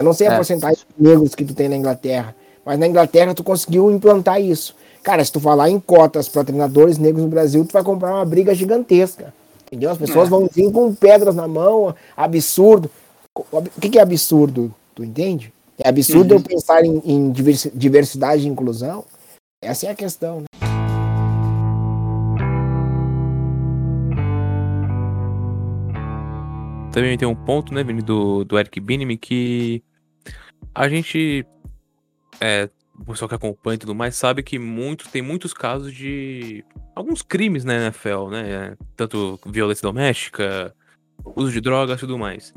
[0.00, 0.36] eu não sei a É.
[0.36, 4.74] porcentagem de negros que tu tem na Inglaterra, mas na Inglaterra tu conseguiu implantar isso.
[5.02, 8.24] Cara, se tu falar em cotas para treinadores negros no Brasil, tu vai comprar uma
[8.24, 9.32] briga gigantesca.
[9.66, 9.90] Entendeu?
[9.90, 10.30] As pessoas É.
[10.30, 12.90] vão vir com pedras na mão, absurdo.
[13.52, 14.74] O que, que é absurdo?
[14.94, 15.52] Tu entende?
[15.78, 16.40] É absurdo Uhum.
[16.40, 19.04] eu pensar em, em diversi- diversidade e inclusão?
[19.62, 20.46] Essa é a questão, né?
[26.92, 29.82] Também tem um ponto, né, Vini, do, do Eric Binim, que
[30.74, 31.46] a gente,
[32.40, 32.68] é,
[32.98, 36.64] o pessoal que acompanha e tudo mais, sabe que muito, tem muitos casos de
[36.94, 38.50] alguns crimes na NFL, né?
[38.50, 40.74] é, Tanto violência doméstica,
[41.34, 42.54] uso de drogas e tudo mais.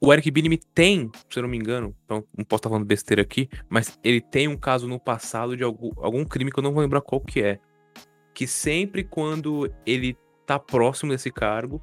[0.00, 3.22] O Eric Binim tem, se eu não me engano, então não posso estar falando besteira
[3.22, 6.72] aqui, mas ele tem um caso no passado de algum, algum crime que eu não
[6.72, 7.58] vou lembrar qual que é.
[8.34, 11.82] Que sempre quando ele tá próximo desse cargo,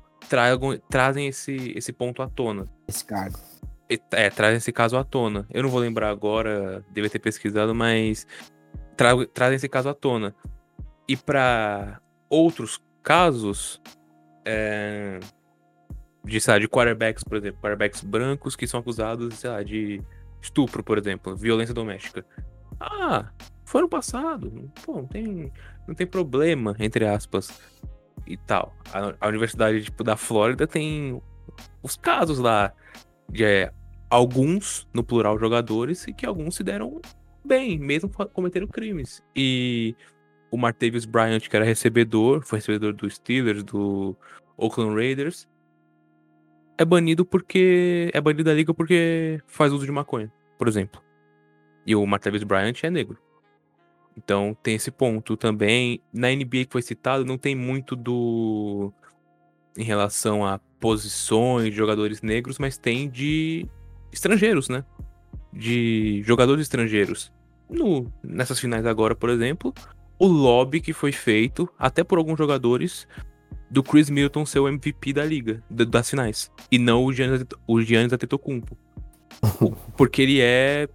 [0.89, 2.65] trazem esse, esse ponto à tona.
[2.87, 3.39] Esse cargo.
[4.11, 5.45] É, trazem esse caso à tona.
[5.49, 8.25] Eu não vou lembrar agora, deve ter pesquisado, mas
[8.95, 10.33] tra trazem esse caso à tona.
[11.07, 11.99] E para
[12.29, 13.81] outros casos,
[14.45, 15.19] é,
[16.23, 20.01] de, sei lá, de quarterbacks, por exemplo, quarterbacks brancos que são acusados, sei lá, de
[20.41, 22.25] estupro, por exemplo, violência doméstica.
[22.79, 23.29] Ah,
[23.65, 24.71] foi no passado.
[24.85, 25.51] Pô, não tem,
[25.87, 27.61] não tem problema, entre aspas,
[28.25, 28.73] e tal.
[28.93, 31.21] A, a universidade tipo, da Flórida tem
[31.83, 32.71] os casos lá
[33.29, 33.71] de é,
[34.11, 36.99] alguns, no plural, jogadores, e que alguns se deram
[37.43, 39.23] bem, mesmo cometeram crimes.
[39.33, 39.95] E
[40.51, 44.15] o Martavius Bryant, que era recebedor, foi recebedor do Steelers, do
[44.57, 45.47] Oakland Raiders,
[46.77, 48.11] é banido porque.
[48.13, 51.01] É banido da liga porque faz uso de maconha, por exemplo.
[51.85, 53.17] E o Martavius Bryant é negro.
[54.17, 56.01] Então tem esse ponto também.
[56.11, 58.91] Na NBA que foi citado, não tem muito do.
[59.77, 63.67] em relação a posições de jogadores negros, mas tem de
[64.11, 64.83] estrangeiros, né?
[65.53, 67.31] De jogadores estrangeiros.
[67.69, 69.73] no, nessas finais agora, por exemplo,
[70.19, 73.07] o lobby que foi feito, até por alguns jogadores,
[73.71, 76.51] do Chris Milton ser o MVP da liga, das finais.
[76.69, 78.77] E não o Giannis, o Giannis Antetokounmpo.
[79.97, 80.87] porque ele é...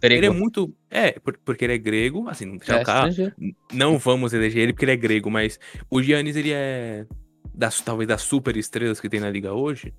[0.00, 0.18] Grego.
[0.18, 0.74] Ele é muito...
[0.90, 1.12] É,
[1.44, 3.34] porque ele é grego, assim, É, cara, estrangeiro.
[3.72, 7.06] não vamos eleger ele porque ele é grego, mas o Giannis, ele é,
[7.54, 9.92] das, talvez das super estrelas que tem na liga hoje,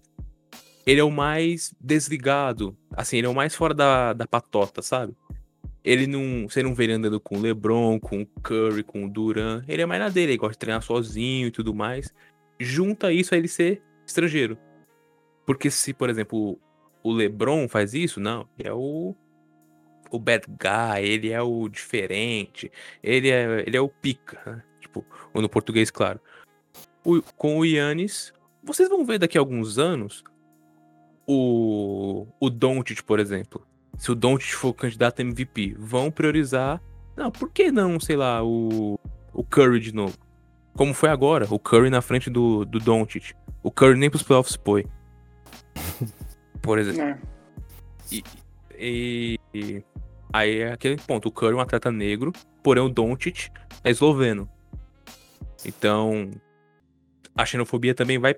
[0.89, 5.15] ele é o mais desligado, assim, ele é o mais fora da, da patota, sabe?
[5.83, 9.09] Ele não, você não vê ele andando com o LeBron, com o Curry, com o
[9.09, 12.11] Duran, ele é mais na dele, ele gosta de treinar sozinho e tudo mais.
[12.59, 14.57] Junta isso a ele ser estrangeiro.
[15.45, 16.59] Porque se, por exemplo,
[17.03, 19.15] o LeBron faz isso, não, ele é o
[20.11, 22.71] o bad guy, ele é o diferente,
[23.03, 24.63] ele é, ele é o pica, né?
[24.81, 26.19] tipo, ou no português, claro.
[27.05, 28.33] O- com o Yannis,
[28.63, 30.23] vocês vão ver daqui a alguns anos
[31.31, 33.63] o, o Doncic, por exemplo.
[33.99, 36.81] Se o Doncic for candidato a MVP, vão priorizar.
[37.15, 38.99] Não, por que não, sei lá, o,
[39.31, 40.17] o Curry de novo?
[40.75, 43.35] Como foi agora, o Curry na frente do, do Doncic.
[43.61, 44.87] O Curry nem pros playoffs foi.
[46.63, 47.01] Por exemplo.
[47.01, 47.19] É.
[48.11, 49.83] E, e
[50.33, 51.27] aí é aquele ponto.
[51.27, 52.33] O Curry é um atleta negro,
[52.63, 53.49] porém o Doncic
[53.83, 54.49] é esloveno.
[55.63, 56.31] Então,
[57.35, 58.33] a xenofobia também vai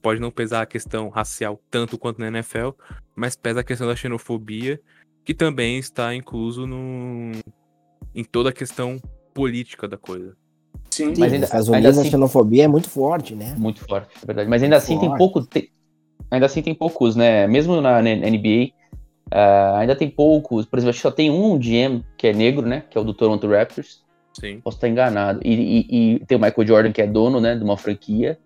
[0.00, 2.70] pode não pesar a questão racial tanto quanto na NFL,
[3.14, 4.80] mas pesa a questão da xenofobia,
[5.24, 7.32] que também está incluso no
[8.14, 9.00] em toda a questão
[9.32, 10.36] política da coisa.
[10.90, 11.14] Sim.
[11.14, 13.54] Sim, Mas ainda- Estados ainda Unidos assim- a xenofobia é muito forte, né?
[13.56, 14.50] Muito forte, é verdade.
[14.50, 15.18] Mas ainda assim tem Forte.
[15.18, 15.46] pouco.
[15.46, 15.70] te-
[16.30, 17.46] Ainda assim tem poucos, né?
[17.48, 18.72] Mesmo na N- NBA,
[19.32, 20.64] ah, ainda tem poucos.
[20.66, 22.84] Por exemplo, acho que só tem um GM que é negro, né?
[22.88, 24.04] Que é o do Toronto Raptors.
[24.38, 24.60] Sim.
[24.60, 25.40] Posso estar enganado.
[25.44, 27.56] E, e- e tem o Michael Jordan, que é dono, né?
[27.56, 28.38] De uma franquia.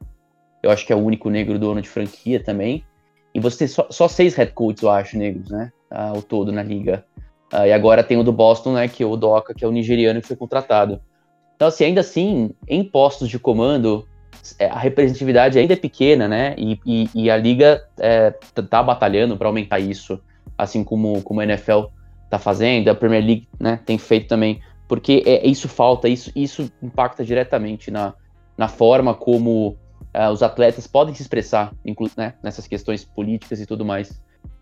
[0.65, 2.85] Eu acho que é o único negro dono de franquia também.
[3.35, 5.70] E você tem só, só seis head coaches, eu acho, negros, né?
[5.91, 7.05] Ah, o todo na liga.
[7.53, 8.89] Ah, e agora tem o do Boston, né?
[8.89, 11.01] Que é o Doca, que é o nigeriano que foi contratado.
[11.57, 14.09] Então, assim, ainda assim, em postos de comando,
[14.59, 16.55] é, a representatividade ainda é pequena, né?
[16.57, 18.31] E, e- e a liga é,
[18.70, 20.20] tá batalhando para aumentar isso,
[20.57, 21.85] assim como, como a NFL
[22.31, 26.70] tá fazendo, a Premier League né, tem feito também, porque é, isso falta, isso, isso
[26.82, 28.15] impacta diretamente na,
[28.59, 29.77] na forma como
[30.15, 31.73] ah, os atletas podem se expressar
[32.16, 34.20] né, nessas questões políticas e tudo mais.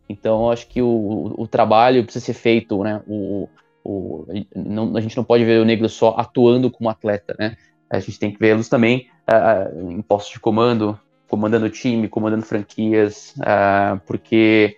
[0.09, 3.01] Então, acho que o, o, o trabalho precisa ser feito, né?
[3.07, 3.49] O,
[3.85, 7.57] o, não- a gente não pode ver o negro só atuando como atleta, né?
[7.89, 10.99] A gente tem que vê-los também ah, em postos de comando,
[11.29, 14.77] comandando time, comandando franquias, ah, porque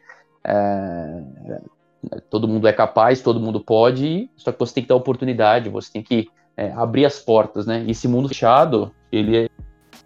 [2.31, 5.93] todo mundo é capaz, todo mundo pode, só que você tem que dar oportunidade, você
[5.93, 7.85] tem que eh, abrir as portas, né?
[7.89, 9.51] Esse mundo fechado, ele,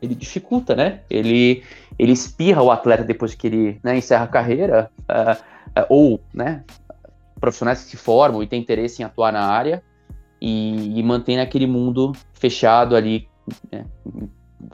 [0.00, 1.00] ele dificulta, né?
[1.10, 1.62] Ele,
[1.98, 5.38] ele espirra o atleta depois que ele né, encerra a carreira, ah,
[5.74, 6.64] ah, ou, né?
[7.40, 9.82] Profissionais que se formam e têm interesse em atuar na área
[10.40, 13.28] e, e mantém naquele mundo fechado ali,
[13.70, 13.84] né,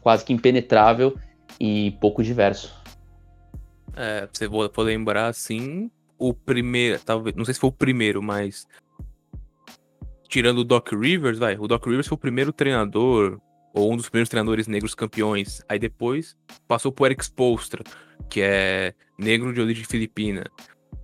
[0.03, 1.17] quase que impenetrável
[1.61, 2.75] e pouco diverso.
[3.97, 8.67] É, você for lembrar assim, o primeiro, talvez, não sei se foi o primeiro, mas
[10.29, 13.41] tirando o Doc Rivers, vai, o Doc Rivers foi o primeiro treinador
[13.75, 15.61] ou um dos primeiros treinadores negros campeões.
[15.69, 16.37] Aí depois
[16.67, 17.83] passou pro Eric Spoelstra,
[18.31, 20.47] que é negro de origem filipina.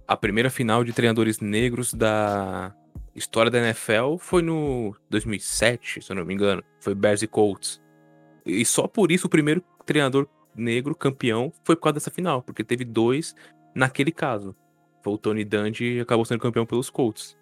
[0.06, 2.74] A primeira final de treinadores negros da
[3.14, 6.62] história da NFL foi no 2007, se eu não me engano.
[6.80, 7.82] Foi Bears e Colts.
[8.46, 12.64] E só por isso o primeiro treinador negro campeão foi por causa dessa final, porque
[12.64, 13.34] teve dois
[13.74, 14.54] naquele caso.
[15.02, 17.36] Foi o Tony Dungy e acabou sendo campeão pelos Colts.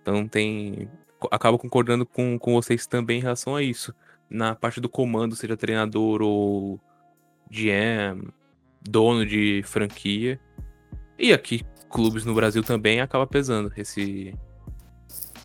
[0.00, 0.90] Então tem.
[1.30, 3.94] Acabo concordando com, com vocês também em relação a isso.
[4.32, 6.80] Na parte do comando, seja treinador ou
[7.50, 8.28] GM,
[8.88, 10.40] dono de franquia.
[11.18, 14.34] E aqui, clubes no Brasil também acaba pesando esse,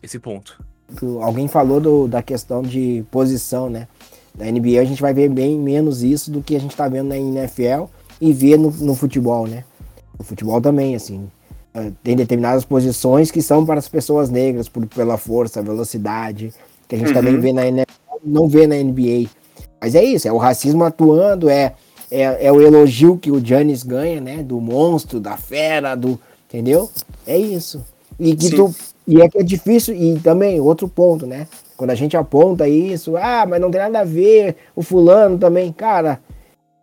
[0.02, 0.62] esse ponto.
[1.20, 3.86] Alguém falou do- da questão de posição, né?
[4.36, 7.08] Na NBA a gente vai ver bem menos isso do que a gente tá vendo
[7.08, 7.84] na NFL
[8.20, 9.64] e vê no, no futebol, né?
[10.18, 11.30] No futebol também, assim.
[11.74, 16.54] eh, Tem determinadas posições que são para as pessoas negras, por, pela força, velocidade,
[16.88, 17.14] que a gente Uhum.
[17.14, 19.28] também vê na NFL, não vê na NBA.
[19.80, 21.74] Mas é isso, é o racismo atuando, é,
[22.10, 24.42] é, é o elogio que o Giannis ganha, né?
[24.42, 26.18] Do monstro, da fera, do.
[26.48, 26.90] Entendeu?
[27.26, 27.84] É isso.
[28.18, 28.56] E que Sim.
[28.56, 28.74] tu
[29.08, 31.46] e é que é difícil, e também, outro ponto, né?
[31.78, 35.72] Quando a gente aponta isso, ah, mas não tem nada a ver, o fulano também,
[35.72, 36.20] cara,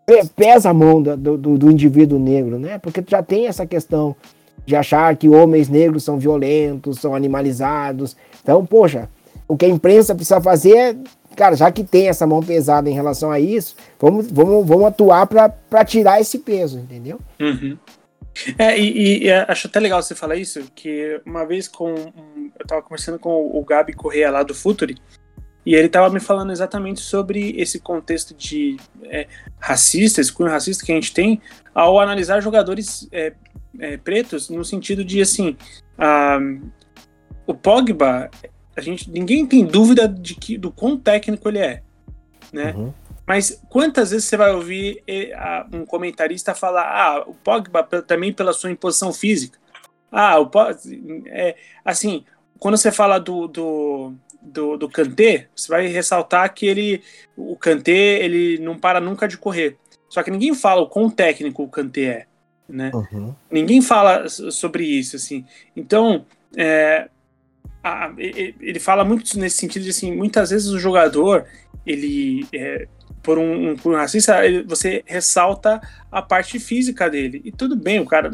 [0.08, 2.80] pe- pesa a mão do, do, do indivíduo negro, né?
[2.80, 4.16] Porque tu já tem essa questão
[4.66, 8.18] de achar que homens negros são violentos, são animalizados.
[8.42, 9.08] Então, poxa,
[9.48, 10.96] o que a imprensa precisa fazer é,
[11.36, 15.28] cara, já que tem essa mão pesada em relação a isso, vamos, vamos, vamos atuar
[15.28, 17.20] para tirar esse peso, entendeu?
[17.40, 17.78] Uhum.
[18.58, 21.96] É, e, e, acho até legal você falar isso, que uma vez com.
[22.60, 24.98] Eu tava conversando com o Gabi Correia lá do Futuri,
[25.66, 30.86] e ele tava me falando exatamente sobre esse contexto de é, racista, esse cunho racista
[30.86, 31.42] que a gente tem
[31.74, 33.34] ao analisar jogadores é,
[33.80, 35.58] é, pretos, no sentido de assim.
[37.48, 38.30] o Pogba,
[38.76, 41.82] a gente, ninguém tem dúvida de que, do quão técnico ele é.
[42.52, 42.74] Né?
[42.76, 42.94] Uhum.
[43.26, 45.04] Mas quantas vezes você vai ouvir
[45.74, 49.58] um comentarista falar, ah, o Pogba também pela sua imposição física.
[50.12, 50.78] Ah, o Pogba,
[51.28, 52.24] é, assim,
[52.60, 57.02] quando você fala do, do, do, do Kanté, você vai ressaltar que ele,
[57.36, 59.78] o Kanté, ele não para nunca de correr.
[60.08, 62.26] Só que ninguém fala o quão técnico o Kanté é,
[62.70, 62.92] né?
[62.94, 63.34] Uhum.
[63.50, 65.46] Ninguém fala sobre isso, assim.
[65.76, 66.26] Então,
[66.56, 67.10] é,
[67.86, 71.46] a, ele fala muito nesse sentido de, assim, muitas vezes o jogador,
[71.86, 72.48] ele...
[72.52, 72.88] É,
[73.22, 75.82] por um, um, por um racista, você ressalta
[76.12, 77.42] a parte física dele.
[77.44, 78.30] E tudo bem, o cara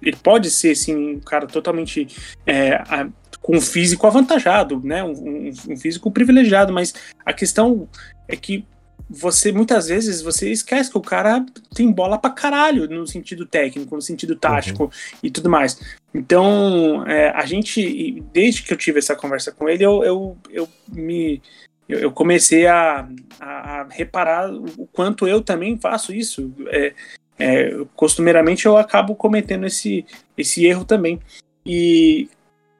[0.00, 2.06] ele pode ser assim, um cara totalmente
[2.46, 3.08] é, a,
[3.42, 5.02] com um físico avantajado, né?
[5.02, 6.94] Um, um, um, físico privilegiado, mas
[7.26, 7.88] a questão
[8.28, 8.64] é que
[9.08, 11.44] você muitas vezes você esquece que o cara
[11.74, 14.90] tem bola pra caralho no sentido técnico, no sentido tático uhum.
[15.22, 15.78] e tudo mais.
[16.12, 20.68] Então, é, a gente, desde que eu tive essa conversa com ele, eu, eu, eu
[20.88, 21.42] me
[21.88, 23.08] eu, eu comecei a,
[23.40, 26.52] a, reparar o quanto eu também faço isso.
[26.68, 26.94] É,
[27.38, 30.06] é, costumeiramente eu acabo cometendo esse,
[30.36, 31.20] esse erro também.
[31.64, 32.28] E,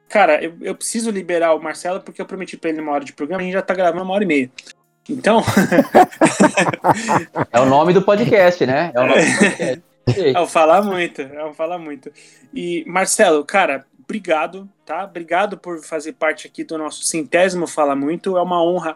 [0.09, 3.13] cara, eu, eu preciso liberar o Marcelo porque eu prometi para ele uma hora de
[3.13, 4.51] programa, a gente já tá gravando uma hora e meia.
[5.09, 5.43] Então.
[7.51, 8.91] é o nome do podcast, né?
[8.93, 9.83] É o nome do podcast.
[10.17, 12.11] É o falar muito, é o falar muito.
[12.53, 15.03] E, Marcelo, cara, obrigado, tá?
[15.03, 18.37] Obrigado por fazer parte aqui do nosso centésimo Fala Muito.
[18.37, 18.95] É uma honra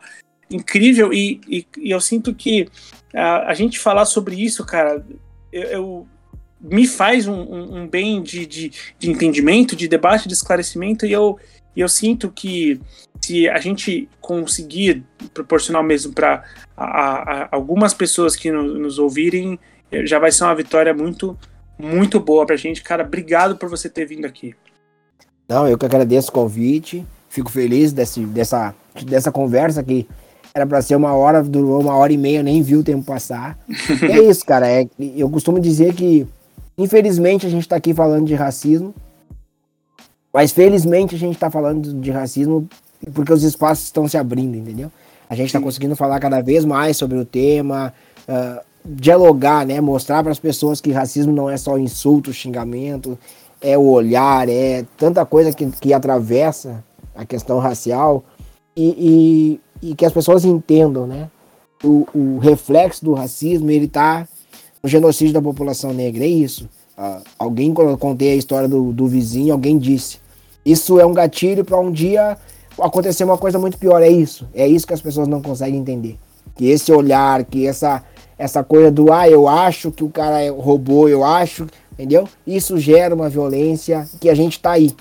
[0.52, 2.68] incrível e, e, e eu sinto que
[3.14, 5.04] a, a, gente falar sobre isso, cara,
[5.52, 6.08] eu, eu
[6.60, 11.12] me faz um, um, um bem de, de, de, entendimento, de debate, de esclarecimento e
[11.12, 11.40] eu,
[11.82, 12.80] eu sinto que
[13.22, 15.04] se a gente conseguir
[15.34, 16.44] proporcionar mesmo para
[17.52, 19.60] algumas pessoas que no, nos ouvirem,
[20.06, 21.38] já vai ser uma vitória muito,
[21.78, 22.84] muito boa para a gente.
[22.84, 24.56] Cara, obrigado por você ter vindo aqui.
[25.48, 27.06] Não, eu que agradeço o convite.
[27.30, 28.74] Fico feliz desse, dessa,
[29.04, 30.08] dessa conversa que
[30.54, 33.58] era para ser uma hora, durou uma hora e meia, nem vi o tempo passar.
[34.10, 34.68] é isso, cara.
[34.68, 36.28] É, eu costumo dizer que,
[36.78, 38.94] infelizmente, a gente está aqui falando de racismo,
[40.34, 42.68] mas felizmente a gente está falando de racismo
[43.14, 44.92] porque os espaços estão se abrindo, entendeu?
[45.30, 47.94] A gente está conseguindo falar cada vez mais sobre o tema,
[48.28, 49.80] uh, dialogar, né?
[49.80, 53.18] Mostrar para as pessoas que racismo não é só insulto, xingamento,
[53.62, 56.84] é o olhar, é tanta coisa que, que atravessa
[57.16, 58.24] a questão racial
[58.76, 61.30] e, e, e que as pessoas entendam, né?
[61.84, 64.28] O, o, reflexo do racismo, ele tá
[64.84, 66.68] no genocídio da população negra, é isso.
[67.00, 70.18] Uh, alguém, quando eu contei a história do, do vizinho, alguém disse.
[70.66, 72.38] Isso é um gatilho para um dia
[72.82, 74.48] acontecer uma coisa muito pior, é isso.
[74.54, 76.18] É isso que as pessoas não conseguem entender.
[76.56, 78.04] Que esse olhar, que essa,
[78.38, 81.68] essa coisa do, ah, eu acho que o cara é roubou, eu acho
[82.00, 82.26] entendeu?
[82.48, 84.96] Isso gera uma violência que a gente está aí.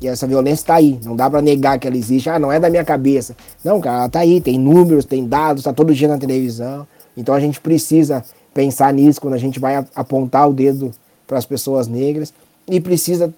[0.00, 0.98] E essa violência está aí.
[1.04, 2.30] Não dá para negar que ela existe.
[2.30, 3.36] Ah, não é da minha cabeça.
[3.64, 4.40] Não, cara, ela está aí.
[4.40, 6.86] Tem números, tem dados, está todo dia na televisão.
[7.16, 8.24] Então a gente precisa
[8.54, 10.92] pensar nisso quando a gente vai apontar o dedo
[11.30, 12.34] para as pessoas negras
[12.68, 13.32] e precisa,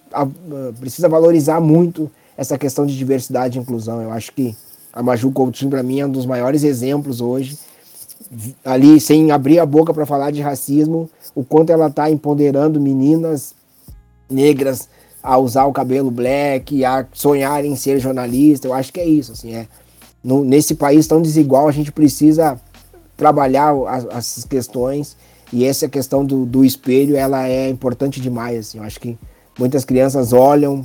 [0.79, 4.01] precisa valorizar muito essa questão de diversidade e inclusão.
[4.01, 4.55] Eu acho que
[4.91, 7.55] a Maju Coutinho, para mim, é um dos maiores exemplos hoje
[8.65, 13.53] ali sem abrir a boca para falar de racismo, o quanto ela está empoderando meninas
[14.27, 14.89] negras
[15.21, 18.67] a usar o cabelo black, a sonhar em ser jornalista.
[18.67, 19.33] Eu acho que é isso.
[19.33, 19.67] Assim, é,
[20.23, 22.59] no, nesse país tão desigual, a gente precisa
[23.15, 25.15] trabalhar as, essas questões
[25.53, 28.57] e essa questão do, do espelho ela é importante demais.
[28.57, 29.15] Assim, eu acho que
[29.57, 30.83] muitas crianças olham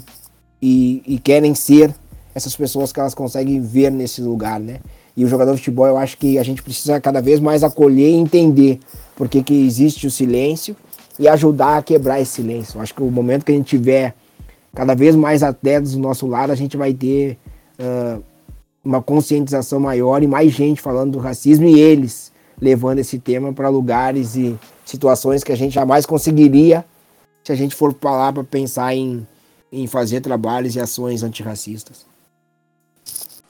[0.60, 1.94] e, e querem ser
[2.34, 4.80] essas pessoas que elas conseguem ver nesse lugar, né?
[5.16, 8.10] E o jogador de futebol, eu acho que a gente precisa cada vez mais acolher
[8.10, 8.78] e entender
[9.16, 10.76] por que, existe o silêncio
[11.18, 12.76] e ajudar a quebrar esse silêncio.
[12.76, 14.14] Eu acho que o momento que a gente tiver
[14.74, 17.38] cada vez mais atletas do nosso lado, a gente vai ter
[17.80, 18.22] uh,
[18.84, 23.68] uma conscientização maior e mais gente falando do racismo e eles levando esse tema para
[23.68, 26.84] lugares e situações que a gente jamais conseguiria
[27.44, 29.26] se a gente for falar para pensar em,
[29.72, 32.06] em fazer trabalhos e ações antirracistas.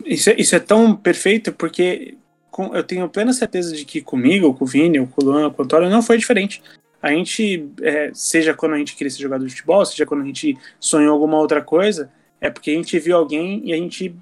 [0.05, 2.17] Isso é, isso é tão perfeito porque
[2.51, 5.63] com, eu tenho plena certeza de que comigo, com o Vini, com o Luan, com
[5.63, 6.63] o Antônio, não foi diferente.
[7.01, 10.27] A gente, é, seja quando a gente queria ser jogador de futebol, seja quando a
[10.27, 12.11] gente sonhou alguma outra coisa,
[12.41, 14.15] é porque a gente viu alguém e a gente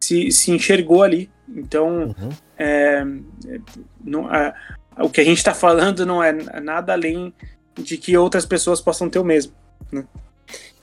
[0.00, 1.30] se, se enxergou ali.
[1.48, 2.30] Então, uhum.
[2.58, 3.04] É,
[4.02, 4.54] não, a,
[4.98, 7.32] o que a gente está falando não é nada além
[7.74, 9.52] de que outras pessoas possam ter o mesmo.
[9.92, 10.04] Né?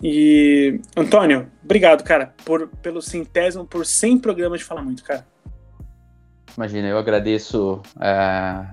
[0.01, 5.25] E, Antônio, obrigado, cara, por, pelo centésimo, por 100 programas de Fala Muito, cara.
[6.55, 8.65] Imagina, eu agradeço é,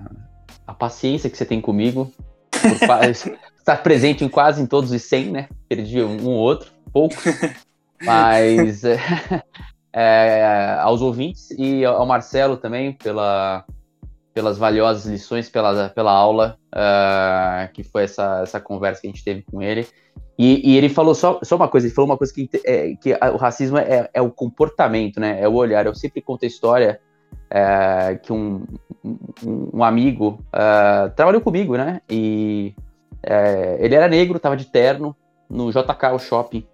[0.67, 2.11] a paciência que você tem comigo,
[2.51, 2.71] por
[3.57, 5.49] estar presente em quase em todos os 100, né?
[5.67, 7.15] Perdi um ou outro, pouco,
[8.03, 8.83] mas
[9.93, 13.65] é, é, aos ouvintes e ao Marcelo também pela,
[14.33, 19.23] pelas valiosas lições, pela, pela aula, uh, que foi essa, essa conversa que a gente
[19.23, 19.87] teve com ele.
[20.37, 23.13] E, e ele falou só, só uma coisa, ele falou uma coisa que, é, que
[23.13, 25.39] o racismo é, é, o comportamento, né?
[25.39, 25.85] É o olhar.
[25.85, 26.99] Eu sempre conto a história
[27.49, 28.65] é, que um,
[29.03, 32.01] um, um amigo uh, trabalhou comigo, né?
[32.09, 32.73] E
[33.21, 35.15] é, ele era negro, tava de terno
[35.49, 36.65] no JK, o shopping.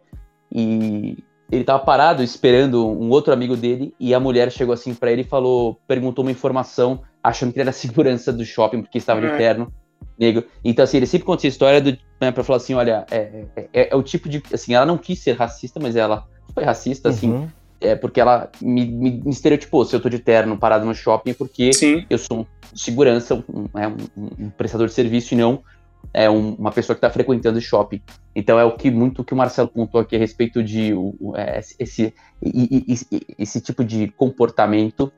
[0.50, 1.18] E
[1.52, 5.22] ele tava parado esperando um outro amigo dele e a mulher chegou assim para ele
[5.22, 9.28] e falou, perguntou uma informação achando que ele era segurança do shopping porque estava de
[9.28, 9.38] é.
[9.38, 9.72] terno
[10.20, 10.44] negro.
[10.64, 13.70] Então assim, ele sempre conta essa história do, né, para falar assim, olha, é, é,
[13.74, 17.10] é, é, o tipo de, assim, ela não quis ser racista, mas ela foi racista,
[17.10, 17.48] assim, uhum.
[17.80, 21.34] é porque ela me, me, me, estereotipou se eu tô de terno parado no shopping
[21.34, 22.06] porque Sim.
[22.10, 22.46] eu sou um
[22.76, 25.64] segurança, um, é, um, um prestador de serviço e não
[26.14, 28.02] é um, uma pessoa que está frequentando o shopping.
[28.36, 31.60] Então é o que muito que o Marcelo pontuou aqui a respeito de o, é,
[31.80, 33.08] esse, esse,
[33.38, 35.12] esse, tipo de comportamento,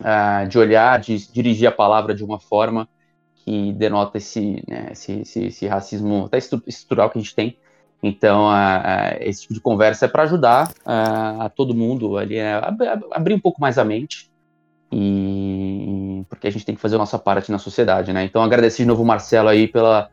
[0.00, 2.88] uh, de olhar, de dirigir a palavra de uma forma
[3.34, 7.56] que denota esse, né, esse, esse, esse, racismo até estrutural que a gente tem.
[8.02, 12.74] Então, uh, uh, esse tipo de conversa é para ajudar a todo mundo ali a
[13.12, 14.30] abrir um pouco mais a mente
[14.92, 18.24] e porque a gente tem que fazer a nossa parte na sociedade, né?
[18.24, 20.10] Então agradecer de novo o Marcelo aí pela,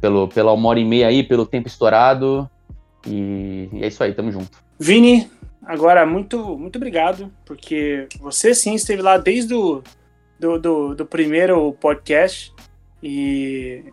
[0.00, 2.48] pelo, pela uma hora e meia aí, pelo tempo estourado.
[3.06, 4.58] E, e é isso aí, tamo junto.
[4.78, 5.30] Vini,
[5.64, 9.82] agora muito, muito obrigado, porque você sim esteve lá desde o
[10.38, 12.52] do, do, do primeiro podcast
[13.02, 13.84] e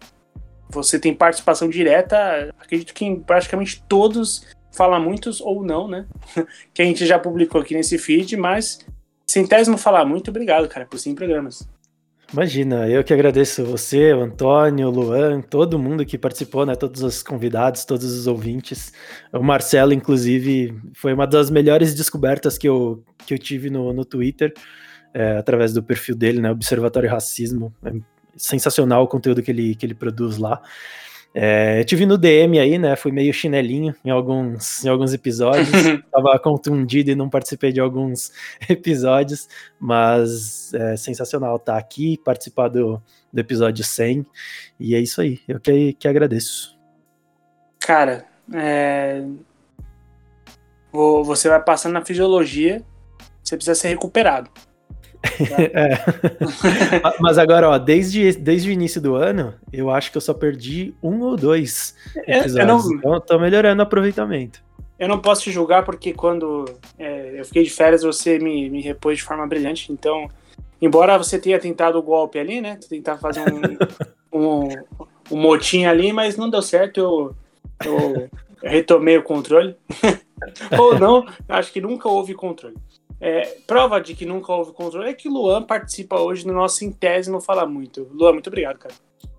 [0.69, 6.05] você tem participação direta, acredito que em praticamente todos, fala muitos ou não, né?
[6.73, 8.79] que a gente já publicou aqui nesse feed, mas
[9.25, 11.67] centésimo falar muito obrigado, cara, por 100 programas.
[12.33, 16.73] Imagina, eu que agradeço você, o Antônio, o Luan, todo mundo que participou, né?
[16.73, 18.91] Todos os convidados, todos os ouvintes.
[19.31, 24.03] O Marcelo, inclusive, foi uma das melhores descobertas que eu, que eu tive no, no
[24.03, 24.51] Twitter,
[25.13, 26.49] é, através do perfil dele, né?
[26.49, 27.71] Observatório Racismo.
[27.85, 27.91] É
[28.35, 30.59] sensacional o conteúdo que ele, que ele produz lá.
[31.35, 32.95] É, eu tive no DM aí, né?
[32.95, 35.67] Fui meio chinelinho em alguns, em alguns episódios.
[36.11, 38.31] Tava contundido e não participei de alguns
[38.69, 39.49] episódios,
[39.79, 43.01] mas é sensacional estar tá aqui, participar do,
[43.31, 44.25] do episódio 100.
[44.79, 46.77] E é isso aí, eu que, que agradeço.
[47.79, 49.25] Cara, é...
[50.91, 52.83] você vai passando na fisiologia,
[53.43, 54.51] você precisa ser recuperado.
[55.73, 56.03] é.
[57.19, 60.93] Mas agora, ó, desde, desde o início do ano, eu acho que eu só perdi
[61.01, 61.95] um ou dois
[62.27, 62.85] é, episódios.
[62.85, 64.61] Não, então, tô melhorando o aproveitamento.
[64.99, 66.65] Eu não posso te julgar porque quando
[66.99, 69.91] é, eu fiquei de férias, você me, me repôs de forma brilhante.
[69.91, 70.29] Então,
[70.81, 72.77] embora você tenha tentado o golpe ali, né?
[72.87, 74.67] Tentar fazer um, um,
[75.31, 76.99] um motim ali, mas não deu certo.
[76.99, 77.35] Eu,
[77.85, 78.29] eu,
[78.61, 79.75] eu retomei o controle.
[80.77, 82.75] ou não, acho que nunca houve controle.
[83.25, 86.75] É, prova de que nunca houve controle é que o Luan participa hoje no nosso
[86.75, 88.05] centésimo Fala Muito.
[88.11, 88.93] Luan, muito obrigado, cara.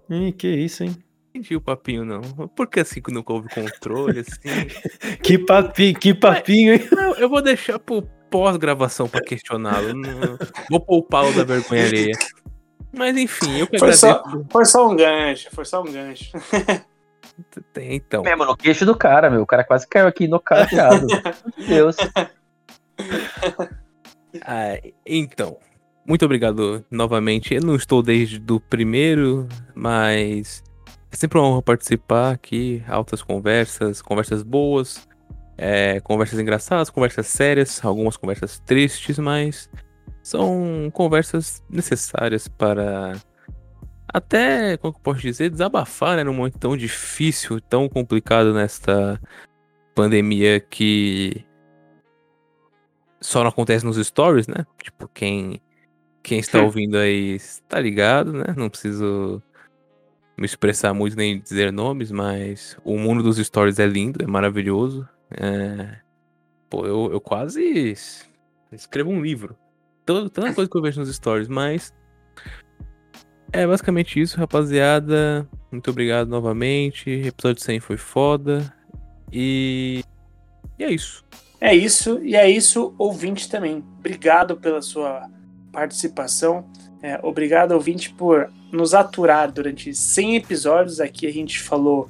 [0.08, 0.96] Ih, que isso, hein?
[1.34, 2.20] entendi o papinho, não.
[2.48, 4.40] Por que assim que nunca houve controle, assim?
[5.22, 6.88] que papinho, que papinho, hein?
[6.92, 10.00] Não, eu vou deixar pro pós-gravação pra questioná-lo.
[10.70, 12.18] Vou poupá-lo da vergonha alheia.
[12.96, 16.30] Mas enfim, eu que foi só, foi só um gancho, foi só um gancho.
[17.72, 18.22] Tem, então.
[18.22, 19.42] Mesmo no queixo do cara, meu.
[19.42, 21.06] O cara quase caiu aqui no cadeado.
[21.58, 21.96] Meu Deus.
[24.42, 25.58] ah, então,
[26.06, 27.54] muito obrigado novamente.
[27.54, 30.62] Eu não estou desde o primeiro, mas
[31.10, 32.82] é sempre uma honra participar aqui.
[32.86, 35.08] Altas conversas, conversas boas,
[35.56, 39.70] é, conversas engraçadas, conversas sérias, algumas conversas tristes, mas
[40.22, 43.14] são conversas necessárias para
[44.14, 49.20] até, como eu posso dizer, desabafar, né, num momento tão difícil, tão complicado nesta
[49.92, 51.44] pandemia que
[53.24, 54.66] só não acontece nos stories, né?
[54.82, 55.60] Tipo, quem,
[56.22, 58.54] quem está ouvindo aí está ligado, né?
[58.54, 59.42] Não preciso
[60.36, 65.08] me expressar muito nem dizer nomes, mas o mundo dos stories é lindo, é maravilhoso.
[65.30, 65.96] É...
[66.68, 67.94] Pô, eu, eu quase
[68.70, 69.56] escrevo um livro.
[70.04, 71.94] Tanta coisa que eu vejo nos stories, mas.
[73.52, 75.48] É basicamente isso, rapaziada.
[75.72, 77.08] Muito obrigado novamente.
[77.08, 78.70] Episódio 100 foi foda.
[79.32, 80.04] E.
[80.78, 81.24] E é isso.
[81.64, 83.82] É isso, e é isso, ouvinte também.
[83.98, 85.26] Obrigado pela sua
[85.72, 86.66] participação.
[87.02, 91.00] É, obrigado, ouvinte, por nos aturar durante 100 episódios.
[91.00, 92.06] Aqui a gente falou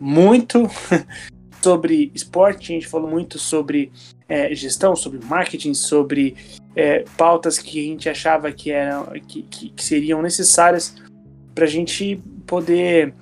[0.00, 0.70] muito
[1.60, 3.92] sobre esporte, a gente falou muito sobre
[4.26, 6.34] é, gestão, sobre marketing, sobre
[6.74, 10.96] é, pautas que a gente achava que, eram, que, que, que seriam necessárias
[11.54, 13.12] para a gente poder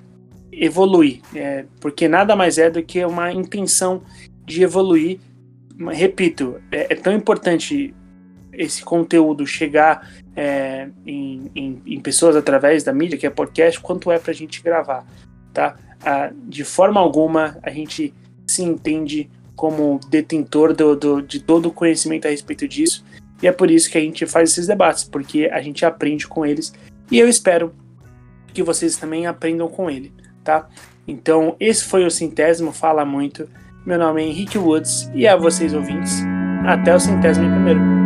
[0.49, 4.01] evoluir, é, porque nada mais é do que uma intenção
[4.45, 5.19] de evoluir.
[5.91, 7.93] Repito, é, é tão importante
[8.51, 14.11] esse conteúdo chegar é, em, em, em, pessoas através da mídia, que é podcast, quanto
[14.11, 15.05] é para a gente gravar,
[15.51, 15.75] tá?
[16.05, 18.13] Ah, de forma alguma a gente
[18.45, 23.03] se entende como detentor do, do, de todo o conhecimento a respeito disso,
[23.41, 26.45] e é por isso que a gente faz esses debates, porque a gente aprende com
[26.45, 26.73] eles,
[27.09, 27.73] e eu espero
[28.53, 30.13] que vocês também aprendam com ele,
[30.43, 30.69] tá?
[31.07, 33.49] Então, esse foi o Centésimo Fala Muito.
[33.85, 36.23] Meu nome é Henrique Woods, e a vocês ouvintes,
[36.65, 38.02] até o centésimo primeiro.